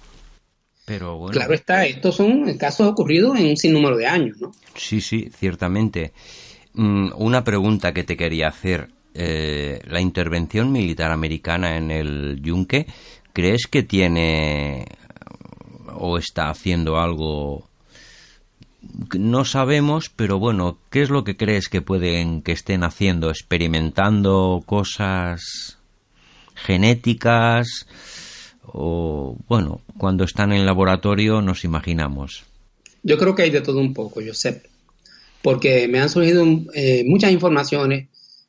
pero 0.85 1.17
bueno. 1.17 1.33
Claro 1.33 1.55
está 1.55 1.87
estos 1.87 2.17
son 2.17 2.57
casos 2.59 2.89
ocurridos 2.89 3.39
en 3.39 3.51
un 3.51 3.57
sinnúmero 3.57 3.97
de 3.97 4.07
años 4.07 4.37
no 4.41 4.53
sí 4.75 5.01
sí 5.01 5.31
ciertamente. 5.37 6.13
Mm, 6.75 7.11
una 7.17 7.45
pregunta 7.45 7.93
que 7.93 8.05
te 8.05 8.17
quería 8.17 8.49
hacer. 8.49 8.89
Eh, 9.13 9.81
la 9.89 10.01
intervención 10.01 10.71
militar 10.71 11.11
americana 11.11 11.77
en 11.77 11.91
el 11.91 12.41
Yunque, 12.43 12.87
¿crees 13.33 13.67
que 13.67 13.83
tiene 13.83 14.87
o 16.01 16.19
está 16.19 16.49
haciendo 16.49 16.99
algo 16.99 17.71
no 19.19 19.45
sabemos, 19.45 20.11
pero 20.15 20.39
bueno, 20.39 20.79
¿qué 20.91 21.03
es 21.03 21.11
lo 21.11 21.25
que 21.25 21.37
crees 21.37 21.69
que 21.69 21.83
pueden 21.83 22.43
que 22.43 22.53
estén 22.53 22.83
haciendo? 22.83 23.31
¿Experimentando 23.31 24.63
cosas 24.65 25.79
genéticas? 26.55 27.87
O 28.63 29.37
bueno, 29.49 29.83
cuando 29.99 30.25
están 30.25 30.53
en 30.53 30.65
laboratorio 30.65 31.43
nos 31.43 31.65
imaginamos. 31.65 32.45
Yo 33.03 33.19
creo 33.19 33.35
que 33.35 33.43
hay 33.43 33.51
de 33.51 33.61
todo 33.61 33.81
un 33.81 33.95
poco, 33.95 34.21
Josep, 34.27 34.65
porque 35.43 35.89
me 35.89 36.01
han 36.01 36.09
surgido 36.09 36.47
eh, 36.75 37.05
muchas 37.07 37.33
informaciones. 37.33 38.09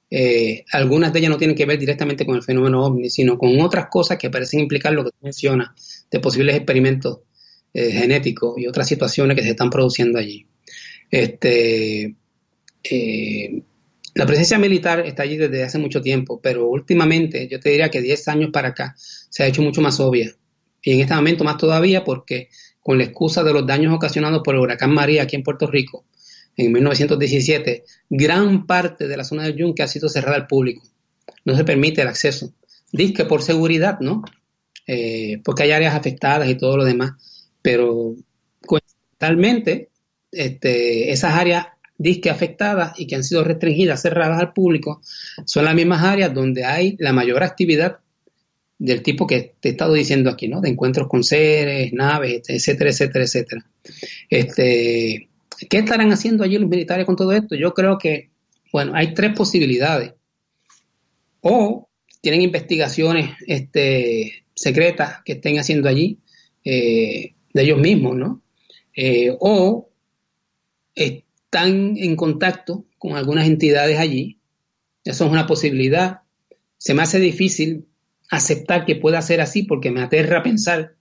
Eh, 0.10 0.66
algunas 0.74 1.14
de 1.14 1.20
ellas 1.20 1.32
no 1.32 1.38
tienen 1.38 1.56
que 1.56 1.66
ver 1.66 1.80
directamente 1.80 2.26
con 2.26 2.36
el 2.36 2.44
fenómeno 2.44 2.86
ovni, 2.86 3.10
sino 3.10 3.38
con 3.38 3.60
otras 3.62 3.88
cosas 3.90 4.18
que 4.18 4.30
parecen 4.30 4.60
implicar 4.60 4.94
lo 4.94 5.06
que 5.06 5.12
tú 5.12 5.18
mencionas, 5.22 5.70
de 6.10 6.20
posibles 6.20 6.56
experimentos 6.56 7.20
eh, 7.74 7.92
genéticos 7.92 8.58
y 8.58 8.68
otras 8.68 8.88
situaciones 8.88 9.36
que 9.36 9.44
se 9.44 9.52
están 9.52 9.70
produciendo 9.70 10.20
allí. 10.20 10.46
Este, 11.10 12.16
eh, 12.84 13.62
la 14.14 14.26
presencia 14.26 14.58
militar 14.58 15.06
está 15.06 15.24
allí 15.24 15.38
desde 15.38 15.64
hace 15.64 15.78
mucho 15.78 16.02
tiempo, 16.02 16.42
pero 16.42 16.68
últimamente 16.68 17.48
yo 17.48 17.60
te 17.60 17.70
diría 17.70 17.90
que 17.90 18.02
10 18.02 18.28
años 18.28 18.50
para 18.52 18.70
acá 18.70 18.94
se 18.98 19.44
ha 19.44 19.48
hecho 19.48 19.62
mucho 19.62 19.82
más 19.82 20.00
obvia. 20.02 20.36
Y 20.84 20.94
en 20.94 21.00
este 21.00 21.16
momento 21.16 21.44
más 21.44 21.58
todavía 21.58 22.04
porque 22.04 22.50
con 22.82 22.98
la 22.98 23.06
excusa 23.06 23.44
de 23.44 23.54
los 23.54 23.66
daños 23.66 23.94
ocasionados 23.94 24.42
por 24.44 24.56
el 24.56 24.62
huracán 24.62 24.94
María 24.94 25.24
aquí 25.24 25.36
en 25.36 25.44
Puerto 25.44 25.68
Rico 25.68 26.06
en 26.58 26.74
1917, 26.74 27.86
gran 28.10 28.66
parte 28.68 29.08
de 29.08 29.16
la 29.16 29.24
zona 29.24 29.44
del 29.44 29.56
Yunque 29.56 29.84
ha 29.84 29.88
sido 29.88 30.10
cerrada 30.10 30.36
al 30.36 30.48
público. 30.48 30.84
No 31.46 31.56
se 31.56 31.64
permite 31.64 32.02
el 32.02 32.10
acceso. 32.10 32.54
Dice 32.92 33.14
que 33.14 33.26
por 33.26 33.42
seguridad, 33.42 34.00
¿no? 34.02 34.24
Eh, 34.86 35.40
porque 35.46 35.64
hay 35.64 35.72
áreas 35.72 35.96
afectadas 35.96 36.50
y 36.50 36.56
todo 36.56 36.76
lo 36.76 36.84
demás 36.84 37.14
pero 37.62 38.16
coincidentalmente 38.66 39.90
este, 40.32 41.12
esas 41.12 41.36
áreas 41.36 41.68
disque 41.98 42.30
afectadas 42.30 43.00
y 43.00 43.06
que 43.06 43.16
han 43.16 43.24
sido 43.24 43.44
restringidas, 43.44 44.02
cerradas 44.02 44.40
al 44.40 44.54
público, 44.54 45.02
son 45.46 45.66
las 45.66 45.76
mismas 45.76 46.04
áreas 46.04 46.34
donde 46.34 46.66
hay 46.66 46.96
la 47.00 47.14
mayor 47.14 47.44
actividad 47.44 48.00
del 48.80 49.04
tipo 49.04 49.28
que 49.28 49.54
te 49.60 49.70
he 49.70 49.72
estado 49.74 49.94
diciendo 49.94 50.32
aquí, 50.32 50.48
¿no? 50.48 50.60
De 50.60 50.70
encuentros 50.70 51.08
con 51.08 51.24
seres, 51.24 51.94
naves, 51.94 52.42
etcétera, 52.48 52.90
etcétera, 52.90 53.26
etcétera. 53.26 53.66
Este, 54.28 55.30
¿Qué 55.70 55.78
estarán 55.78 56.12
haciendo 56.12 56.44
allí 56.44 56.58
los 56.58 56.70
militares 56.70 57.06
con 57.06 57.16
todo 57.16 57.32
esto? 57.34 57.54
Yo 57.54 57.76
creo 57.76 58.00
que, 58.00 58.32
bueno, 58.74 58.94
hay 58.96 59.14
tres 59.14 59.34
posibilidades. 59.36 60.14
O 61.42 61.88
tienen 62.22 62.42
investigaciones 62.42 63.36
este, 63.46 64.46
secretas 64.56 65.18
que 65.24 65.34
estén 65.34 65.60
haciendo 65.60 65.88
allí, 65.88 66.18
eh, 66.64 67.36
de 67.54 67.64
ellos 67.64 67.80
mismos, 67.80 68.16
¿no? 68.16 68.42
Eh, 68.96 69.36
o 69.40 69.90
están 70.96 71.98
en 71.98 72.16
contacto 72.16 72.86
con 72.98 73.16
algunas 73.16 73.48
entidades 73.48 73.98
allí. 74.00 74.40
Eso 75.04 75.26
es 75.26 75.32
una 75.32 75.48
posibilidad. 75.48 76.22
Se 76.78 76.94
me 76.94 77.02
hace 77.02 77.20
difícil 77.20 77.86
aceptar 78.30 78.86
que 78.86 78.96
pueda 78.96 79.22
ser 79.22 79.42
así 79.42 79.64
porque 79.64 79.92
me 79.92 80.02
aterra 80.02 80.44
pensar 80.44 80.96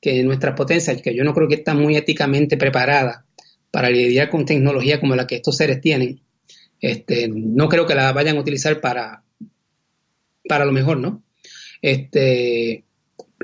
que 0.00 0.22
nuestras 0.22 0.54
potencias, 0.54 1.00
que 1.00 1.14
yo 1.14 1.24
no 1.24 1.32
creo 1.32 1.48
que 1.48 1.54
están 1.54 1.80
muy 1.80 1.96
éticamente 1.96 2.56
preparadas 2.56 3.24
para 3.70 3.88
lidiar 3.88 4.28
con 4.28 4.44
tecnología 4.44 5.00
como 5.00 5.16
la 5.16 5.26
que 5.26 5.36
estos 5.36 5.56
seres 5.56 5.80
tienen, 5.80 6.20
este, 6.80 7.28
no 7.28 7.68
creo 7.68 7.86
que 7.86 7.94
la 7.94 8.12
vayan 8.12 8.36
a 8.36 8.40
utilizar 8.40 8.80
para, 8.80 9.24
para 10.46 10.66
lo 10.66 10.72
mejor, 10.72 10.98
¿no? 10.98 11.24
Este, 11.80 12.84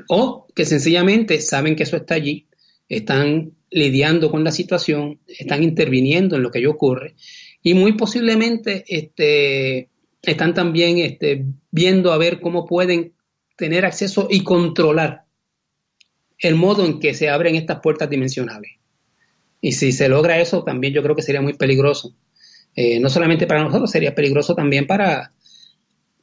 o 0.07 0.47
que 0.55 0.65
sencillamente 0.65 1.41
saben 1.41 1.75
que 1.75 1.83
eso 1.83 1.97
está 1.97 2.15
allí 2.15 2.47
están 2.95 3.53
lidiando 3.69 4.29
con 4.29 4.43
la 4.43 4.51
situación, 4.51 5.19
están 5.27 5.63
interviniendo 5.63 6.35
en 6.35 6.43
lo 6.43 6.51
que 6.51 6.59
allí 6.59 6.67
ocurre 6.67 7.15
y 7.63 7.73
muy 7.73 7.93
posiblemente 7.93 8.83
este, 8.87 9.89
están 10.21 10.53
también 10.53 10.97
este, 10.99 11.45
viendo 11.71 12.11
a 12.11 12.17
ver 12.17 12.41
cómo 12.41 12.65
pueden 12.65 13.13
tener 13.55 13.85
acceso 13.85 14.27
y 14.29 14.43
controlar 14.43 15.23
el 16.39 16.55
modo 16.55 16.85
en 16.85 16.99
que 16.99 17.13
se 17.13 17.29
abren 17.29 17.55
estas 17.55 17.79
puertas 17.81 18.09
dimensionales. 18.09 18.71
Y 19.61 19.73
si 19.73 19.91
se 19.91 20.09
logra 20.09 20.41
eso, 20.41 20.63
también 20.63 20.93
yo 20.93 21.03
creo 21.03 21.15
que 21.15 21.21
sería 21.21 21.41
muy 21.41 21.53
peligroso. 21.53 22.15
Eh, 22.75 22.99
no 22.99 23.09
solamente 23.09 23.45
para 23.45 23.63
nosotros, 23.63 23.91
sería 23.91 24.15
peligroso 24.15 24.55
también 24.55 24.87
para, 24.87 25.33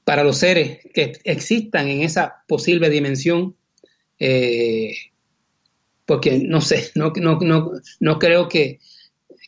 para 0.04 0.24
los 0.24 0.38
seres 0.38 0.80
que 0.92 1.12
existan 1.22 1.88
en 1.88 2.02
esa 2.02 2.42
posible 2.48 2.90
dimensión 2.90 3.56
eh, 4.18 4.92
porque 6.08 6.38
no 6.42 6.62
sé, 6.62 6.90
no, 6.94 7.12
no, 7.16 7.38
no, 7.38 7.72
no 8.00 8.18
creo 8.18 8.48
que, 8.48 8.80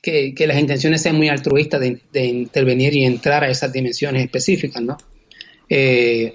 las 0.05 0.61
intenciones 0.61 1.01
sean 1.01 1.17
muy 1.17 1.31
altruistas 1.31 1.81
de, 1.81 2.25
intervenir 2.27 2.95
y 2.95 3.07
entrar 3.07 3.43
a 3.43 3.49
esas 3.49 3.73
dimensiones 3.73 4.23
específicas, 4.23 4.83
¿no? 4.83 4.99
Eh, 5.71 6.35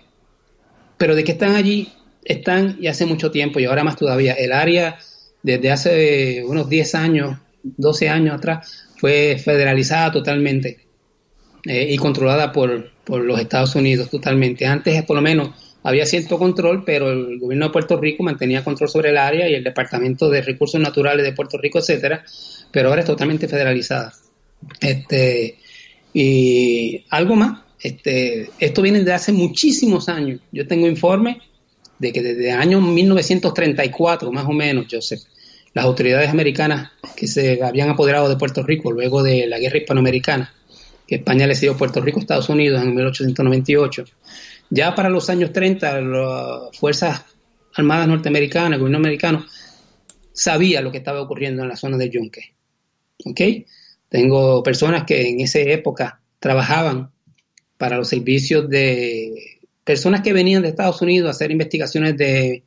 pero 0.98 1.14
de 1.14 1.24
que 1.24 1.34
están 1.34 1.56
allí, 1.56 1.90
están 2.24 2.76
y 2.82 2.88
hace 2.88 3.06
mucho 3.06 3.30
tiempo 3.30 3.60
y 3.60 3.66
ahora 3.66 3.84
más 3.84 3.98
todavía. 3.98 4.34
El 4.34 4.52
área 4.52 4.98
desde 5.44 5.72
hace 5.72 6.44
unos 6.44 6.70
10 6.70 6.96
años, 6.96 7.38
12 7.62 8.10
años 8.10 8.34
atrás, 8.34 8.88
fue 8.98 9.38
federalizada 9.38 10.12
totalmente 10.12 10.80
eh, 11.66 11.90
y 11.92 11.98
controlada 11.98 12.52
por, 12.52 12.90
por 13.04 13.24
los 13.24 13.40
Estados 13.40 13.76
Unidos 13.76 14.10
totalmente. 14.10 14.66
Antes, 14.66 15.04
por 15.04 15.18
lo 15.18 15.22
menos, 15.22 15.65
había 15.86 16.08
cierto 16.08 16.40
control, 16.40 16.84
pero 16.84 17.12
el 17.12 17.38
gobierno 17.38 17.68
de 17.68 17.72
Puerto 17.72 18.02
Rico 18.02 18.24
mantenía 18.24 18.64
control 18.64 18.90
sobre 18.90 19.12
el 19.12 19.18
área 19.18 19.48
y 19.48 19.54
el 19.54 19.64
Departamento 19.64 20.32
de 20.32 20.42
Recursos 20.42 20.82
Naturales 20.82 21.24
de 21.24 21.32
Puerto 21.32 21.60
Rico, 21.60 21.78
etcétera, 21.78 22.26
pero 22.72 22.90
ahora 22.90 23.02
es 23.02 23.08
totalmente 23.08 23.48
federalizada. 23.48 24.12
Este, 24.82 25.60
y 26.12 27.06
algo 27.12 27.36
más, 27.36 27.62
este, 27.80 28.50
esto 28.60 28.82
viene 28.82 29.04
de 29.04 29.14
hace 29.14 29.32
muchísimos 29.32 30.10
años. 30.10 30.42
Yo 30.52 30.68
tengo 30.68 30.88
informes 30.88 31.38
de 32.00 32.12
que 32.12 32.24
desde 32.24 32.50
el 32.50 32.58
año 32.58 32.82
1934, 32.82 34.32
más 34.32 34.46
o 34.46 34.54
menos, 34.54 34.88
Joseph, 34.90 35.22
las 35.76 35.86
autoridades 35.86 36.32
americanas 36.32 36.94
que 37.16 37.28
se 37.28 37.62
habían 37.62 37.90
apoderado 37.90 38.28
de 38.28 38.38
Puerto 38.38 38.64
Rico 38.64 38.92
luego 38.92 39.22
de 39.22 39.46
la 39.46 39.60
guerra 39.60 39.78
hispanoamericana, 39.78 40.52
que 41.06 41.16
España 41.16 41.46
le 41.46 41.54
cedió 41.54 41.78
Puerto 41.78 42.02
Rico 42.02 42.18
a 42.18 42.22
Estados 42.22 42.50
Unidos 42.50 42.82
en 42.82 42.96
1898, 42.96 44.06
ya 44.70 44.96
para 44.96 45.10
los 45.10 45.30
años 45.30 45.52
30, 45.52 46.02
las 46.02 46.78
Fuerzas 46.78 47.24
Armadas 47.76 48.08
norteamericanas, 48.08 48.74
el 48.74 48.80
gobierno 48.80 48.98
americano, 48.98 49.46
sabía 50.32 50.82
lo 50.82 50.92
que 50.92 51.00
estaba 51.00 51.22
ocurriendo 51.22 51.64
en 51.64 51.70
la 51.70 51.76
zona 51.76 51.98
del 51.98 52.12
Yunque. 52.12 52.56
¿Ok? 53.26 53.42
Tengo 54.10 54.64
personas 54.64 55.04
que 55.04 55.30
en 55.30 55.42
esa 55.42 55.60
época 55.60 56.22
trabajaban 56.40 57.12
para 57.78 57.98
los 57.98 58.08
servicios 58.08 58.70
de 58.70 59.60
personas 59.84 60.22
que 60.22 60.34
venían 60.34 60.62
de 60.62 60.70
Estados 60.70 61.02
Unidos 61.02 61.28
a 61.28 61.32
hacer 61.32 61.52
investigaciones 61.52 62.18
de 62.18 62.64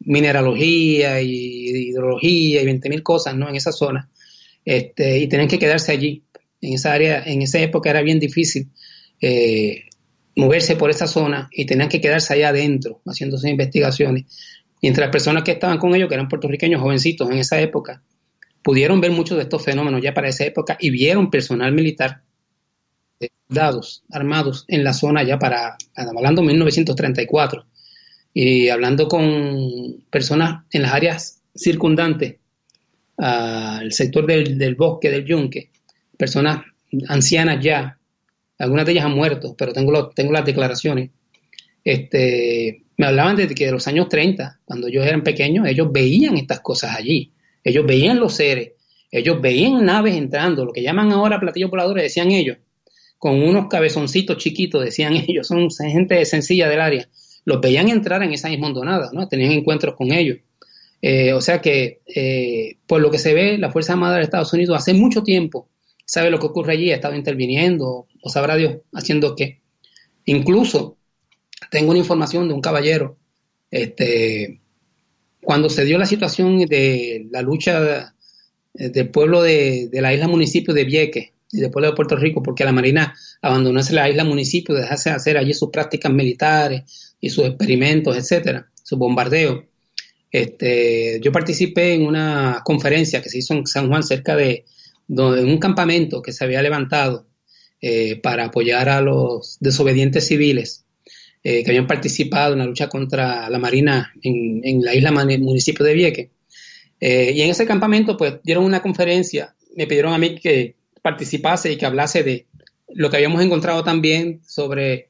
mineralogía 0.00 1.20
y 1.20 1.88
hidrología 1.90 2.62
y 2.62 2.64
20.000 2.64 3.02
cosas 3.02 3.36
¿no? 3.36 3.48
en 3.48 3.56
esa 3.56 3.72
zona. 3.72 4.08
Este, 4.64 5.18
y 5.18 5.28
tenían 5.28 5.48
que 5.48 5.58
quedarse 5.58 5.92
allí. 5.92 6.22
En 6.60 6.74
esa 6.74 6.92
área, 6.92 7.22
en 7.24 7.42
esa 7.42 7.60
época 7.60 7.90
era 7.90 8.02
bien 8.02 8.18
difícil 8.18 8.70
eh, 9.20 9.84
moverse 10.36 10.76
por 10.76 10.90
esa 10.90 11.06
zona 11.06 11.48
y 11.50 11.64
tenían 11.64 11.88
que 11.88 12.00
quedarse 12.00 12.34
allá 12.34 12.50
adentro 12.50 13.00
haciendo 13.06 13.38
sus 13.38 13.48
investigaciones. 13.48 14.26
Mientras 14.82 15.06
las 15.06 15.12
personas 15.12 15.42
que 15.42 15.52
estaban 15.52 15.78
con 15.78 15.94
ellos, 15.94 16.08
que 16.08 16.14
eran 16.14 16.28
puertorriqueños 16.28 16.80
jovencitos 16.80 17.28
en 17.30 17.38
esa 17.38 17.60
época, 17.60 18.02
pudieron 18.62 19.00
ver 19.00 19.10
muchos 19.10 19.38
de 19.38 19.44
estos 19.44 19.64
fenómenos 19.64 20.02
ya 20.02 20.12
para 20.12 20.28
esa 20.28 20.44
época 20.44 20.76
y 20.78 20.90
vieron 20.90 21.30
personal 21.30 21.72
militar, 21.72 22.22
dados, 23.48 24.04
armados 24.10 24.64
en 24.68 24.84
la 24.84 24.92
zona 24.92 25.22
ya 25.22 25.38
para, 25.38 25.76
hablando 25.94 26.42
de 26.42 26.48
1934, 26.48 27.64
y 28.34 28.68
hablando 28.68 29.08
con 29.08 30.04
personas 30.10 30.64
en 30.70 30.82
las 30.82 30.92
áreas 30.92 31.40
circundantes 31.54 32.36
al 33.16 33.90
sector 33.92 34.26
del, 34.26 34.58
del 34.58 34.74
bosque 34.74 35.10
del 35.10 35.24
yunque, 35.24 35.70
personas 36.18 36.60
ancianas 37.08 37.64
ya, 37.64 37.98
algunas 38.58 38.86
de 38.86 38.92
ellas 38.92 39.04
han 39.04 39.14
muerto, 39.14 39.54
pero 39.56 39.72
tengo, 39.72 40.10
tengo 40.10 40.32
las 40.32 40.44
declaraciones. 40.44 41.10
Este, 41.84 42.84
me 42.96 43.06
hablaban 43.06 43.36
de 43.36 43.46
que 43.48 43.66
de 43.66 43.72
los 43.72 43.86
años 43.86 44.08
30, 44.08 44.60
cuando 44.64 44.88
ellos 44.88 45.06
eran 45.06 45.22
pequeños, 45.22 45.68
ellos 45.68 45.88
veían 45.92 46.36
estas 46.36 46.60
cosas 46.60 46.96
allí. 46.96 47.32
Ellos 47.62 47.84
veían 47.86 48.18
los 48.18 48.34
seres, 48.34 48.72
ellos 49.10 49.40
veían 49.40 49.84
naves 49.84 50.14
entrando, 50.14 50.64
lo 50.64 50.72
que 50.72 50.82
llaman 50.82 51.12
ahora 51.12 51.40
platillos 51.40 51.70
voladores, 51.70 52.04
decían 52.04 52.30
ellos, 52.30 52.58
con 53.18 53.42
unos 53.42 53.66
cabezoncitos 53.68 54.36
chiquitos, 54.38 54.84
decían 54.84 55.14
ellos, 55.28 55.46
son 55.46 55.70
gente 55.70 56.24
sencilla 56.24 56.68
del 56.68 56.80
área. 56.80 57.08
Los 57.44 57.60
veían 57.60 57.88
entrar 57.88 58.22
en 58.22 58.32
esa 58.32 58.48
misma 58.48 58.70
¿no? 58.70 59.28
Tenían 59.28 59.52
encuentros 59.52 59.94
con 59.94 60.12
ellos. 60.12 60.38
Eh, 61.02 61.32
o 61.32 61.40
sea 61.40 61.60
que, 61.60 62.00
eh, 62.06 62.78
por 62.86 63.00
lo 63.00 63.10
que 63.10 63.18
se 63.18 63.34
ve, 63.34 63.58
la 63.58 63.70
Fuerza 63.70 63.92
Armada 63.92 64.16
de 64.16 64.22
Estados 64.22 64.52
Unidos 64.52 64.76
hace 64.76 64.94
mucho 64.94 65.22
tiempo 65.22 65.68
sabe 66.06 66.30
lo 66.30 66.38
que 66.38 66.46
ocurre 66.46 66.72
allí, 66.72 66.92
ha 66.92 66.94
estado 66.94 67.14
interviniendo 67.14 68.06
o 68.26 68.28
sabrá 68.28 68.56
Dios 68.56 68.78
haciendo 68.92 69.36
qué. 69.36 69.60
Incluso 70.24 70.96
tengo 71.70 71.90
una 71.90 72.00
información 72.00 72.48
de 72.48 72.54
un 72.54 72.60
caballero, 72.60 73.16
este, 73.70 74.60
cuando 75.40 75.70
se 75.70 75.84
dio 75.84 75.96
la 75.96 76.06
situación 76.06 76.58
de 76.66 77.28
la 77.30 77.40
lucha 77.40 78.12
del 78.74 79.10
pueblo 79.10 79.42
de, 79.42 79.88
la 79.92 80.12
isla 80.12 80.26
municipio 80.26 80.74
de 80.74 80.82
Vieques 80.82 81.30
y 81.52 81.60
del 81.60 81.70
pueblo 81.70 81.90
de 81.90 81.94
Puerto 81.94 82.16
Rico, 82.16 82.42
porque 82.42 82.64
la 82.64 82.72
Marina 82.72 83.14
abandonó 83.40 83.80
la 83.92 84.10
isla 84.10 84.24
municipio, 84.24 84.74
dejase 84.74 85.10
hacer 85.10 85.38
allí 85.38 85.54
sus 85.54 85.70
prácticas 85.70 86.12
militares 86.12 87.14
y 87.20 87.30
sus 87.30 87.44
experimentos, 87.44 88.16
etcétera, 88.16 88.68
su 88.82 88.96
bombardeo. 88.96 89.66
Este, 90.32 91.20
yo 91.22 91.30
participé 91.30 91.94
en 91.94 92.04
una 92.04 92.62
conferencia 92.64 93.22
que 93.22 93.28
se 93.28 93.38
hizo 93.38 93.54
en 93.54 93.68
San 93.68 93.86
Juan 93.86 94.02
cerca 94.02 94.34
de, 94.34 94.64
un 95.06 95.58
campamento 95.58 96.20
que 96.22 96.32
se 96.32 96.44
había 96.44 96.60
levantado 96.60 97.28
eh, 97.80 98.16
para 98.22 98.46
apoyar 98.46 98.88
a 98.88 99.00
los 99.00 99.58
desobedientes 99.60 100.26
civiles 100.26 100.84
eh, 101.42 101.62
que 101.62 101.70
habían 101.70 101.86
participado 101.86 102.54
en 102.54 102.60
la 102.60 102.66
lucha 102.66 102.88
contra 102.88 103.50
la 103.50 103.58
Marina 103.58 104.12
en, 104.22 104.82
la 104.82 104.94
isla 104.94 105.12
municipio 105.12 105.84
de 105.84 105.94
Vieques. 105.94 106.30
Eh, 106.98 107.32
y 107.34 107.42
en 107.42 107.50
ese 107.50 107.66
campamento, 107.66 108.16
pues, 108.16 108.36
dieron 108.42 108.64
una 108.64 108.80
conferencia, 108.80 109.54
me 109.76 109.86
pidieron 109.86 110.14
a 110.14 110.18
mí 110.18 110.36
que 110.36 110.76
participase 111.02 111.70
y 111.70 111.76
que 111.76 111.86
hablase 111.86 112.22
de 112.22 112.46
lo 112.94 113.10
que 113.10 113.16
habíamos 113.16 113.42
encontrado 113.42 113.84
también 113.84 114.40
sobre 114.46 115.08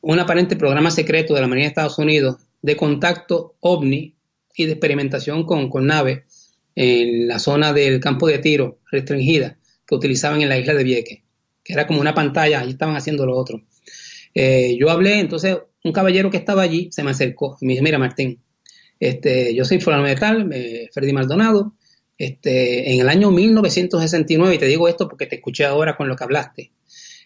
un 0.00 0.18
aparente 0.18 0.56
programa 0.56 0.90
secreto 0.90 1.34
de 1.34 1.40
la 1.40 1.46
Marina 1.46 1.66
de 1.66 1.68
Estados 1.68 1.98
Unidos 1.98 2.36
de 2.62 2.76
contacto 2.76 3.54
ovni 3.60 4.14
y 4.56 4.64
de 4.64 4.72
experimentación 4.72 5.44
con, 5.44 5.68
con 5.68 5.86
naves 5.86 6.22
en 6.74 7.28
la 7.28 7.38
zona 7.38 7.72
del 7.72 8.00
campo 8.00 8.26
de 8.26 8.38
tiro 8.38 8.78
restringida 8.90 9.58
que 9.86 9.94
utilizaban 9.94 10.42
en 10.42 10.48
la 10.48 10.58
isla 10.58 10.74
de 10.74 10.84
Vieques, 10.84 11.23
que 11.64 11.72
era 11.72 11.86
como 11.86 12.00
una 12.00 12.14
pantalla, 12.14 12.60
ahí 12.60 12.70
estaban 12.70 12.96
haciendo 12.96 13.26
lo 13.26 13.36
otro. 13.36 13.62
Eh, 14.34 14.76
yo 14.78 14.90
hablé, 14.90 15.18
entonces 15.18 15.56
un 15.82 15.92
caballero 15.92 16.30
que 16.30 16.36
estaba 16.36 16.62
allí 16.62 16.88
se 16.90 17.02
me 17.02 17.10
acercó 17.10 17.56
y 17.60 17.66
me 17.66 17.72
dijo, 17.74 17.84
mira 17.84 17.98
Martín, 17.98 18.40
este, 18.98 19.54
yo 19.54 19.64
soy 19.64 19.80
fulano 19.80 20.04
de 20.04 20.14
tal, 20.14 20.50
eh, 20.52 20.88
Maldonado, 21.12 21.74
este, 22.16 22.92
en 22.92 23.00
el 23.00 23.08
año 23.08 23.30
1969, 23.30 24.54
y 24.54 24.58
te 24.58 24.66
digo 24.66 24.88
esto 24.88 25.08
porque 25.08 25.26
te 25.26 25.36
escuché 25.36 25.64
ahora 25.64 25.96
con 25.96 26.08
lo 26.08 26.16
que 26.16 26.24
hablaste, 26.24 26.72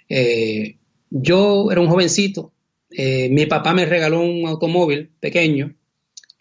eh, 0.09 0.77
yo 1.11 1.71
era 1.71 1.81
un 1.81 1.89
jovencito, 1.89 2.53
eh, 2.91 3.29
mi 3.31 3.47
papá 3.47 3.75
me 3.75 3.87
regaló 3.87 4.23
un 4.23 4.47
automóvil 4.47 5.11
pequeño 5.21 5.75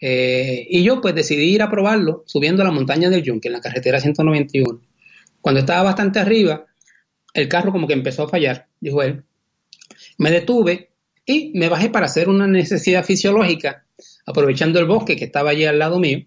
y 0.00 0.84
yo 0.84 1.00
pues 1.00 1.12
decidí 1.12 1.54
ir 1.54 1.60
a 1.60 1.70
probarlo 1.70 2.22
subiendo 2.24 2.62
a 2.62 2.64
la 2.64 2.70
montaña 2.70 3.10
del 3.10 3.24
Yunque 3.24 3.48
en 3.48 3.54
la 3.54 3.60
carretera 3.60 3.98
191. 3.98 4.80
Cuando 5.40 5.58
estaba 5.58 5.82
bastante 5.82 6.20
arriba, 6.20 6.67
el 7.38 7.48
carro 7.48 7.72
como 7.72 7.86
que 7.86 7.94
empezó 7.94 8.24
a 8.24 8.28
fallar, 8.28 8.68
dijo 8.80 9.02
él. 9.02 9.24
Me 10.18 10.30
detuve 10.30 10.90
y 11.24 11.52
me 11.54 11.68
bajé 11.68 11.90
para 11.90 12.06
hacer 12.06 12.28
una 12.28 12.46
necesidad 12.46 13.04
fisiológica, 13.04 13.84
aprovechando 14.26 14.78
el 14.78 14.86
bosque 14.86 15.16
que 15.16 15.24
estaba 15.24 15.50
allí 15.50 15.64
al 15.64 15.78
lado 15.78 15.98
mío. 15.98 16.24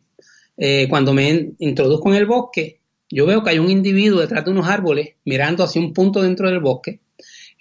Eh, 0.58 0.88
cuando 0.90 1.14
me 1.14 1.54
introduzco 1.60 2.10
en 2.10 2.16
el 2.16 2.26
bosque, 2.26 2.80
yo 3.10 3.26
veo 3.26 3.44
que 3.44 3.50
hay 3.50 3.60
un 3.60 3.70
individuo 3.70 4.22
detrás 4.22 4.46
de 4.46 4.52
unos 4.52 4.68
árboles 4.68 5.16
mirando 5.26 5.64
hacia 5.64 5.82
un 5.82 5.94
punto 5.94 6.22
dentro 6.22 6.50
del 6.50 6.60
bosque 6.60 7.02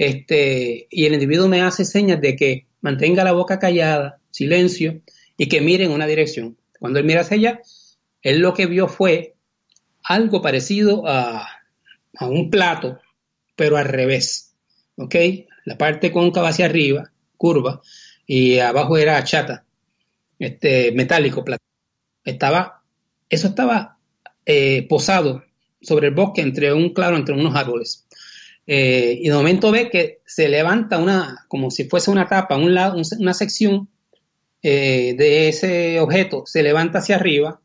este, 0.00 0.86
y 0.88 1.04
el 1.04 1.12
individuo 1.12 1.46
me 1.46 1.60
hace 1.60 1.84
señas 1.84 2.22
de 2.22 2.34
que 2.34 2.66
mantenga 2.80 3.22
la 3.22 3.32
boca 3.32 3.58
callada, 3.58 4.18
silencio, 4.30 5.02
y 5.36 5.46
que 5.46 5.60
mire 5.60 5.84
en 5.84 5.90
una 5.90 6.06
dirección. 6.06 6.56
Cuando 6.78 6.98
él 6.98 7.04
mira 7.04 7.20
hacia 7.20 7.36
allá, 7.36 7.60
él 8.22 8.38
lo 8.38 8.54
que 8.54 8.64
vio 8.64 8.88
fue 8.88 9.34
algo 10.02 10.40
parecido 10.40 11.02
a, 11.06 11.46
un 12.22 12.48
plato, 12.48 12.98
pero 13.60 13.76
al 13.76 13.84
revés. 13.84 14.54
¿Ok? 14.96 15.14
La 15.66 15.76
parte 15.76 16.10
cóncava 16.10 16.48
hacia 16.48 16.64
arriba, 16.64 17.12
curva, 17.36 17.82
y 18.26 18.58
abajo 18.58 18.96
era 18.96 19.22
chata, 19.22 19.66
este, 20.38 20.92
metálico, 20.92 21.44
plato. 21.44 21.62
Estaba, 22.24 22.82
eso 23.28 23.48
estaba 23.48 23.98
eh, 24.46 24.86
posado 24.88 25.44
sobre 25.82 26.08
el 26.08 26.14
bosque 26.14 26.40
entre 26.40 26.72
un 26.72 26.94
claro, 26.94 27.18
entre 27.18 27.34
unos 27.34 27.54
árboles. 27.54 28.06
Eh, 28.66 29.18
y 29.20 29.28
de 29.28 29.34
momento 29.34 29.70
ve 29.70 29.90
que 29.90 30.20
se 30.24 30.48
levanta 30.48 30.96
una, 30.96 31.44
como 31.46 31.70
si 31.70 31.84
fuese 31.84 32.10
una 32.10 32.28
tapa, 32.28 32.56
un 32.56 32.72
lado, 32.74 32.96
una 33.18 33.34
sección 33.34 33.90
eh, 34.62 35.14
de 35.18 35.50
ese 35.50 36.00
objeto, 36.00 36.44
se 36.46 36.62
levanta 36.62 37.00
hacia 37.00 37.16
arriba 37.16 37.60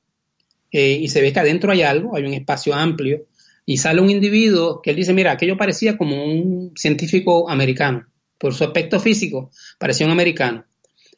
y 0.72 1.08
se 1.08 1.22
ve 1.22 1.32
que 1.32 1.40
adentro 1.40 1.72
hay 1.72 1.84
algo, 1.84 2.18
hay 2.18 2.26
un 2.26 2.34
espacio 2.34 2.74
amplio, 2.74 3.28
y 3.66 3.78
sale 3.78 4.02
un 4.02 4.10
individuo 4.10 4.82
que 4.82 4.92
él 4.92 4.96
dice, 4.96 5.14
mira, 5.14 5.32
aquello 5.32 5.58
parecía 5.58 5.98
como 5.98 6.24
un 6.24 6.74
científico 6.76 7.50
americano, 7.50 8.08
por 8.38 8.54
su 8.54 8.64
aspecto 8.64 9.00
físico, 9.00 9.50
parecía 9.80 10.06
un 10.06 10.12
americano, 10.12 10.66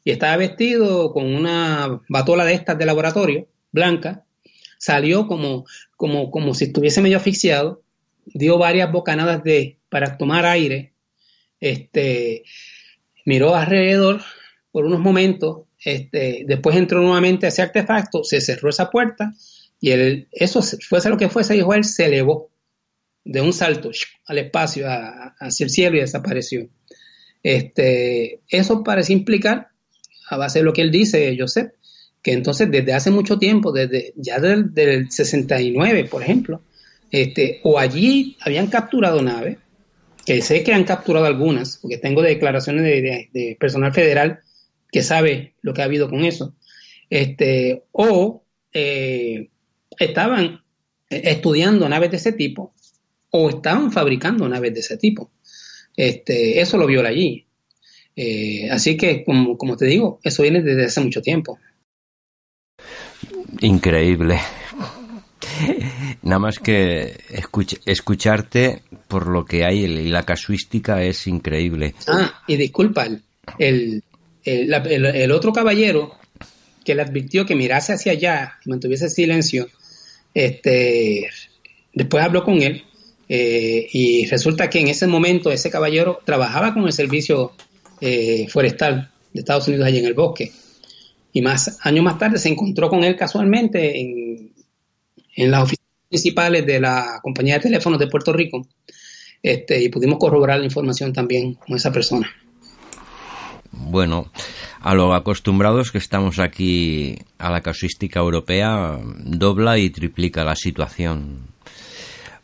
y 0.03 0.11
estaba 0.11 0.37
vestido 0.37 1.11
con 1.11 1.35
una 1.35 2.01
batola 2.07 2.45
de 2.45 2.53
estas 2.53 2.77
de 2.77 2.85
laboratorio, 2.85 3.47
blanca, 3.71 4.23
salió 4.77 5.27
como, 5.27 5.65
como, 5.97 6.31
como 6.31 6.53
si 6.53 6.65
estuviese 6.65 7.01
medio 7.01 7.17
asfixiado, 7.17 7.81
dio 8.25 8.57
varias 8.57 8.91
bocanadas 8.91 9.43
de 9.43 9.77
para 9.89 10.17
tomar 10.17 10.45
aire, 10.45 10.93
este, 11.59 12.43
miró 13.25 13.55
alrededor 13.55 14.21
por 14.71 14.85
unos 14.85 14.99
momentos, 14.99 15.63
este, 15.83 16.43
después 16.45 16.75
entró 16.75 17.01
nuevamente 17.01 17.45
a 17.45 17.49
ese 17.49 17.61
artefacto, 17.61 18.23
se 18.23 18.41
cerró 18.41 18.69
esa 18.69 18.89
puerta 18.89 19.33
y 19.79 19.91
él, 19.91 20.27
eso, 20.31 20.61
fuese 20.61 21.09
lo 21.09 21.17
que 21.17 21.29
fuese, 21.29 21.53
dijo 21.53 21.73
él, 21.73 21.83
se 21.83 22.05
elevó 22.05 22.49
de 23.23 23.41
un 23.41 23.53
salto 23.53 23.91
al 24.25 24.37
espacio, 24.37 24.87
hacia 24.87 25.63
el 25.63 25.69
cielo 25.69 25.97
y 25.97 26.01
desapareció. 26.01 26.69
Este, 27.43 28.41
eso 28.49 28.83
parece 28.83 29.13
implicar, 29.13 29.69
a 30.29 30.37
base 30.37 30.59
de 30.59 30.65
lo 30.65 30.73
que 30.73 30.81
él 30.81 30.91
dice, 30.91 31.35
Joseph, 31.37 31.71
que 32.21 32.33
entonces 32.33 32.69
desde 32.69 32.93
hace 32.93 33.11
mucho 33.11 33.37
tiempo, 33.37 33.71
desde 33.71 34.13
ya 34.15 34.39
del, 34.39 34.73
del 34.73 35.11
69, 35.11 36.05
por 36.05 36.23
ejemplo, 36.23 36.61
este, 37.11 37.61
o 37.63 37.79
allí 37.79 38.37
habían 38.41 38.67
capturado 38.67 39.21
naves, 39.21 39.57
que 40.25 40.41
sé 40.41 40.63
que 40.63 40.73
han 40.73 40.83
capturado 40.83 41.25
algunas, 41.25 41.77
porque 41.77 41.97
tengo 41.97 42.21
declaraciones 42.21 42.83
de, 42.83 43.57
personal 43.59 43.93
federal 43.93 44.41
que 44.91 45.01
sabe 45.01 45.53
lo 45.61 45.73
que 45.73 45.81
ha 45.81 45.85
habido 45.85 46.09
con 46.09 46.25
eso, 46.25 46.53
este, 47.09 47.83
o 47.93 48.43
eh, 48.73 49.49
estaban 49.97 50.61
estudiando 51.09 51.87
naves 51.87 52.11
de 52.11 52.17
ese 52.17 52.33
tipo, 52.33 52.73
o 53.31 53.49
estaban 53.49 53.91
fabricando 53.91 54.47
naves 54.47 54.73
de 54.73 54.79
ese 54.79 54.97
tipo. 54.97 55.31
Este, 55.95 56.61
eso 56.61 56.77
lo 56.77 56.85
viola 56.85 57.09
allí. 57.09 57.45
Eh, 58.15 58.69
así 58.71 58.97
que, 58.97 59.23
como, 59.23 59.57
como 59.57 59.77
te 59.77 59.85
digo, 59.85 60.19
eso 60.23 60.43
viene 60.43 60.61
desde 60.61 60.85
hace 60.85 61.01
mucho 61.01 61.21
tiempo. 61.21 61.59
Increíble. 63.61 64.39
Nada 66.23 66.39
más 66.39 66.59
que 66.59 67.15
escucharte 67.85 68.81
por 69.07 69.27
lo 69.27 69.45
que 69.45 69.65
hay 69.65 69.85
y 69.85 70.09
la 70.09 70.23
casuística 70.23 71.03
es 71.03 71.27
increíble. 71.27 71.95
Ah, 72.07 72.43
y 72.47 72.57
disculpa, 72.57 73.07
el, 73.57 74.03
el, 74.43 75.31
otro 75.31 75.51
caballero 75.53 76.17
que 76.83 76.95
le 76.95 77.01
advirtió 77.01 77.45
que 77.45 77.55
mirase 77.55 77.93
hacia 77.93 78.13
allá 78.13 78.55
y 78.65 78.69
mantuviese 78.69 79.09
silencio, 79.09 79.67
este, 80.33 81.29
después 81.93 82.23
habló 82.23 82.43
con 82.43 82.61
él 82.61 82.83
eh, 83.29 83.87
y 83.91 84.25
resulta 84.25 84.69
que 84.69 84.79
en 84.79 84.87
ese 84.87 85.07
momento 85.07 85.51
ese 85.51 85.69
caballero 85.69 86.19
trabajaba 86.25 86.73
con 86.73 86.85
el 86.85 86.93
servicio 86.93 87.53
eh, 87.99 88.47
forestal 88.49 89.11
de 89.33 89.39
Estados 89.39 89.67
Unidos 89.67 89.87
allí 89.87 89.99
en 89.99 90.05
el 90.05 90.13
bosque. 90.13 90.51
Y 91.33 91.41
más 91.41 91.79
años 91.83 92.03
más 92.03 92.17
tarde 92.17 92.39
se 92.39 92.49
encontró 92.49 92.89
con 92.89 93.03
él 93.03 93.15
casualmente 93.15 93.99
en, 93.99 94.53
en 95.35 95.51
las 95.51 95.63
oficinas 95.63 95.87
principales 96.09 96.65
de 96.65 96.79
la 96.79 97.19
compañía 97.21 97.55
de 97.55 97.61
teléfonos 97.61 97.99
de 97.99 98.07
Puerto 98.07 98.33
Rico 98.33 98.67
este, 99.43 99.81
y 99.81 99.89
pudimos 99.89 100.17
corroborar 100.19 100.59
la 100.59 100.65
información 100.65 101.13
también 101.13 101.55
con 101.55 101.75
esa 101.75 101.91
persona. 101.91 102.29
Bueno, 103.71 104.31
a 104.79 104.93
lo 104.93 105.13
acostumbrados 105.13 105.91
que 105.91 105.97
estamos 105.97 106.39
aquí 106.39 107.17
a 107.37 107.49
la 107.49 107.61
casuística 107.61 108.19
europea, 108.19 108.99
dobla 109.17 109.77
y 109.77 109.89
triplica 109.89 110.43
la 110.43 110.55
situación. 110.55 111.47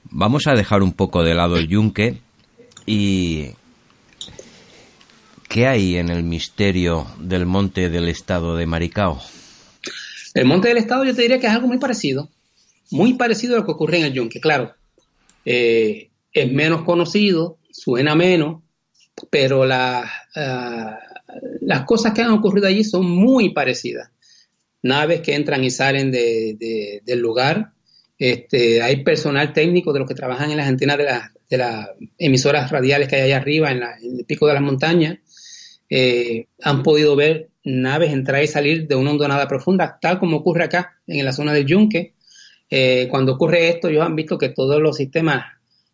Vamos 0.06 0.48
a 0.48 0.54
dejar 0.54 0.84
un 0.84 0.94
poco 0.94 1.24
de 1.24 1.34
lado 1.34 1.58
el 1.58 1.68
yunque 1.68 2.18
y 2.86 3.50
¿qué 5.50 5.68
hay 5.68 5.98
en 5.98 6.10
el 6.10 6.24
misterio 6.24 7.08
del 7.18 7.46
monte 7.46 7.90
del 7.90 8.10
estado 8.10 8.56
de 8.56 8.66
Maricao? 8.66 9.22
El 10.34 10.46
monte 10.46 10.68
del 10.68 10.78
estado 10.78 11.04
yo 11.06 11.16
te 11.16 11.22
diría 11.22 11.40
que 11.40 11.48
es 11.48 11.54
algo 11.54 11.68
muy 11.68 11.78
parecido 11.78 12.30
muy 12.94 13.14
parecido 13.16 13.56
a 13.56 13.60
lo 13.60 13.66
que 13.66 13.72
ocurre 13.72 13.98
en 13.98 14.06
el 14.06 14.14
yunque, 14.14 14.40
claro. 14.40 14.76
Eh, 15.46 16.10
es 16.32 16.52
menos 16.52 16.84
conocido, 16.84 17.58
suena 17.72 18.16
menos, 18.16 18.62
pero 19.30 19.64
ah, 19.72 20.10
las 21.66 21.86
cosas 21.86 22.14
que 22.14 22.22
han 22.22 22.32
ocurrido 22.32 22.68
allí 22.68 22.84
son 22.84 23.10
muy 23.10 23.54
parecidas. 23.54 24.10
Naves 24.82 25.22
que 25.22 25.36
entran 25.36 25.64
y 25.64 25.70
salen 25.70 26.12
del 26.12 27.20
lugar, 27.20 27.72
Este, 28.18 28.82
hay 28.82 29.04
personal 29.04 29.52
técnico 29.54 29.92
de 29.92 30.00
los 30.00 30.08
que 30.08 30.16
trabajan 30.16 30.52
en 30.52 30.58
las 30.58 30.68
antenas 30.68 30.98
de, 30.98 31.08
de 31.50 31.58
las 31.58 31.90
emisoras 32.18 32.72
radiales 32.72 33.08
que 33.08 33.16
hay 33.16 33.22
allá 33.24 33.38
arriba, 33.38 33.72
en, 33.72 33.84
el 33.84 34.26
pico 34.26 34.48
de 34.48 34.54
las 34.54 34.62
montañas. 34.62 35.18
Eh, 35.90 36.48
han 36.64 36.84
podido 36.84 37.16
ver 37.16 37.50
naves 37.64 38.12
entrar 38.12 38.44
y 38.44 38.48
salir 38.48 38.88
de 38.88 38.96
una 38.96 39.12
hondonada 39.12 39.48
profunda, 39.48 39.98
tal 40.02 40.20
como 40.20 40.38
ocurre 40.38 40.64
acá 40.66 41.00
en 41.06 41.24
la 41.24 41.32
zona 41.32 41.54
del 41.54 41.66
Yunque. 41.66 42.14
Eh, 42.70 43.08
cuando 43.10 43.34
ocurre 43.34 43.70
esto, 43.70 43.90
ellos 43.90 44.04
han 44.04 44.16
visto 44.16 44.38
que 44.38 44.50
todos 44.50 44.82
los 44.82 44.98
sistemas 44.98 45.46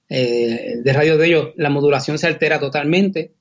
eh, 0.08 0.78
de 0.82 0.94
radio 0.94 1.18
de 1.18 1.28
ellos, 1.28 1.50
la 1.58 1.70
modulación 1.70 2.18
se 2.18 2.28
altera 2.28 2.60
totalmente. 2.60 3.34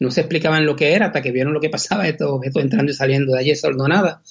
No 0.00 0.10
se 0.10 0.20
explicaban 0.20 0.66
lo 0.66 0.76
que 0.76 0.92
era 0.92 1.06
hasta 1.06 1.22
que 1.22 1.30
vieron 1.30 1.54
lo 1.54 1.60
que 1.60 1.70
pasaba, 1.70 2.06
estos 2.06 2.30
objetos 2.30 2.62
entrando 2.62 2.92
y 2.92 2.94
saliendo 2.94 3.32
de 3.32 3.40
allí 3.40 3.50
esa 3.50 3.68
hondonada. 3.68 4.22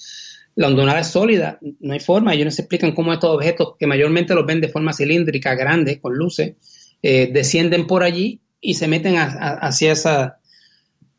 La 0.55 0.67
hondonada 0.67 0.99
es 0.99 1.07
sólida, 1.07 1.59
no 1.79 1.93
hay 1.93 1.99
forma, 1.99 2.33
ellos 2.33 2.45
no 2.45 2.51
se 2.51 2.61
explican 2.61 2.93
cómo 2.93 3.11
estos 3.11 3.29
objetos, 3.29 3.73
que 3.77 3.87
mayormente 3.87 4.33
los 4.33 4.45
ven 4.45 4.61
de 4.61 4.69
forma 4.69 4.93
cilíndrica, 4.93 5.53
grande, 5.55 5.99
con 5.99 6.15
luces, 6.15 6.55
eh, 7.01 7.29
descienden 7.31 7.87
por 7.87 8.03
allí 8.03 8.39
y 8.61 8.75
se 8.75 8.87
meten 8.87 9.15
hacia, 9.17 9.91
esa, 9.91 10.37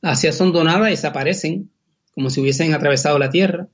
hacia 0.01 0.31
esa 0.31 0.45
hondonada 0.45 0.89
y 0.89 0.93
desaparecen, 0.93 1.71
como 2.15 2.31
si 2.31 2.41
hubiesen 2.41 2.73
atravesado 2.73 3.19
la 3.19 3.29
Tierra, 3.29 3.69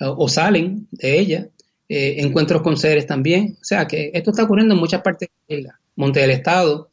o, 0.00 0.28
salen 0.28 0.86
de 0.90 1.18
ella. 1.18 1.48
Eh, 1.88 2.22
encuentros 2.22 2.62
con 2.62 2.76
seres 2.76 3.06
también. 3.06 3.56
O 3.60 3.64
sea 3.64 3.86
que 3.86 4.12
esto 4.14 4.30
está 4.30 4.44
ocurriendo 4.44 4.74
en 4.74 4.80
muchas 4.80 5.02
partes 5.02 5.28
de 5.28 5.54
la 5.54 5.60
isla. 5.60 5.80
Monte 5.96 6.20
del 6.20 6.30
Estado 6.30 6.89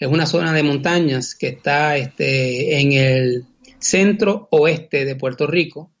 es 0.00 0.08
una 0.08 0.24
zona 0.24 0.54
de 0.54 0.62
montañas 0.62 1.34
que 1.34 1.48
está 1.48 1.98
este, 1.98 2.80
en 2.80 2.92
el 2.92 3.44
centro 3.78 4.48
oeste 4.50 5.04
de 5.04 5.14
Puerto 5.14 5.46
Rico. 5.46 5.92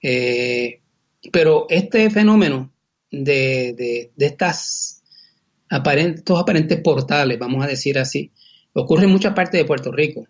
Eh, 0.00 0.80
pero 1.32 1.66
este 1.68 2.08
fenómeno 2.08 2.72
de, 3.10 4.12
estas 4.16 5.02
aparentes, 5.68 6.20
estos 6.20 6.40
aparentes 6.40 6.80
portales, 6.80 7.36
vamos 7.36 7.64
a 7.64 7.68
decir 7.68 7.98
así, 7.98 8.30
ocurre 8.74 9.04
en 9.04 9.10
muchas 9.10 9.34
partes 9.34 9.60
de 9.60 9.66
Puerto 9.66 9.90
Rico. 9.90 10.24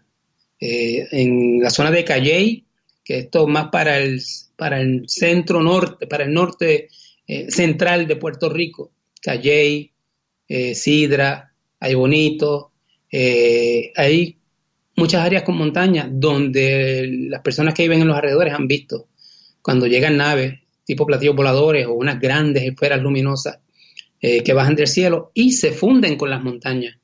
Eh, 0.58 1.06
en 1.10 1.60
la 1.60 1.68
zona 1.68 1.90
de 1.90 2.04
Calley, 2.04 2.64
que 3.04 3.18
esto 3.18 3.46
más 3.46 3.68
para 3.68 3.98
el, 3.98 4.22
para 4.56 4.80
el 4.80 5.04
centro 5.06 5.62
norte, 5.62 6.06
para 6.06 6.24
el 6.24 6.32
norte 6.32 6.88
eh, 7.26 7.50
central 7.50 8.06
de 8.06 8.16
Puerto 8.16 8.48
Rico, 8.48 8.90
Calley, 9.20 9.90
Sidra, 10.74 11.54
hay 11.80 11.94
Bonito, 11.94 12.71
hay 13.12 14.36
muchas 14.96 15.22
áreas 15.22 15.42
con 15.42 15.56
montañas 15.56 16.08
donde 16.10 17.08
las 17.28 17.42
personas 17.42 17.74
que 17.74 17.82
viven 17.82 18.00
en 18.00 18.08
los 18.08 18.16
alrededores 18.16 18.54
han 18.54 18.66
visto 18.66 19.08
cuando 19.60 19.86
llegan 19.86 20.16
naves 20.16 20.62
tipo 20.84 21.06
platillos 21.06 21.36
voladores 21.36 21.86
o 21.86 21.92
unas 21.94 22.20
grandes 22.20 22.64
esferas 22.64 23.00
luminosas 23.00 23.58
eh, 24.20 24.42
que 24.42 24.52
bajan 24.52 24.74
del 24.74 24.88
cielo 24.88 25.30
y 25.34 25.52
se 25.52 25.72
funden 25.72 26.16
con 26.16 26.30
las 26.30 26.42
montañas. 26.42 26.96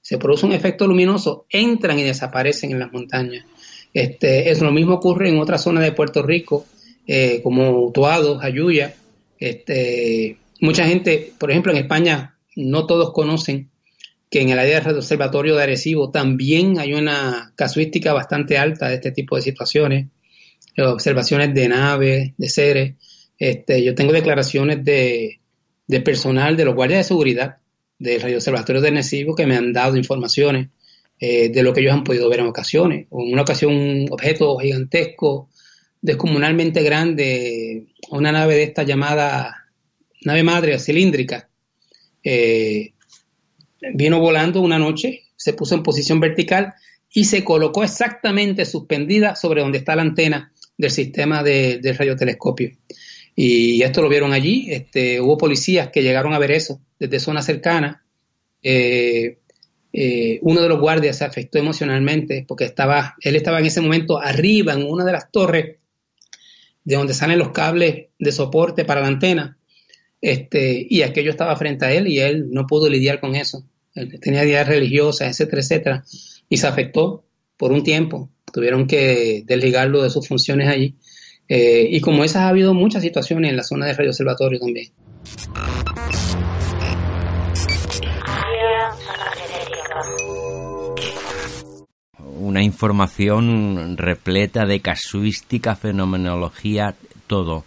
Se 0.00 0.18
produce 0.18 0.46
un 0.46 0.52
efecto 0.52 0.86
luminoso, 0.86 1.46
entran 1.50 1.98
y 1.98 2.04
desaparecen 2.04 2.70
en 2.70 2.78
las 2.78 2.92
montañas. 2.92 3.44
Este, 3.92 4.50
es 4.50 4.60
lo 4.60 4.70
mismo 4.70 4.94
ocurre 4.94 5.28
en 5.28 5.38
otras 5.38 5.62
zonas 5.62 5.82
de 5.82 5.92
Puerto 5.92 6.22
Rico, 6.22 6.64
eh, 7.06 7.40
como 7.42 7.90
Tuado, 7.92 8.38
Jayuya. 8.38 8.94
Este, 9.38 10.38
mucha 10.60 10.86
gente, 10.86 11.32
por 11.38 11.50
ejemplo, 11.50 11.72
en 11.72 11.78
España, 11.78 12.36
no 12.54 12.86
todos 12.86 13.12
conocen 13.12 13.70
que 14.30 14.40
en 14.40 14.50
el 14.50 14.58
área 14.58 14.80
del 14.80 14.96
observatorio 14.96 15.56
de 15.56 15.62
Arecibo 15.62 16.10
también 16.10 16.78
hay 16.78 16.94
una 16.94 17.52
casuística 17.54 18.12
bastante 18.12 18.58
alta 18.58 18.88
de 18.88 18.96
este 18.96 19.12
tipo 19.12 19.36
de 19.36 19.42
situaciones, 19.42 20.08
observaciones 20.78 21.54
de 21.54 21.68
naves, 21.68 22.32
de 22.36 22.48
seres. 22.48 22.94
Este, 23.38 23.82
yo 23.84 23.94
tengo 23.94 24.12
declaraciones 24.12 24.84
de, 24.84 25.40
personal 26.04 26.56
de 26.56 26.64
los 26.64 26.74
guardias 26.74 27.00
de 27.00 27.04
seguridad 27.04 27.58
del 27.98 28.20
Radio 28.20 28.36
Observatorio 28.36 28.82
de 28.82 28.90
Necibo 28.90 29.34
que 29.34 29.46
me 29.46 29.56
han 29.56 29.72
dado 29.72 29.96
informaciones 29.96 30.68
eh, 31.18 31.48
de 31.48 31.62
lo 31.62 31.72
que 31.72 31.80
ellos 31.80 31.94
han 31.94 32.04
podido 32.04 32.28
ver 32.28 32.40
en 32.40 32.46
ocasiones. 32.46 33.06
En 33.10 33.32
una 33.32 33.42
ocasión, 33.42 33.74
un 33.74 34.06
objeto 34.10 34.58
gigantesco, 34.58 35.48
descomunalmente 36.02 36.82
grande, 36.82 37.86
una 38.10 38.32
nave 38.32 38.56
de 38.56 38.62
esta 38.64 38.82
llamada 38.82 39.66
nave 40.22 40.42
madre 40.42 40.78
cilíndrica, 40.78 41.48
eh, 42.22 42.94
vino 43.94 44.20
volando 44.20 44.60
una 44.60 44.78
noche, 44.78 45.24
se 45.36 45.52
puso 45.52 45.74
en 45.74 45.82
posición 45.82 46.20
vertical 46.20 46.74
y 47.12 47.24
se 47.24 47.44
colocó 47.44 47.84
exactamente 47.84 48.64
suspendida 48.64 49.36
sobre 49.36 49.62
donde 49.62 49.78
está 49.78 49.96
la 49.96 50.02
antena 50.02 50.52
del 50.76 50.90
sistema 50.90 51.42
de, 51.42 51.80
radiotelescopio. 51.96 52.72
Y 53.34 53.82
esto 53.82 54.02
lo 54.02 54.08
vieron 54.08 54.32
allí. 54.32 54.66
Este, 54.70 55.20
hubo 55.20 55.36
policías 55.36 55.88
que 55.88 56.02
llegaron 56.02 56.32
a 56.32 56.38
ver 56.38 56.50
eso 56.50 56.80
desde 56.98 57.20
zonas 57.20 57.44
cercanas. 57.44 57.98
Eh, 58.62 59.38
eh, 59.92 60.38
uno 60.42 60.60
de 60.60 60.68
los 60.68 60.80
guardias 60.80 61.18
se 61.18 61.24
afectó 61.24 61.58
emocionalmente 61.58 62.44
porque 62.46 62.64
estaba, 62.64 63.14
él 63.22 63.36
estaba 63.36 63.60
en 63.60 63.66
ese 63.66 63.80
momento 63.80 64.20
arriba 64.20 64.74
en 64.74 64.82
una 64.82 65.04
de 65.04 65.12
las 65.12 65.30
torres 65.30 65.76
de 66.84 66.96
donde 66.96 67.14
salen 67.14 67.38
los 67.38 67.50
cables 67.50 68.06
de 68.18 68.32
soporte 68.32 68.84
para 68.84 69.00
la 69.00 69.08
antena. 69.08 69.58
Este, 70.20 70.86
y 70.88 71.02
aquello 71.02 71.30
estaba 71.30 71.56
frente 71.56 71.84
a 71.84 71.92
él 71.92 72.08
y 72.08 72.18
él 72.18 72.50
no 72.50 72.66
pudo 72.66 72.88
lidiar 72.88 73.20
con 73.20 73.34
eso. 73.34 73.64
Tenía 74.20 74.44
ideas 74.44 74.68
religiosas, 74.68 75.28
etcétera, 75.28 75.62
etcétera. 75.62 76.04
Y 76.48 76.56
se 76.58 76.66
afectó 76.66 77.24
por 77.56 77.72
un 77.72 77.82
tiempo. 77.82 78.30
Tuvieron 78.52 78.86
que 78.86 79.42
desligarlo 79.46 80.02
de 80.02 80.10
sus 80.10 80.28
funciones 80.28 80.68
allí. 80.68 80.94
Eh, 81.48 81.86
y 81.90 82.00
como 82.00 82.24
esas 82.24 82.42
ha 82.42 82.48
habido 82.48 82.74
muchas 82.74 83.02
situaciones 83.02 83.50
en 83.50 83.56
la 83.56 83.62
zona 83.62 83.86
de 83.86 83.94
Radio 83.94 84.10
Observatorio 84.10 84.58
también. 84.58 84.90
Una 92.38 92.62
información 92.62 93.96
repleta 93.96 94.66
de 94.66 94.80
casuística, 94.80 95.74
fenomenología, 95.74 96.94
todo. 97.26 97.64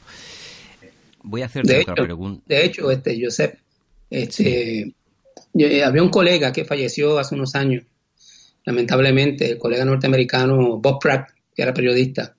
Voy 1.23 1.41
a 1.41 1.45
hacerte 1.45 1.82
otra 1.82 1.95
pregunta. 1.95 2.43
De 2.47 2.65
hecho, 2.65 2.89
este, 2.91 3.19
Josep, 3.21 3.57
este, 4.09 4.93
eh, 5.54 5.84
había 5.84 6.04
un 6.04 6.10
colega 6.10 6.52
que 6.52 6.66
falleció 6.66 7.20
hace 7.20 7.36
unos 7.36 7.56
años, 7.56 7.84
lamentablemente, 8.66 9.52
el 9.52 9.58
colega 9.58 9.86
norteamericano 9.86 10.78
Bob 10.78 11.00
Pratt, 11.00 11.30
que 11.56 11.62
era 11.62 11.74
periodista 11.74 12.36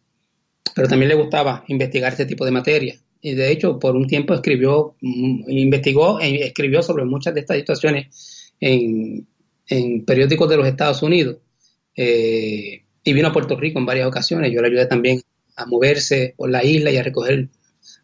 pero 0.74 0.88
también 0.88 1.08
le 1.08 1.14
gustaba 1.14 1.64
investigar 1.68 2.12
este 2.12 2.26
tipo 2.26 2.44
de 2.44 2.50
materia. 2.50 2.96
Y 3.20 3.34
de 3.34 3.50
hecho, 3.50 3.78
por 3.78 3.96
un 3.96 4.06
tiempo 4.06 4.34
escribió, 4.34 4.94
mm, 5.00 5.50
investigó 5.50 6.20
e 6.20 6.46
escribió 6.46 6.82
sobre 6.82 7.04
muchas 7.04 7.34
de 7.34 7.40
estas 7.40 7.58
situaciones 7.58 8.52
en, 8.60 9.26
periódicos 10.06 10.48
de 10.48 10.56
los 10.56 10.66
Estados 10.66 11.02
Unidos. 11.02 11.36
Eh, 11.94 12.82
y 13.02 13.12
vino 13.12 13.28
a 13.28 13.32
Puerto 13.32 13.56
Rico 13.56 13.78
en 13.78 13.86
varias 13.86 14.06
ocasiones. 14.06 14.52
Yo 14.52 14.60
le 14.60 14.68
ayudé 14.68 14.86
también 14.86 15.20
a 15.56 15.66
moverse 15.66 16.34
por 16.36 16.50
la 16.50 16.64
isla 16.64 16.90
y 16.90 16.96
a 16.96 17.02
recoger 17.02 17.48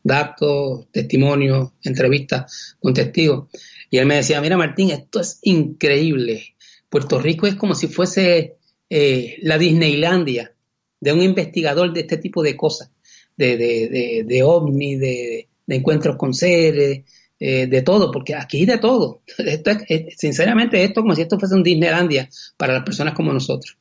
datos, 0.02 0.90
testimonios, 0.90 1.72
entrevistas 1.82 2.76
con 2.80 2.94
testigos. 2.94 3.48
Y 3.90 3.98
él 3.98 4.06
me 4.06 4.16
decía, 4.16 4.40
mira 4.40 4.56
Martín, 4.56 4.90
esto 4.90 5.20
es 5.20 5.38
increíble. 5.42 6.54
Puerto 6.88 7.18
Rico 7.18 7.46
es 7.46 7.56
como 7.56 7.74
si 7.74 7.88
fuese 7.88 8.56
eh, 8.88 9.36
la 9.42 9.58
Disneylandia 9.58 10.52
de 11.00 11.12
un 11.12 11.22
investigador 11.22 11.92
de 11.92 12.00
este 12.00 12.16
tipo 12.16 12.42
de 12.42 12.56
cosas, 12.56 12.90
de, 13.36 13.56
de, 13.56 14.24
de, 14.26 14.42
ovni, 14.42 14.96
de, 14.96 15.48
encuentros 15.68 16.16
con 16.16 16.32
seres, 16.32 17.04
eh, 17.38 17.66
de 17.66 17.82
todo, 17.82 18.10
porque 18.10 18.34
aquí 18.34 18.64
de 18.64 18.78
todo. 18.78 19.22
Esto 19.38 19.72
es, 19.88 20.16
sinceramente, 20.16 20.82
esto 20.82 21.02
como 21.02 21.14
si 21.14 21.22
esto 21.22 21.38
fuese 21.38 21.54
un 21.54 21.62
Disneylandia 21.62 22.28
para 22.56 22.74
las 22.74 22.84
personas 22.84 23.14
como 23.14 23.32
nosotros. 23.32 23.76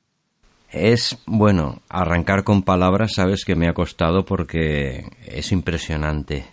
Es 0.71 1.17
bueno, 1.25 1.81
arrancar 1.89 2.43
con 2.43 2.63
palabras, 2.63 3.13
sabes 3.15 3.45
que 3.45 3.55
me 3.55 3.67
ha 3.67 3.73
costado 3.73 4.25
porque 4.25 5.05
es 5.25 5.51
impresionante. 5.51 6.45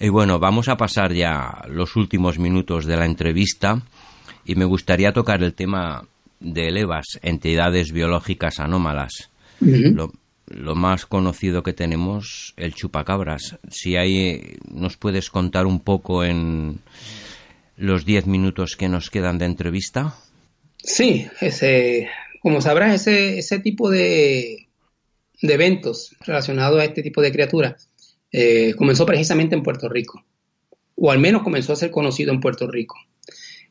Y 0.00 0.08
bueno, 0.08 0.38
vamos 0.38 0.68
a 0.68 0.76
pasar 0.76 1.12
ya 1.12 1.62
los 1.68 1.96
últimos 1.96 2.38
minutos 2.38 2.84
de 2.84 2.96
la 2.96 3.06
entrevista 3.06 3.82
y 4.44 4.56
me 4.56 4.64
gustaría 4.64 5.12
tocar 5.12 5.42
el 5.42 5.54
tema 5.54 6.04
de 6.40 6.68
ELEVAS, 6.68 7.20
entidades 7.22 7.92
biológicas 7.92 8.58
anómalas 8.58 9.30
lo, 9.60 10.74
más 10.74 11.06
conocido 11.06 11.62
que 11.62 11.72
tenemos, 11.72 12.54
el 12.56 12.74
chupacabras. 12.74 13.58
Si 13.70 13.96
hay, 13.96 14.56
nos 14.70 14.96
puedes 14.96 15.30
contar 15.30 15.66
un 15.66 15.80
poco 15.80 16.24
en 16.24 16.80
los 17.76 18.04
diez 18.04 18.26
minutos 18.26 18.76
que 18.76 18.88
nos 18.88 19.10
quedan 19.10 19.38
de 19.38 19.46
entrevista. 19.46 20.14
Sí, 20.78 21.26
ese, 21.40 22.08
como 22.44 22.60
sabrás, 22.60 22.94
ese, 22.94 23.38
ese 23.38 23.58
tipo 23.58 23.88
de, 23.88 24.68
de 25.40 25.54
eventos 25.54 26.14
relacionados 26.26 26.78
a 26.78 26.84
este 26.84 27.02
tipo 27.02 27.22
de 27.22 27.32
criaturas 27.32 27.88
eh, 28.30 28.74
comenzó 28.76 29.06
precisamente 29.06 29.54
en 29.54 29.62
Puerto 29.62 29.88
Rico, 29.88 30.22
o 30.94 31.10
al 31.10 31.20
menos 31.20 31.42
comenzó 31.42 31.72
a 31.72 31.76
ser 31.76 31.90
conocido 31.90 32.34
en 32.34 32.40
Puerto 32.40 32.70
Rico. 32.70 32.96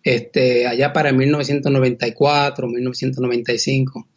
Este, 0.02 0.66
allá 0.66 0.92
para 0.92 1.12
1994, 1.12 2.68
1995. 2.68 4.10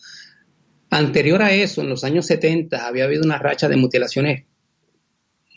Anterior 0.88 1.42
a 1.42 1.52
eso, 1.52 1.82
en 1.82 1.90
los 1.90 2.02
años 2.02 2.24
70, 2.24 2.86
había 2.86 3.04
habido 3.04 3.24
una 3.24 3.38
racha 3.38 3.68
de 3.68 3.76
mutilaciones 3.76 4.44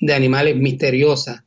de 0.01 0.13
animales 0.13 0.57
misteriosas, 0.57 1.45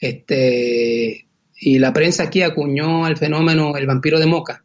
este, 0.00 1.28
y 1.60 1.78
la 1.80 1.92
prensa 1.92 2.22
aquí 2.22 2.40
acuñó 2.40 3.04
al 3.04 3.18
fenómeno 3.18 3.76
el 3.76 3.86
vampiro 3.86 4.18
de 4.18 4.24
Moca, 4.24 4.64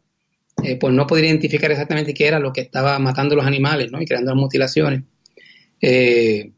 eh, 0.64 0.76
pues 0.76 0.92
no 0.94 1.06
podría 1.06 1.30
identificar 1.30 1.70
exactamente 1.70 2.14
qué 2.14 2.26
era 2.26 2.38
lo 2.38 2.52
que 2.52 2.62
estaba 2.62 2.98
matando 2.98 3.36
los 3.36 3.46
animales 3.46 3.92
¿no? 3.92 4.00
y 4.00 4.06
creando 4.06 4.32
las 4.32 4.40
mutilaciones. 4.40 5.02
Eh, 5.80 6.52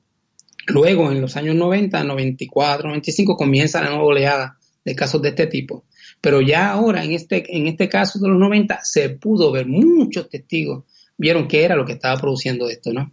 luego, 0.68 1.10
en 1.10 1.20
los 1.20 1.36
años 1.36 1.56
90, 1.56 2.04
94, 2.04 2.88
95, 2.88 3.36
comienza 3.36 3.82
la 3.82 3.90
nueva 3.90 4.04
oleada 4.04 4.58
de 4.84 4.94
casos 4.94 5.20
de 5.22 5.30
este 5.30 5.46
tipo. 5.46 5.84
Pero 6.20 6.40
ya 6.40 6.70
ahora, 6.70 7.04
en 7.04 7.12
este, 7.12 7.44
en 7.56 7.66
este 7.66 7.88
caso 7.88 8.18
de 8.18 8.28
los 8.28 8.38
90, 8.38 8.80
se 8.82 9.10
pudo 9.10 9.50
ver, 9.50 9.66
muchos 9.66 10.28
testigos 10.28 10.84
vieron 11.18 11.48
qué 11.48 11.64
era 11.64 11.76
lo 11.76 11.84
que 11.84 11.94
estaba 11.94 12.20
produciendo 12.20 12.68
esto, 12.68 12.92
¿no? 12.92 13.12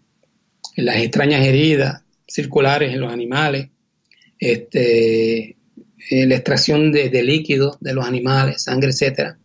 Las 0.76 0.98
extrañas 0.98 1.46
heridas 1.46 2.04
circulares 2.28 2.94
en 2.94 3.02
los 3.02 3.12
animales, 3.12 3.70
este, 4.40 5.58
eh, 6.10 6.26
la 6.26 6.36
extracción 6.36 6.92
de, 6.92 7.24
líquidos 7.24 7.78
de 7.80 7.94
los 7.94 8.06
animales, 8.06 8.64
sangre, 8.64 8.90
etcétera. 8.90 9.38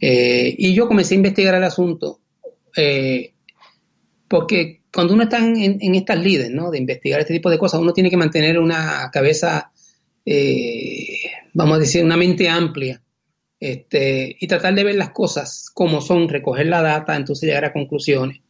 Eh, 0.00 0.54
y 0.58 0.74
yo 0.74 0.88
comencé 0.88 1.14
a 1.14 1.16
investigar 1.16 1.54
el 1.54 1.64
asunto, 1.64 2.20
eh, 2.76 3.34
porque 4.28 4.82
cuando 4.92 5.14
uno 5.14 5.24
está 5.24 5.38
en, 5.38 5.94
estas 5.94 6.18
líderes, 6.18 6.50
¿no? 6.50 6.70
De 6.70 6.78
investigar 6.78 7.20
este 7.20 7.34
tipo 7.34 7.50
de 7.50 7.58
cosas, 7.58 7.80
uno 7.80 7.92
tiene 7.92 8.10
que 8.10 8.16
mantener 8.16 8.58
una 8.58 9.10
cabeza, 9.12 9.70
vamos 11.52 11.76
a 11.76 11.80
decir, 11.80 12.04
una 12.04 12.16
mente 12.16 12.48
amplia, 12.48 13.02
este, 13.60 14.36
y 14.40 14.46
tratar 14.46 14.74
de 14.74 14.84
ver 14.84 14.94
las 14.94 15.10
cosas 15.10 15.70
como 15.74 16.00
son, 16.00 16.28
recoger 16.28 16.66
la 16.66 16.80
data, 16.80 17.14
entonces 17.14 17.46
llegar 17.46 17.66
a 17.66 17.72
conclusiones. 17.72 18.40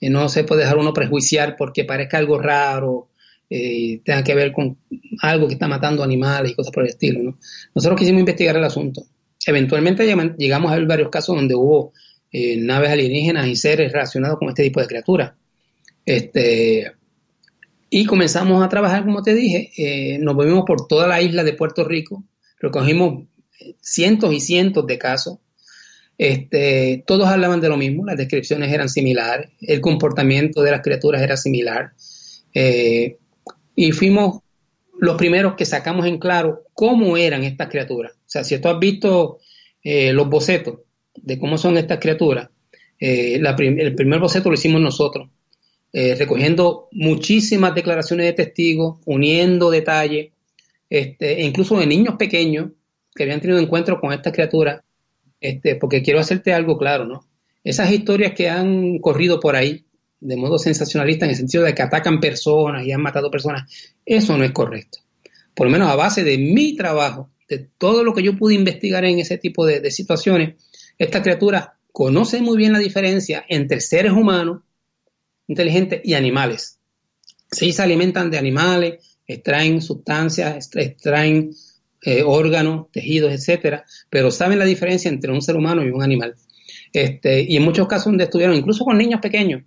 Y 0.00 0.10
no 0.10 0.28
se 0.28 0.44
puede 0.44 0.62
dejar 0.62 0.76
uno 0.76 0.92
prejuiciar 0.92 1.56
porque 1.56 1.84
parezca 1.84 2.18
algo 2.18 2.38
raro, 2.38 3.10
eh, 3.48 4.00
tenga 4.04 4.24
que 4.24 4.34
ver 4.34 4.52
con 4.52 4.76
algo 5.22 5.46
que 5.46 5.54
está 5.54 5.68
matando 5.68 6.02
animales 6.02 6.52
y 6.52 6.54
cosas 6.54 6.72
por 6.72 6.82
el 6.82 6.90
estilo. 6.90 7.22
¿no? 7.22 7.38
Nosotros 7.74 7.98
quisimos 7.98 8.20
investigar 8.20 8.56
el 8.56 8.64
asunto. 8.64 9.06
Eventualmente 9.46 10.04
llegamos 10.38 10.72
a 10.72 10.74
ver 10.74 10.86
varios 10.86 11.08
casos 11.08 11.36
donde 11.36 11.54
hubo 11.54 11.92
eh, 12.32 12.56
naves 12.56 12.90
alienígenas 12.90 13.46
y 13.46 13.56
seres 13.56 13.92
relacionados 13.92 14.38
con 14.38 14.48
este 14.48 14.64
tipo 14.64 14.80
de 14.80 14.86
criaturas. 14.88 15.32
Este, 16.04 16.92
y 17.88 18.04
comenzamos 18.06 18.64
a 18.64 18.68
trabajar, 18.68 19.04
como 19.04 19.22
te 19.22 19.34
dije, 19.34 19.70
eh, 19.76 20.18
nos 20.18 20.34
movimos 20.34 20.64
por 20.66 20.86
toda 20.86 21.06
la 21.06 21.22
isla 21.22 21.44
de 21.44 21.52
Puerto 21.52 21.84
Rico, 21.84 22.24
recogimos 22.58 23.24
cientos 23.80 24.34
y 24.34 24.40
cientos 24.40 24.86
de 24.86 24.98
casos. 24.98 25.38
Este, 26.18 27.04
todos 27.06 27.28
hablaban 27.28 27.60
de 27.60 27.68
lo 27.68 27.76
mismo, 27.76 28.04
las 28.04 28.16
descripciones 28.16 28.72
eran 28.72 28.88
similares, 28.88 29.50
el 29.60 29.80
comportamiento 29.80 30.62
de 30.62 30.70
las 30.72 30.82
criaturas 30.82 31.22
era 31.22 31.36
similar. 31.36 31.92
Eh, 32.54 33.18
y 33.74 33.92
fuimos 33.92 34.40
los 34.98 35.16
primeros 35.16 35.54
que 35.54 35.64
sacamos 35.64 36.06
en 36.06 36.18
claro 36.18 36.64
cómo 36.72 37.16
eran 37.16 37.44
estas 37.44 37.68
criaturas. 37.68 38.12
O 38.12 38.28
sea, 38.28 38.44
si 38.44 38.58
tú 38.58 38.68
has 38.68 38.78
visto 38.78 39.38
eh, 39.82 40.12
los 40.12 40.28
bocetos 40.28 40.80
de 41.14 41.38
cómo 41.38 41.58
son 41.58 41.76
estas 41.76 41.98
criaturas, 41.98 42.48
eh, 42.98 43.34
el 43.36 43.94
primer 43.94 44.20
boceto 44.20 44.48
lo 44.48 44.54
hicimos 44.54 44.80
nosotros, 44.80 45.28
eh, 45.92 46.14
recogiendo 46.14 46.88
muchísimas 46.92 47.74
declaraciones 47.74 48.26
de 48.26 48.32
testigos, 48.32 48.98
uniendo 49.06 49.70
detalles, 49.70 50.32
este, 50.90 51.40
e 51.40 51.44
incluso 51.44 51.78
de 51.78 51.86
niños 51.86 52.16
pequeños 52.16 52.70
que 53.14 53.22
habían 53.22 53.40
tenido 53.40 53.58
encuentros 53.58 53.98
con 54.00 54.12
estas 54.12 54.32
criaturas, 54.32 54.82
este, 55.40 55.76
porque 55.76 56.02
quiero 56.02 56.20
hacerte 56.20 56.52
algo 56.52 56.76
claro, 56.76 57.06
¿no? 57.06 57.26
Esas 57.64 57.90
historias 57.90 58.32
que 58.32 58.48
han 58.48 58.98
corrido 58.98 59.40
por 59.40 59.56
ahí, 59.56 59.86
de 60.20 60.36
modo 60.36 60.58
sensacionalista 60.58 61.24
en 61.24 61.30
el 61.30 61.36
sentido 61.36 61.64
de 61.64 61.74
que 61.74 61.82
atacan 61.82 62.20
personas 62.20 62.86
y 62.86 62.92
han 62.92 63.02
matado 63.02 63.30
personas. 63.30 63.70
Eso 64.04 64.36
no 64.36 64.44
es 64.44 64.52
correcto. 64.52 64.98
Por 65.54 65.66
lo 65.66 65.72
menos 65.72 65.88
a 65.88 65.96
base 65.96 66.24
de 66.24 66.38
mi 66.38 66.76
trabajo, 66.76 67.30
de 67.48 67.70
todo 67.78 68.04
lo 68.04 68.12
que 68.12 68.22
yo 68.22 68.36
pude 68.36 68.54
investigar 68.54 69.04
en 69.04 69.18
ese 69.18 69.38
tipo 69.38 69.66
de, 69.66 69.90
situaciones, 69.90 70.56
esta 70.98 71.22
criatura 71.22 71.78
conoce 71.92 72.40
muy 72.40 72.56
bien 72.56 72.72
la 72.72 72.78
diferencia 72.78 73.44
entre 73.48 73.80
seres 73.80 74.12
humanos 74.12 74.62
inteligentes 75.46 76.00
y 76.04 76.14
animales. 76.14 76.78
Sí 77.50 77.72
se 77.72 77.82
alimentan 77.82 78.30
de 78.30 78.38
animales, 78.38 79.18
extraen 79.26 79.80
sustancias, 79.80 80.68
extraen 80.74 81.52
eh, 82.02 82.22
órganos, 82.24 82.90
tejidos, 82.90 83.32
etcétera, 83.32 83.84
pero 84.10 84.30
saben 84.30 84.58
la 84.58 84.64
diferencia 84.64 85.08
entre 85.08 85.32
un 85.32 85.40
ser 85.40 85.56
humano 85.56 85.84
y 85.84 85.90
un 85.90 86.02
animal. 86.02 86.34
Este, 86.92 87.42
y 87.42 87.56
en 87.56 87.62
muchos 87.62 87.86
casos 87.86 88.06
donde 88.06 88.24
estuvieron, 88.24 88.56
incluso 88.56 88.84
con 88.84 88.98
niños 88.98 89.20
pequeños, 89.20 89.62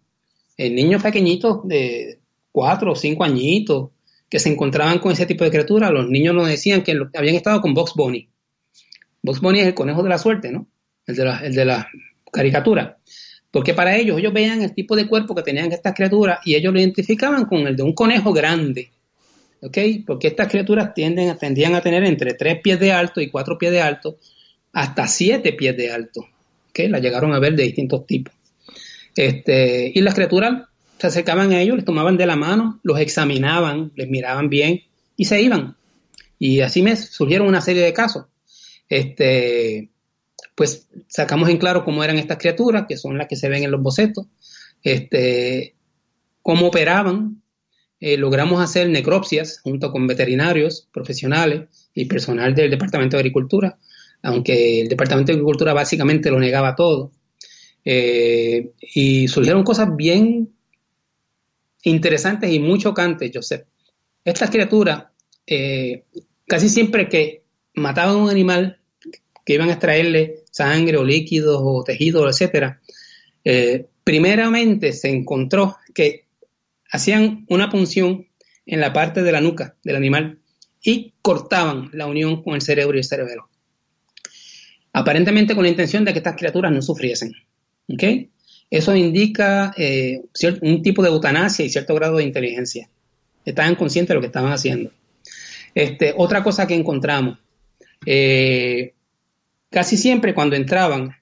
niños 0.67 1.01
pequeñitos 1.01 1.65
de 1.67 2.19
cuatro 2.51 2.91
o 2.91 2.95
cinco 2.95 3.23
añitos 3.23 3.91
que 4.29 4.39
se 4.39 4.49
encontraban 4.49 4.99
con 4.99 5.11
ese 5.11 5.25
tipo 5.25 5.43
de 5.43 5.51
criaturas, 5.51 5.91
los 5.91 6.09
niños 6.09 6.35
nos 6.35 6.47
decían 6.47 6.83
que 6.83 6.99
habían 7.15 7.35
estado 7.35 7.61
con 7.61 7.73
Box 7.73 7.93
Bunny. 7.95 8.27
Box 9.23 9.41
Bunny 9.41 9.61
es 9.61 9.67
el 9.67 9.73
conejo 9.73 10.03
de 10.03 10.09
la 10.09 10.17
suerte, 10.17 10.51
¿no? 10.51 10.67
El 11.07 11.15
de 11.15 11.25
la, 11.25 11.39
el 11.39 11.55
de 11.55 11.65
la 11.65 11.87
caricatura. 12.31 12.97
Porque 13.51 13.73
para 13.73 13.95
ellos, 13.95 14.19
ellos 14.19 14.33
veían 14.33 14.61
el 14.61 14.75
tipo 14.75 14.95
de 14.95 15.07
cuerpo 15.07 15.33
que 15.33 15.41
tenían 15.41 15.71
estas 15.71 15.95
criaturas 15.95 16.39
y 16.45 16.55
ellos 16.55 16.71
lo 16.71 16.79
identificaban 16.79 17.45
con 17.45 17.65
el 17.65 17.75
de 17.75 17.83
un 17.83 17.93
conejo 17.93 18.31
grande. 18.31 18.91
¿Ok? 19.61 19.77
Porque 20.05 20.27
estas 20.27 20.47
criaturas 20.47 20.93
tienden, 20.93 21.35
tendían 21.37 21.73
a 21.73 21.81
tener 21.81 22.03
entre 22.03 22.33
tres 22.33 22.61
pies 22.61 22.79
de 22.79 22.91
alto 22.91 23.19
y 23.19 23.29
cuatro 23.29 23.57
pies 23.57 23.71
de 23.71 23.81
alto, 23.81 24.17
hasta 24.71 25.07
siete 25.07 25.53
pies 25.53 25.75
de 25.75 25.91
alto. 25.91 26.21
¿Ok? 26.69 26.79
La 26.89 26.99
llegaron 26.99 27.33
a 27.33 27.39
ver 27.39 27.55
de 27.55 27.63
distintos 27.63 28.05
tipos. 28.05 28.33
Este, 29.15 29.91
y 29.93 30.01
las 30.01 30.15
criaturas 30.15 30.67
se 30.97 31.07
acercaban 31.07 31.51
a 31.51 31.61
ellos, 31.61 31.77
les 31.77 31.85
tomaban 31.85 32.17
de 32.17 32.25
la 32.25 32.35
mano, 32.35 32.79
los 32.83 32.99
examinaban, 32.99 33.91
les 33.95 34.09
miraban 34.09 34.49
bien 34.49 34.81
y 35.15 35.25
se 35.25 35.41
iban. 35.41 35.77
Y 36.37 36.61
así 36.61 36.81
me 36.81 36.95
surgieron 36.95 37.47
una 37.47 37.61
serie 37.61 37.83
de 37.83 37.93
casos. 37.93 38.25
Este, 38.87 39.89
pues 40.55 40.87
sacamos 41.07 41.49
en 41.49 41.57
claro 41.57 41.85
cómo 41.85 42.03
eran 42.03 42.17
estas 42.17 42.37
criaturas, 42.37 42.85
que 42.87 42.97
son 42.97 43.17
las 43.17 43.27
que 43.27 43.35
se 43.35 43.49
ven 43.49 43.63
en 43.63 43.71
los 43.71 43.81
bocetos, 43.81 44.25
este, 44.83 45.75
cómo 46.41 46.67
operaban. 46.67 47.41
Eh, 48.01 48.17
logramos 48.17 48.61
hacer 48.61 48.89
necropsias 48.89 49.59
junto 49.61 49.91
con 49.91 50.07
veterinarios 50.07 50.87
profesionales 50.93 51.89
y 51.93 52.05
personal 52.05 52.55
del 52.55 52.71
Departamento 52.71 53.17
de 53.17 53.21
Agricultura, 53.21 53.77
aunque 54.21 54.81
el 54.81 54.87
Departamento 54.87 55.31
de 55.31 55.37
Agricultura 55.37 55.73
básicamente 55.73 56.31
lo 56.31 56.39
negaba 56.39 56.75
todo. 56.75 57.11
Eh, 57.85 58.71
y 58.93 59.27
surgieron 59.27 59.63
cosas 59.63 59.95
bien 59.95 60.53
interesantes 61.83 62.51
y 62.51 62.59
muy 62.59 62.79
chocantes, 62.79 63.31
Joseph. 63.33 63.65
Estas 64.23 64.49
criaturas, 64.49 65.05
eh, 65.47 66.05
casi 66.45 66.69
siempre 66.69 67.07
que 67.07 67.43
mataban 67.73 68.15
a 68.15 68.23
un 68.23 68.29
animal, 68.29 68.79
que 69.45 69.53
iban 69.53 69.69
a 69.69 69.73
extraerle 69.73 70.43
sangre 70.51 70.97
o 70.97 71.03
líquidos 71.03 71.59
o 71.63 71.83
tejidos, 71.83 72.29
etcétera, 72.29 72.81
eh, 73.43 73.87
primeramente 74.03 74.91
se 74.91 75.09
encontró 75.09 75.77
que 75.93 76.25
hacían 76.91 77.45
una 77.49 77.69
punción 77.69 78.27
en 78.65 78.79
la 78.79 78.93
parte 78.93 79.23
de 79.23 79.31
la 79.31 79.41
nuca 79.41 79.75
del 79.83 79.95
animal 79.95 80.39
y 80.81 81.13
cortaban 81.21 81.89
la 81.93 82.05
unión 82.05 82.43
con 82.43 82.55
el 82.55 82.61
cerebro 82.61 82.95
y 82.95 82.99
el 82.99 83.05
cerebro. 83.05 83.49
Aparentemente 84.93 85.55
con 85.55 85.63
la 85.63 85.69
intención 85.69 86.03
de 86.03 86.13
que 86.13 86.19
estas 86.19 86.35
criaturas 86.35 86.71
no 86.71 86.81
sufriesen. 86.81 87.33
Eso 88.69 88.95
indica 88.95 89.73
eh, 89.77 90.21
un 90.61 90.81
tipo 90.83 91.01
de 91.01 91.09
eutanasia 91.09 91.65
y 91.65 91.69
cierto 91.69 91.95
grado 91.95 92.17
de 92.17 92.23
inteligencia. 92.23 92.89
Estaban 93.43 93.75
conscientes 93.75 94.09
de 94.09 94.15
lo 94.15 94.21
que 94.21 94.27
estaban 94.27 94.51
haciendo. 94.51 94.91
Este, 95.73 96.13
otra 96.15 96.43
cosa 96.43 96.67
que 96.67 96.75
encontramos, 96.75 97.39
eh, 98.05 98.93
casi 99.69 99.97
siempre 99.97 100.33
cuando 100.33 100.55
entraban, 100.55 101.15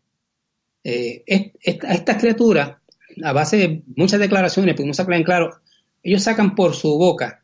eh, 0.83 1.23
estas 1.61 2.17
criaturas, 2.17 2.77
a 3.23 3.33
base 3.33 3.57
de 3.57 3.81
muchas 3.95 4.19
declaraciones, 4.19 4.75
pudimos 4.75 4.97
sacar 4.97 5.15
en 5.15 5.23
claro, 5.23 5.61
ellos 6.03 6.23
sacan 6.23 6.55
por 6.55 6.75
su 6.75 6.97
boca, 6.97 7.43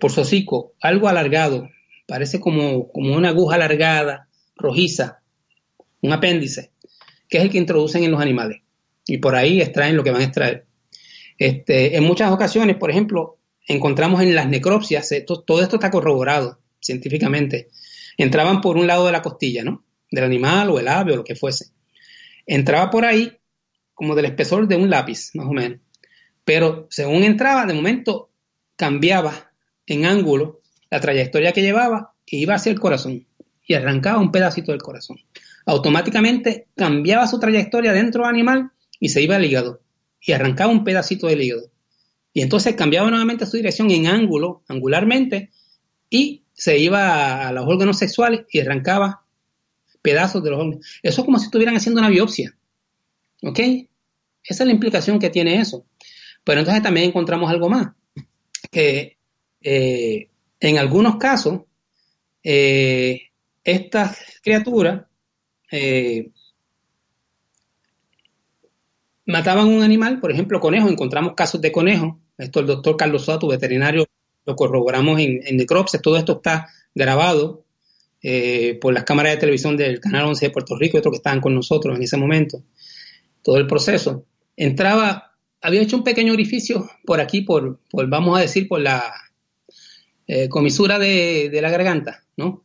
por 0.00 0.12
su 0.12 0.20
hocico, 0.20 0.74
algo 0.80 1.08
alargado, 1.08 1.70
parece 2.06 2.38
como, 2.38 2.88
como 2.92 3.16
una 3.16 3.30
aguja 3.30 3.56
alargada, 3.56 4.28
rojiza, 4.56 5.20
un 6.02 6.12
apéndice 6.12 6.70
que 7.28 7.38
es 7.38 7.44
el 7.44 7.50
que 7.50 7.58
introducen 7.58 8.04
en 8.04 8.10
los 8.10 8.20
animales. 8.20 8.62
Y 9.06 9.18
por 9.18 9.34
ahí 9.34 9.60
extraen 9.60 9.96
lo 9.96 10.04
que 10.04 10.10
van 10.10 10.22
a 10.22 10.24
extraer. 10.24 10.66
Este, 11.38 11.96
en 11.96 12.04
muchas 12.04 12.32
ocasiones, 12.32 12.76
por 12.76 12.90
ejemplo, 12.90 13.38
encontramos 13.66 14.22
en 14.22 14.34
las 14.34 14.48
necropsias, 14.48 15.12
todo 15.26 15.62
esto 15.62 15.76
está 15.76 15.90
corroborado 15.90 16.60
científicamente, 16.80 17.68
entraban 18.16 18.60
por 18.60 18.76
un 18.76 18.86
lado 18.86 19.06
de 19.06 19.12
la 19.12 19.22
costilla, 19.22 19.62
¿no? 19.62 19.84
Del 20.10 20.24
animal 20.24 20.70
o 20.70 20.78
el 20.78 20.88
ave 20.88 21.12
o 21.12 21.16
lo 21.16 21.24
que 21.24 21.36
fuese. 21.36 21.66
Entraba 22.46 22.90
por 22.90 23.04
ahí 23.04 23.36
como 23.94 24.14
del 24.14 24.26
espesor 24.26 24.66
de 24.66 24.76
un 24.76 24.90
lápiz, 24.90 25.30
más 25.34 25.46
o 25.46 25.52
menos. 25.52 25.80
Pero 26.44 26.86
según 26.90 27.24
entraba, 27.24 27.66
de 27.66 27.74
momento 27.74 28.30
cambiaba 28.76 29.52
en 29.86 30.06
ángulo 30.06 30.60
la 30.90 31.00
trayectoria 31.00 31.52
que 31.52 31.62
llevaba 31.62 32.14
e 32.26 32.36
iba 32.36 32.54
hacia 32.54 32.72
el 32.72 32.80
corazón 32.80 33.26
y 33.66 33.74
arrancaba 33.74 34.18
un 34.18 34.32
pedacito 34.32 34.72
del 34.72 34.82
corazón 34.82 35.18
automáticamente 35.68 36.66
cambiaba 36.74 37.26
su 37.26 37.38
trayectoria 37.38 37.92
dentro 37.92 38.22
del 38.22 38.30
animal 38.30 38.72
y 38.98 39.10
se 39.10 39.20
iba 39.20 39.36
al 39.36 39.44
hígado 39.44 39.82
y 40.18 40.32
arrancaba 40.32 40.72
un 40.72 40.82
pedacito 40.82 41.26
del 41.26 41.42
hígado. 41.42 41.70
Y 42.32 42.40
entonces 42.40 42.74
cambiaba 42.74 43.10
nuevamente 43.10 43.44
su 43.44 43.58
dirección 43.58 43.90
en 43.90 44.06
ángulo, 44.06 44.62
angularmente, 44.66 45.50
y 46.08 46.44
se 46.54 46.78
iba 46.78 47.46
a 47.46 47.52
los 47.52 47.66
órganos 47.66 47.98
sexuales 47.98 48.46
y 48.50 48.60
arrancaba 48.60 49.26
pedazos 50.00 50.42
de 50.42 50.50
los 50.50 50.58
órganos. 50.58 50.86
Eso 51.02 51.20
es 51.20 51.24
como 51.26 51.38
si 51.38 51.44
estuvieran 51.44 51.76
haciendo 51.76 52.00
una 52.00 52.08
biopsia. 52.08 52.56
¿Ok? 53.42 53.58
Esa 54.42 54.62
es 54.62 54.66
la 54.66 54.72
implicación 54.72 55.18
que 55.18 55.28
tiene 55.28 55.60
eso. 55.60 55.84
Pero 56.44 56.60
entonces 56.60 56.82
también 56.82 57.08
encontramos 57.08 57.50
algo 57.50 57.68
más, 57.68 57.88
que 58.70 59.18
eh, 59.60 60.30
en 60.60 60.78
algunos 60.78 61.16
casos 61.16 61.60
eh, 62.42 63.20
estas 63.64 64.18
criaturas 64.42 65.02
eh, 65.70 66.30
mataban 69.26 69.68
un 69.68 69.82
animal, 69.82 70.20
por 70.20 70.30
ejemplo, 70.30 70.60
conejo, 70.60 70.88
encontramos 70.88 71.34
casos 71.34 71.60
de 71.60 71.72
conejos, 71.72 72.16
esto 72.36 72.60
el 72.60 72.66
doctor 72.66 72.96
Carlos 72.96 73.24
Soto, 73.24 73.48
veterinario, 73.48 74.06
lo 74.46 74.56
corroboramos 74.56 75.20
en, 75.20 75.40
en 75.44 75.56
Necropsis, 75.56 76.00
todo 76.00 76.16
esto 76.16 76.34
está 76.34 76.68
grabado 76.94 77.64
por 78.80 78.92
las 78.92 79.04
cámaras 79.04 79.32
de 79.32 79.38
televisión 79.38 79.76
del 79.76 80.00
Canal 80.00 80.26
11 80.26 80.46
de 80.46 80.50
Puerto 80.50 80.76
Rico 80.76 80.98
otros 80.98 81.12
que 81.12 81.18
estaban 81.18 81.40
con 81.40 81.54
nosotros 81.54 81.96
en 81.96 82.02
ese 82.02 82.16
momento, 82.16 82.64
todo 83.42 83.58
el 83.58 83.66
proceso. 83.66 84.24
Entraba 84.56 85.28
había 85.60 85.82
hecho 85.82 85.96
un 85.96 86.04
pequeño 86.04 86.32
orificio 86.32 86.88
por 87.04 87.20
aquí, 87.20 87.42
por, 87.42 87.80
vamos 87.92 88.38
a 88.38 88.42
decir, 88.42 88.68
por 88.68 88.80
la 88.80 89.12
eh, 90.26 90.48
comisura 90.48 90.98
de, 90.98 91.50
la 91.60 91.70
garganta, 91.70 92.24
¿no? 92.36 92.64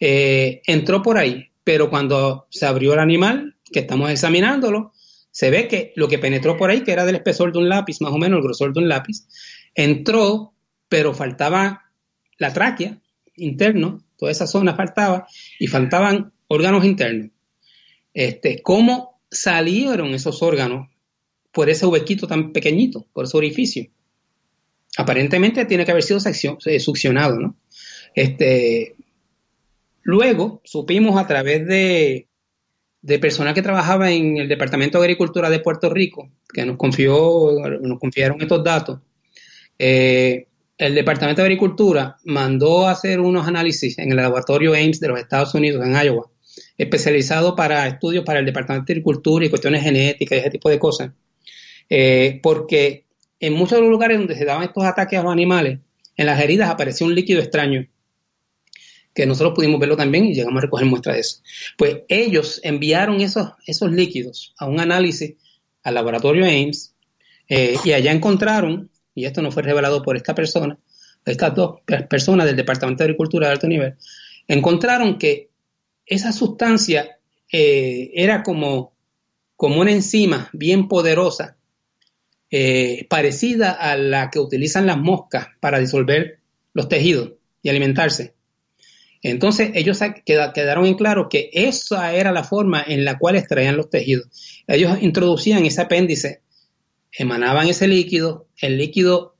Eh, 0.00 0.62
entró 0.66 1.02
por 1.02 1.18
ahí, 1.18 1.50
pero 1.64 1.90
cuando 1.90 2.46
se 2.50 2.66
abrió 2.66 2.92
el 2.92 3.00
animal, 3.00 3.56
que 3.72 3.80
estamos 3.80 4.10
examinándolo, 4.10 4.92
se 5.30 5.50
ve 5.50 5.66
que 5.66 5.92
lo 5.96 6.06
que 6.06 6.18
penetró 6.18 6.56
por 6.56 6.70
ahí, 6.70 6.82
que 6.82 6.92
era 6.92 7.04
del 7.04 7.16
espesor 7.16 7.52
de 7.52 7.58
un 7.58 7.68
lápiz, 7.68 8.00
más 8.00 8.12
o 8.12 8.18
menos 8.18 8.38
el 8.38 8.44
grosor 8.44 8.72
de 8.72 8.80
un 8.80 8.88
lápiz, 8.88 9.26
entró, 9.74 10.54
pero 10.88 11.12
faltaba 11.12 11.90
la 12.38 12.52
tráquea 12.52 13.00
interno, 13.36 14.04
toda 14.16 14.30
esa 14.30 14.46
zona 14.46 14.76
faltaba, 14.76 15.26
y 15.58 15.66
faltaban 15.66 16.32
órganos 16.46 16.84
internos. 16.84 17.30
Este, 18.12 18.62
¿Cómo 18.62 19.20
salieron 19.34 20.14
esos 20.14 20.42
órganos 20.42 20.88
por 21.54 21.70
ese 21.70 21.86
huequito 21.86 22.26
tan 22.26 22.52
pequeñito, 22.52 23.06
por 23.12 23.24
ese 23.24 23.36
orificio. 23.36 23.86
Aparentemente 24.96 25.64
tiene 25.64 25.84
que 25.84 25.92
haber 25.92 26.02
sido 26.02 26.20
eh, 26.66 26.80
succionado, 26.80 27.38
¿no? 27.38 27.56
Este, 28.14 28.96
luego 30.04 30.60
supimos 30.64 31.20
a 31.20 31.26
través 31.26 31.66
de, 31.66 32.28
personal 33.20 33.54
que 33.54 33.62
trabajaba 33.62 34.12
en 34.12 34.36
el 34.36 34.48
Departamento 34.48 34.98
de 34.98 35.04
Agricultura 35.04 35.50
de 35.50 35.58
Puerto 35.58 35.90
Rico, 35.90 36.30
que 36.52 36.64
nos 36.64 36.76
confió, 36.76 37.50
nos 37.80 37.98
confiaron 37.98 38.40
estos 38.40 38.62
datos, 38.62 39.00
eh, 39.78 40.46
el 40.78 40.94
Departamento 40.94 41.42
de 41.42 41.46
Agricultura 41.46 42.16
mandó 42.24 42.86
a 42.86 42.92
hacer 42.92 43.20
unos 43.20 43.46
análisis 43.46 43.98
en 43.98 44.10
el 44.10 44.16
laboratorio 44.16 44.74
Ames 44.74 45.00
de 45.00 45.08
los 45.08 45.18
Estados 45.18 45.54
Unidos, 45.54 45.84
en 45.84 45.94
Iowa, 45.94 46.30
especializado 46.76 47.54
para 47.54 47.86
estudios 47.86 48.24
para 48.24 48.40
el 48.40 48.46
Departamento 48.46 48.86
de 48.86 48.94
Agricultura 48.94 49.46
y 49.46 49.50
cuestiones 49.50 49.82
genéticas 49.82 50.38
y 50.38 50.40
ese 50.40 50.50
tipo 50.50 50.68
de 50.68 50.78
cosas. 50.78 51.12
Eh, 51.88 52.40
porque 52.42 53.06
en 53.38 53.54
muchos 53.54 53.78
de 53.78 53.82
los 53.82 53.90
lugares 53.90 54.18
donde 54.18 54.36
se 54.36 54.44
daban 54.44 54.64
estos 54.64 54.84
ataques 54.84 55.18
a 55.18 55.22
los 55.22 55.32
animales, 55.32 55.78
en 56.16 56.26
las 56.26 56.40
heridas 56.40 56.70
aparecía 56.70 57.06
un 57.06 57.14
líquido 57.14 57.40
extraño, 57.40 57.86
que 59.14 59.26
nosotros 59.26 59.54
pudimos 59.54 59.78
verlo 59.78 59.96
también 59.96 60.26
y 60.26 60.34
llegamos 60.34 60.58
a 60.58 60.62
recoger 60.62 60.86
muestra 60.86 61.14
de 61.14 61.20
eso. 61.20 61.40
Pues 61.78 61.98
ellos 62.08 62.60
enviaron 62.64 63.20
esos, 63.20 63.52
esos 63.66 63.92
líquidos 63.92 64.54
a 64.58 64.66
un 64.66 64.80
análisis 64.80 65.34
al 65.82 65.94
laboratorio 65.94 66.44
Ames 66.44 66.94
eh, 67.48 67.76
y 67.84 67.92
allá 67.92 68.10
encontraron, 68.10 68.90
y 69.14 69.26
esto 69.26 69.42
no 69.42 69.52
fue 69.52 69.62
revelado 69.62 70.02
por 70.02 70.16
esta 70.16 70.34
persona, 70.34 70.78
estas 71.24 71.54
dos 71.54 71.80
personas 72.08 72.46
del 72.46 72.56
Departamento 72.56 73.02
de 73.02 73.10
Agricultura 73.10 73.46
de 73.46 73.52
alto 73.52 73.68
nivel, 73.68 73.94
encontraron 74.48 75.18
que 75.18 75.50
esa 76.06 76.32
sustancia 76.32 77.18
eh, 77.50 78.10
era 78.14 78.42
como, 78.42 78.94
como 79.56 79.80
una 79.80 79.92
enzima 79.92 80.50
bien 80.52 80.88
poderosa 80.88 81.56
eh, 82.50 83.06
parecida 83.08 83.72
a 83.72 83.96
la 83.96 84.30
que 84.30 84.38
utilizan 84.38 84.86
las 84.86 84.98
moscas 84.98 85.48
para 85.60 85.78
disolver 85.78 86.40
los 86.72 86.88
tejidos 86.88 87.32
y 87.62 87.68
alimentarse. 87.68 88.34
Entonces 89.24 89.70
ellos 89.74 89.98
quedaron 90.26 90.84
en 90.84 90.94
claro 90.94 91.30
que 91.30 91.48
esa 91.54 92.14
era 92.14 92.30
la 92.30 92.44
forma 92.44 92.84
en 92.86 93.06
la 93.06 93.18
cual 93.18 93.36
extraían 93.36 93.76
los 93.76 93.88
tejidos. 93.88 94.28
Ellos 94.66 94.98
introducían 95.00 95.64
ese 95.64 95.80
apéndice, 95.80 96.42
emanaban 97.10 97.66
ese 97.66 97.88
líquido, 97.88 98.48
el 98.60 98.76
líquido 98.76 99.34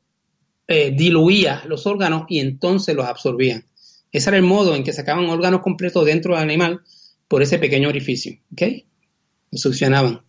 eh, 0.69 0.91
diluía 0.97 1.63
los 1.67 1.87
órganos 1.87 2.25
y 2.31 2.41
entonces 2.41 2.97
los 2.97 3.05
absorbían. 3.05 3.67
Ese 4.11 4.31
era 4.31 4.39
el 4.39 4.43
modo 4.43 4.75
en 4.75 4.85
que 4.85 4.95
sacaban 4.95 5.27
órganos 5.27 5.61
completos 5.61 6.07
dentro 6.07 6.33
del 6.35 6.45
animal 6.45 6.81
por 7.29 7.43
ese 7.43 7.59
pequeño 7.59 7.91
orificio. 7.91 8.39
¿Ok? 8.53 8.63
succionaban. 9.53 10.23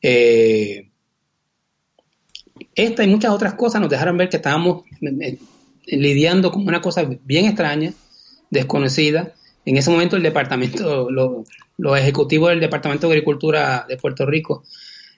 Eh, 0.00 0.90
esta 2.74 3.04
y 3.04 3.08
muchas 3.08 3.30
otras 3.30 3.54
cosas 3.54 3.80
nos 3.80 3.90
dejaron 3.90 4.16
ver 4.16 4.30
que 4.30 4.38
estábamos 4.38 4.84
eh, 5.02 5.38
lidiando 5.86 6.50
con 6.50 6.66
una 6.66 6.80
cosa 6.80 7.06
bien 7.22 7.44
extraña, 7.44 7.92
desconocida. 8.50 9.34
En 9.64 9.76
ese 9.76 9.90
momento 9.90 10.16
el 10.16 10.22
departamento, 10.22 11.08
los 11.10 11.98
ejecutivos 11.98 12.50
del 12.50 12.60
Departamento 12.60 13.08
de 13.08 13.14
Agricultura 13.14 13.84
de 13.88 13.96
Puerto 13.96 14.26
Rico 14.26 14.64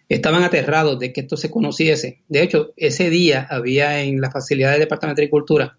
estaban 0.09 0.43
aterrados 0.43 0.99
de 0.99 1.12
que 1.12 1.20
esto 1.20 1.37
se 1.37 1.51
conociese. 1.51 2.22
De 2.29 2.43
hecho, 2.43 2.72
ese 2.76 3.11
día 3.11 3.47
había 3.51 4.03
en 4.03 4.20
la 4.20 4.31
facilidad 4.31 4.72
del 4.72 4.81
Departamento 4.81 5.20
de 5.20 5.24
Agricultura 5.24 5.76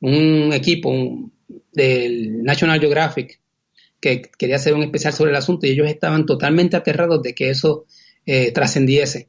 un 0.00 0.52
equipo 0.52 1.30
del 1.72 2.42
National 2.42 2.80
Geographic 2.80 3.40
que 4.00 4.22
quería 4.36 4.56
hacer 4.56 4.74
un 4.74 4.82
especial 4.82 5.12
sobre 5.12 5.30
el 5.30 5.36
asunto 5.36 5.66
y 5.66 5.70
ellos 5.70 5.88
estaban 5.88 6.26
totalmente 6.26 6.76
aterrados 6.76 7.22
de 7.22 7.34
que 7.34 7.50
eso 7.50 7.86
eh, 8.26 8.50
trascendiese. 8.52 9.28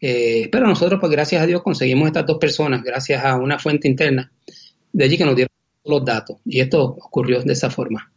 Eh, 0.00 0.48
pero 0.52 0.66
nosotros, 0.66 1.00
pues 1.00 1.10
gracias 1.10 1.42
a 1.42 1.46
Dios, 1.46 1.62
conseguimos 1.62 2.06
estas 2.06 2.24
dos 2.24 2.38
personas, 2.38 2.82
gracias 2.82 3.24
a 3.24 3.36
una 3.36 3.58
fuente 3.58 3.88
interna 3.88 4.30
de 4.92 5.04
allí 5.04 5.18
que 5.18 5.24
nos 5.24 5.34
dieron 5.34 5.55
los 5.86 6.04
datos. 6.04 6.38
Y 6.44 6.60
esto 6.60 6.82
ocurrió 6.82 7.42
de 7.42 7.52
esa 7.52 7.70
forma. 7.70 8.10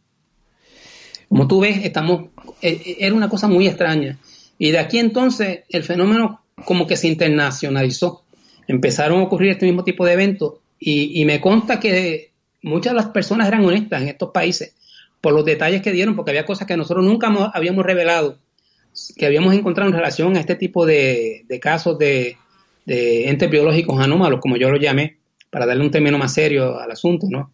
Como 1.28 1.46
tú 1.46 1.60
ves, 1.60 1.84
estamos, 1.84 2.30
eh, 2.62 2.80
eh, 2.84 2.96
era 3.00 3.14
una 3.14 3.28
cosa 3.28 3.48
muy 3.48 3.66
extraña. 3.66 4.18
Y 4.58 4.70
de 4.70 4.78
aquí 4.78 4.98
entonces 4.98 5.60
el 5.68 5.84
fenómeno 5.84 6.42
como 6.64 6.86
que 6.86 6.96
se 6.96 7.08
internacionalizó. 7.08 8.24
Empezaron 8.66 9.20
a 9.20 9.24
ocurrir 9.24 9.50
este 9.50 9.66
mismo 9.66 9.84
tipo 9.84 10.04
de 10.04 10.12
eventos 10.12 10.54
y, 10.78 11.24
me 11.24 11.40
consta 11.40 11.80
que 11.80 12.32
muchas 12.62 12.92
de 12.92 12.96
las 12.96 13.08
personas 13.08 13.48
eran 13.48 13.64
honestas 13.64 14.02
en 14.02 14.08
estos 14.08 14.30
países 14.30 14.74
por 15.20 15.34
los 15.34 15.44
detalles 15.44 15.82
que 15.82 15.92
dieron, 15.92 16.16
porque 16.16 16.30
había 16.30 16.46
cosas 16.46 16.66
que 16.66 16.76
nosotros 16.76 17.04
nunca 17.04 17.28
habíamos 17.52 17.84
revelado 17.84 18.38
que 19.16 19.26
habíamos 19.26 19.54
encontrado 19.54 19.90
en 19.90 19.96
relación 19.96 20.36
a 20.36 20.40
este 20.40 20.56
tipo 20.56 20.86
de, 20.86 21.44
casos 21.60 21.98
de, 21.98 22.36
entes 22.86 23.50
biológicos 23.50 24.00
anómalos, 24.00 24.40
como 24.40 24.56
yo 24.56 24.70
lo 24.70 24.78
llamé, 24.78 25.18
para 25.50 25.66
darle 25.66 25.84
un 25.84 25.90
término 25.90 26.18
más 26.18 26.34
serio 26.34 26.78
al 26.78 26.90
asunto, 26.90 27.26
¿no? 27.30 27.52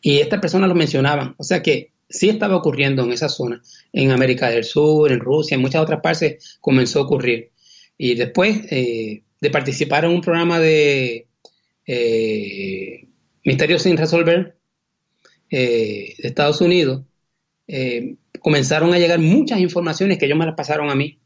Y 0.00 0.18
estas 0.18 0.40
personas 0.40 0.68
lo 0.68 0.74
mencionaban, 0.74 1.34
o 1.38 1.44
sea 1.44 1.62
que 1.62 1.92
sí 2.08 2.28
estaba 2.28 2.56
ocurriendo 2.56 3.02
en 3.04 3.12
esa 3.12 3.28
zona, 3.28 3.62
en 3.92 4.10
América 4.10 4.48
del 4.48 4.64
Sur, 4.64 5.10
en 5.10 5.20
Rusia, 5.20 5.54
en 5.54 5.60
muchas 5.60 5.82
otras 5.82 6.00
partes 6.00 6.58
comenzó 6.60 7.00
a 7.00 7.02
ocurrir. 7.02 7.50
Y 7.98 8.14
después 8.14 8.60
eh, 8.70 9.22
de 9.40 9.50
participar 9.50 10.04
en 10.04 10.12
un 10.12 10.20
programa 10.20 10.60
de 10.60 11.26
eh, 11.86 13.08
Misterios 13.44 13.82
sin 13.82 13.96
resolver 13.96 14.56
eh, 15.50 16.14
de 16.18 16.28
Estados 16.28 16.60
Unidos, 16.60 17.02
comenzaron 18.40 18.94
a 18.94 18.98
llegar 18.98 19.18
muchas 19.18 19.58
informaciones 19.58 20.18
que 20.18 20.26
ellos 20.26 20.38
me 20.38 20.46
las 20.46 20.54
pasaron 20.54 20.88
a 20.88 20.94
mí, 20.94 21.18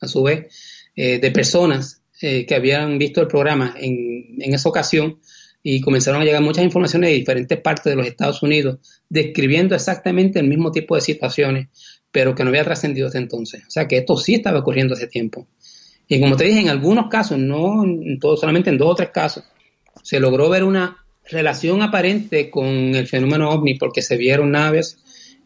a 0.00 0.08
su 0.08 0.24
vez, 0.24 0.90
de 0.96 1.30
personas 1.30 2.02
que 2.18 2.54
habían 2.56 2.98
visto 2.98 3.20
el 3.20 3.28
programa 3.28 3.76
en, 3.78 4.36
en, 4.40 4.52
esa 4.52 4.68
ocasión 4.68 5.20
y 5.68 5.80
comenzaron 5.80 6.22
a 6.22 6.24
llegar 6.24 6.42
muchas 6.42 6.62
informaciones 6.62 7.10
de 7.10 7.16
diferentes 7.16 7.60
partes 7.60 7.86
de 7.86 7.96
los 7.96 8.06
Estados 8.06 8.40
Unidos 8.40 8.78
describiendo 9.08 9.74
exactamente 9.74 10.38
el 10.38 10.46
mismo 10.46 10.70
tipo 10.70 10.94
de 10.94 11.00
situaciones, 11.00 11.66
pero 12.12 12.36
que 12.36 12.44
no 12.44 12.50
había 12.50 12.62
trascendido 12.62 13.08
desde 13.08 13.18
entonces. 13.18 13.64
O 13.66 13.70
sea 13.70 13.88
que 13.88 13.96
esto 13.96 14.16
sí 14.16 14.34
estaba 14.34 14.60
ocurriendo 14.60 14.94
hace 14.94 15.08
tiempo. 15.08 15.48
Y 16.06 16.20
como 16.20 16.36
te 16.36 16.44
dije, 16.44 16.60
en 16.60 16.68
algunos 16.68 17.08
casos, 17.08 17.40
no 17.40 17.82
en 17.82 18.16
todo, 18.20 18.36
solamente 18.36 18.70
en 18.70 18.78
dos 18.78 18.92
o 18.92 18.94
tres 18.94 19.10
casos, 19.10 19.42
se 20.04 20.20
logró 20.20 20.48
ver 20.48 20.62
una 20.62 21.04
relación 21.28 21.82
aparente 21.82 22.48
con 22.48 22.68
el 22.68 23.08
fenómeno 23.08 23.50
ovni 23.50 23.74
porque 23.74 24.02
se 24.02 24.16
vieron 24.16 24.52
naves 24.52 24.98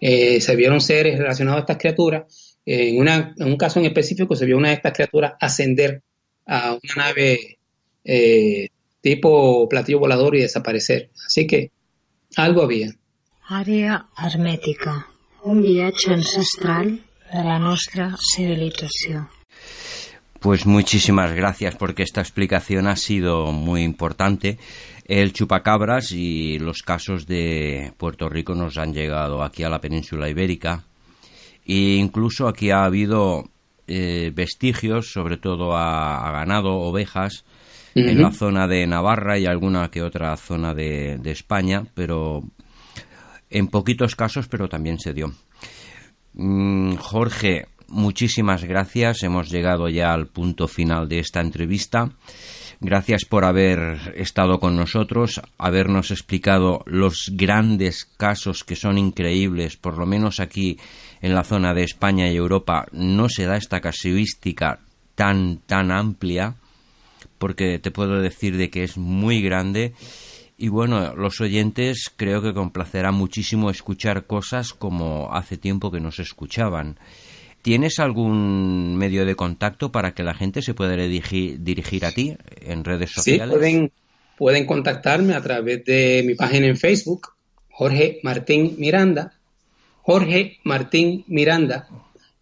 eh, 0.03 0.39
se 0.43 0.55
vieron 0.55 0.83
seres 0.83 1.19
relacionados 1.19 1.61
a 1.61 1.63
estas 1.63 1.79
criaturas. 1.79 2.59
en, 2.67 2.99
un 2.99 3.57
caso 3.57 3.81
en 3.81 3.87
específico 3.87 4.37
se 4.37 4.45
vio 4.45 4.59
una 4.59 4.69
de 4.69 4.75
estas 4.75 4.93
criaturas 4.93 5.33
ascender 5.41 6.03
a 6.45 6.73
una 6.73 7.07
nave 7.07 7.59
eh, 8.05 8.69
tipo 9.01 9.69
platillo 9.69 9.99
volador 9.99 10.37
y 10.37 10.41
desaparecer. 10.41 11.11
Así 11.27 11.47
que 11.47 11.71
algo 12.37 12.63
había. 12.63 12.91
Área 13.49 14.07
hermética, 14.23 15.09
un 15.43 15.63
viaje 15.63 16.13
ancestral 16.13 17.01
de 17.33 17.45
la 17.45 17.59
nuestra 17.59 18.17
civilización. 18.35 19.29
Pues 20.41 20.65
muchísimas 20.65 21.35
gracias 21.35 21.77
porque 21.77 22.03
esta 22.03 22.21
explicación 22.21 22.87
ha 22.87 22.97
sido 22.97 23.53
muy 23.53 23.83
importante 23.83 24.59
el 25.11 25.33
chupacabras 25.33 26.13
y 26.13 26.59
los 26.61 26.83
casos 26.83 27.27
de 27.27 27.93
Puerto 27.97 28.29
Rico 28.29 28.55
nos 28.55 28.79
han 28.79 28.95
llegado 28.95 29.43
aquí 29.43 29.65
a 29.65 29.69
la 29.69 29.81
península 29.81 30.29
ibérica 30.29 30.85
e 31.67 31.97
incluso 31.97 32.47
aquí 32.47 32.71
ha 32.71 32.85
habido 32.85 33.51
eh, 33.89 34.31
vestigios, 34.33 35.13
sobre 35.13 35.37
todo 35.37 35.77
a, 35.77 36.31
ganado, 36.31 36.77
ovejas, 36.77 37.45
en 37.95 38.21
la 38.21 38.31
zona 38.31 38.67
de 38.67 38.87
Navarra 38.87 39.39
y 39.39 39.47
alguna 39.47 39.91
que 39.91 40.03
otra 40.03 40.37
zona 40.37 40.75
de, 40.75 41.19
de 41.19 41.31
España, 41.31 41.85
pero 41.95 42.45
en 43.51 43.69
poquitos 43.69 44.15
casos, 44.15 44.49
pero 44.49 44.69
también 44.69 44.99
se 44.99 45.13
dio. 45.13 45.33
Mm, 46.35 46.95
Jorge, 46.95 47.67
muchísimas 47.89 48.65
gracias. 48.65 49.23
Hemos 49.23 49.51
llegado 49.51 49.89
ya 49.89 50.13
al 50.13 50.29
punto 50.29 50.69
final 50.69 51.09
de 51.09 51.19
esta 51.19 51.41
entrevista. 51.41 52.11
Gracias 52.83 53.27
por 53.27 53.45
haber 53.45 54.15
estado 54.17 54.59
con 54.59 54.75
nosotros, 54.75 55.43
habernos 55.59 56.11
explicado 56.11 56.83
los 56.87 57.31
grandes 57.35 58.07
casos 58.07 58.65
que 58.65 58.75
son 58.75 58.97
increíbles, 58.97 59.77
por 59.77 59.99
lo 59.99 60.07
menos 60.07 60.41
aquí 60.41 60.79
en 61.21 61.35
la 61.35 61.45
zona 61.45 61.75
de 61.75 61.83
España 61.83 62.31
y 62.31 62.37
Europa 62.37 62.87
no 62.93 63.29
se 63.29 63.45
da 63.45 63.59
esta 63.59 63.83
casuística 63.83 64.79
tan 65.15 65.59
tan 65.67 65.91
amplia, 65.91 66.55
porque 67.41 67.79
te 67.79 67.91
puedo 67.91 68.21
decir 68.21 68.59
de 68.59 68.69
que 68.69 68.85
es 68.85 68.99
muy 68.99 69.41
grande 69.41 69.95
y 70.63 70.69
bueno, 70.69 71.17
los 71.17 71.41
oyentes 71.41 72.13
creo 72.15 72.43
que 72.43 72.53
complacerá 72.53 73.13
muchísimo 73.13 73.71
escuchar 73.71 74.27
cosas 74.27 74.75
como 74.75 75.33
hace 75.33 75.57
tiempo 75.57 75.91
que 75.91 76.01
no 76.01 76.13
se 76.13 76.21
escuchaban. 76.21 76.99
¿Tienes 77.63 77.99
algún 77.99 78.95
medio 78.99 79.25
de 79.25 79.37
contacto 79.37 79.91
para 79.91 80.13
que 80.13 80.23
la 80.23 80.35
gente 80.35 80.61
se 80.61 80.75
pueda 80.75 80.95
dirigir, 80.97 82.05
a 82.05 82.13
ti 82.13 82.37
en 82.61 82.85
redes 82.85 83.11
sociales? 83.11 83.55
Sí, 83.55 83.59
pueden, 83.59 83.93
pueden 84.37 84.67
contactarme 84.67 85.33
a 85.33 85.41
través 85.41 85.83
de 85.87 86.23
mi 86.27 86.35
página 86.35 86.67
en 86.67 86.77
Facebook, 86.77 87.29
Jorge 87.71 88.21
Martín 88.23 88.75
Miranda. 88.77 89.33
Jorge 90.03 90.59
Martín 90.65 91.25
Miranda. 91.27 91.89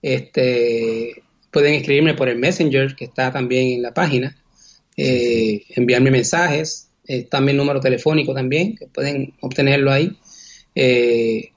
Este, 0.03 1.23
pueden 1.53 1.75
escribirme 1.75 2.15
por 2.15 2.29
el 2.29 2.39
Messenger, 2.39 2.97
que 2.97 3.05
está 3.05 3.31
también 3.31 3.75
en 3.75 3.83
la 3.83 3.95
página. 3.95 4.37
Eh, 5.01 5.65
enviarme 5.77 6.11
mensajes. 6.11 6.91
Está 7.05 7.41
mi 7.41 7.53
número 7.53 7.81
telefónico 7.81 8.35
también, 8.35 8.75
que 8.75 8.87
pueden 8.89 9.33
obtenerlo 9.41 9.93
ahí. 9.93 10.19
Eh, 10.75 11.53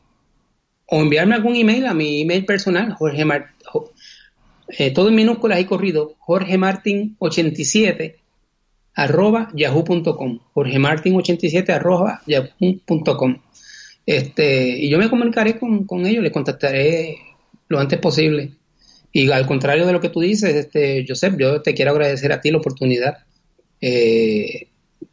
o 0.85 1.01
enviarme 1.01 1.35
algún 1.35 1.55
email 1.55 1.87
a 1.87 1.93
mi 1.93 2.21
email 2.21 2.45
personal, 2.45 2.93
Jorge 2.93 3.25
Martín, 3.25 3.55
eh, 4.77 4.91
todo 4.91 5.09
en 5.09 5.15
minúsculas 5.15 5.59
y 5.59 5.65
corrido, 5.65 6.15
Jorge 6.19 6.57
Martín 6.57 7.15
87 7.19 8.17
arroba 8.93 9.49
yahoo.com, 9.55 10.39
Jorge 10.53 10.79
Martín 10.79 11.15
87 11.15 11.71
arroba 11.71 12.21
yahoo.com. 12.27 13.37
Este, 14.05 14.69
y 14.79 14.89
yo 14.89 14.97
me 14.97 15.09
comunicaré 15.09 15.57
con, 15.57 16.05
ellos, 16.05 16.23
les 16.23 16.31
contactaré 16.31 17.17
lo 17.69 17.79
antes 17.79 17.99
posible. 17.99 18.51
Y 19.11 19.31
al 19.31 19.47
contrario 19.47 19.85
de 19.85 19.93
lo 19.93 20.01
que 20.01 20.09
tú 20.09 20.21
dices, 20.21 20.55
este, 20.55 21.05
Joseph, 21.07 21.35
yo 21.37 21.61
te 21.61 21.73
quiero 21.73 21.91
agradecer 21.91 22.31
a 22.31 22.41
ti 22.41 22.51
la 22.51 22.57
oportunidad 22.57 23.17
eh, 23.81 24.67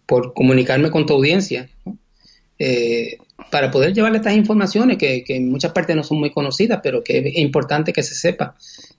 por 0.07 0.35
comunicarme 0.35 0.91
con 0.91 1.07
tu 1.07 1.15
audiencia. 1.15 1.69
Eh, 2.59 3.19
para 3.51 3.71
poder 3.71 3.95
llevarle 3.95 4.19
estas 4.19 4.35
informaciones 4.35 4.99
que, 4.99 5.25
en 5.29 5.51
muchas 5.51 5.73
partes 5.73 5.97
no 5.97 6.03
son 6.03 6.19
muy 6.19 6.31
conocidas, 6.31 6.81
pero 6.83 7.03
que 7.03 7.19
es 7.19 7.37
importante 7.37 7.93
que 7.93 8.03
se 8.03 8.15
sepa 8.15 8.57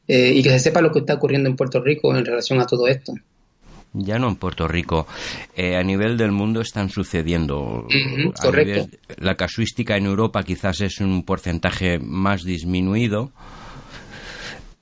eh, 0.08 0.32
y 0.34 0.42
que 0.42 0.50
se 0.50 0.60
sepa 0.60 0.82
lo 0.82 0.92
que 0.92 1.00
está 1.00 1.16
ocurriendo 1.16 1.50
en 1.50 1.56
Puerto 1.56 1.82
Rico 1.82 2.16
en 2.16 2.26
relación 2.26 2.60
a 2.60 2.66
todo 2.66 2.88
esto. 2.88 3.14
Ya 3.94 4.20
no 4.20 4.30
en 4.30 4.36
Puerto 4.36 4.68
Rico, 4.68 5.08
eh, 5.56 5.76
a 5.76 5.84
nivel 5.84 6.16
del 6.16 6.32
mundo 6.32 6.62
están 6.62 6.90
sucediendo. 6.90 7.88
correcto. 8.40 8.88
la 9.18 9.36
casuística 9.36 9.98
en 9.98 10.06
Europa 10.06 10.44
quizás 10.44 10.82
es 10.82 11.00
un 11.00 11.24
porcentaje 11.24 12.00
más 12.00 12.44
disminuido, 12.44 13.32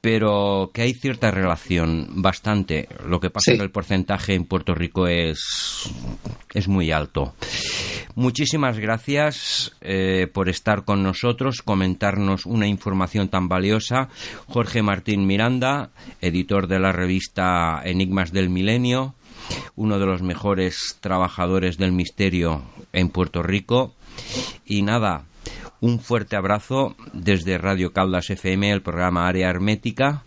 pero 0.01 0.71
que 0.73 0.83
hay 0.83 0.93
cierta 0.93 1.31
relación, 1.31 2.07
bastante. 2.21 2.87
Lo 3.05 3.19
que 3.19 3.29
pasa 3.29 3.51
es 3.51 3.57
que 3.57 3.63
el 3.63 3.71
porcentaje 3.71 4.33
en 4.33 4.45
Puerto 4.45 4.75
Rico 4.75 5.07
es, 5.07 5.89
es 6.53 6.67
muy 6.67 6.91
alto. 6.91 7.33
Muchísimas 8.15 8.79
gracias 8.79 9.75
eh, 9.81 10.27
por 10.33 10.49
estar 10.49 10.85
con 10.85 11.03
nosotros, 11.03 11.61
comentarnos 11.61 12.47
una 12.47 12.67
información 12.67 13.29
tan 13.29 13.47
valiosa. 13.47 14.09
Jorge 14.47 14.81
Martín 14.81 15.27
Miranda, 15.27 15.91
editor 16.19 16.67
de 16.67 16.79
la 16.79 16.91
revista 16.91 17.79
Enigmas 17.85 18.31
del 18.31 18.49
Milenio, 18.49 19.13
uno 19.75 19.99
de 19.99 20.07
los 20.07 20.23
mejores 20.23 20.97
trabajadores 20.99 21.77
del 21.77 21.91
misterio 21.91 22.63
en 22.91 23.09
Puerto 23.09 23.43
Rico. 23.43 23.93
Y 24.65 24.81
nada, 24.81 25.25
un 25.81 25.99
fuerte 25.99 26.35
abrazo 26.35 26.95
desde 27.13 27.57
Radio 27.57 27.93
Caldas 27.93 28.29
FM, 28.29 28.71
el 28.71 28.81
programa 28.81 29.27
Área 29.27 29.49
Hermética, 29.49 30.23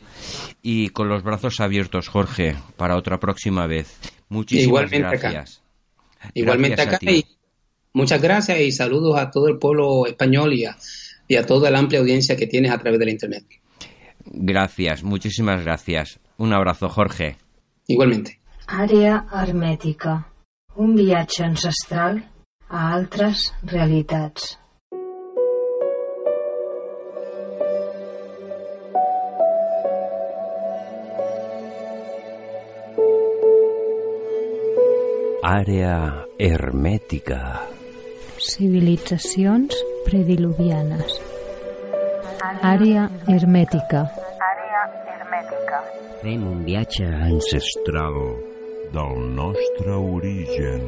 y 0.62 0.90
con 0.90 1.08
los 1.08 1.22
brazos 1.22 1.60
abiertos, 1.60 2.08
Jorge, 2.08 2.56
para 2.76 2.96
otra 2.96 3.18
próxima 3.18 3.66
vez. 3.66 3.98
Muchísimas 4.28 4.90
gracias. 4.90 5.62
Igualmente 6.34 6.82
acá. 6.82 6.98
Y 7.00 7.24
muchas 7.92 8.20
gracias 8.20 8.60
y 8.60 8.70
saludos 8.72 9.18
a 9.18 9.30
todo 9.30 9.48
el 9.48 9.58
pueblo 9.58 10.06
español 10.06 10.52
y 10.54 10.66
a, 10.66 10.76
y 11.26 11.36
a 11.36 11.46
toda 11.46 11.70
la 11.70 11.78
amplia 11.78 12.00
audiencia 12.00 12.36
que 12.36 12.46
tienes 12.46 12.70
a 12.70 12.78
través 12.78 12.98
de 13.00 13.06
la 13.06 13.10
Internet. 13.10 13.44
Gracias, 14.24 15.02
muchísimas 15.02 15.64
gracias. 15.64 16.20
Un 16.36 16.52
abrazo, 16.52 16.88
Jorge. 16.88 17.36
Igualmente. 17.86 18.40
Área 18.66 19.26
hermètica. 19.32 20.30
Un 20.76 20.94
viatge 20.94 21.42
ancestral 21.42 22.30
a 22.68 22.94
altres 22.94 23.52
realitats. 23.62 24.59
Àrea 35.42 36.26
hermètica. 36.36 37.62
Civilitzacions 38.36 39.72
prediluvianes. 40.04 41.14
Àrea 42.60 43.06
hermètica. 43.24 44.02
Àrea 44.50 44.82
hermètica. 45.14 45.80
Fem 46.20 46.44
un 46.44 46.60
viatge 46.68 47.08
ancestral 47.08 48.20
del 48.92 49.16
nostre 49.40 49.96
origen. 49.96 50.84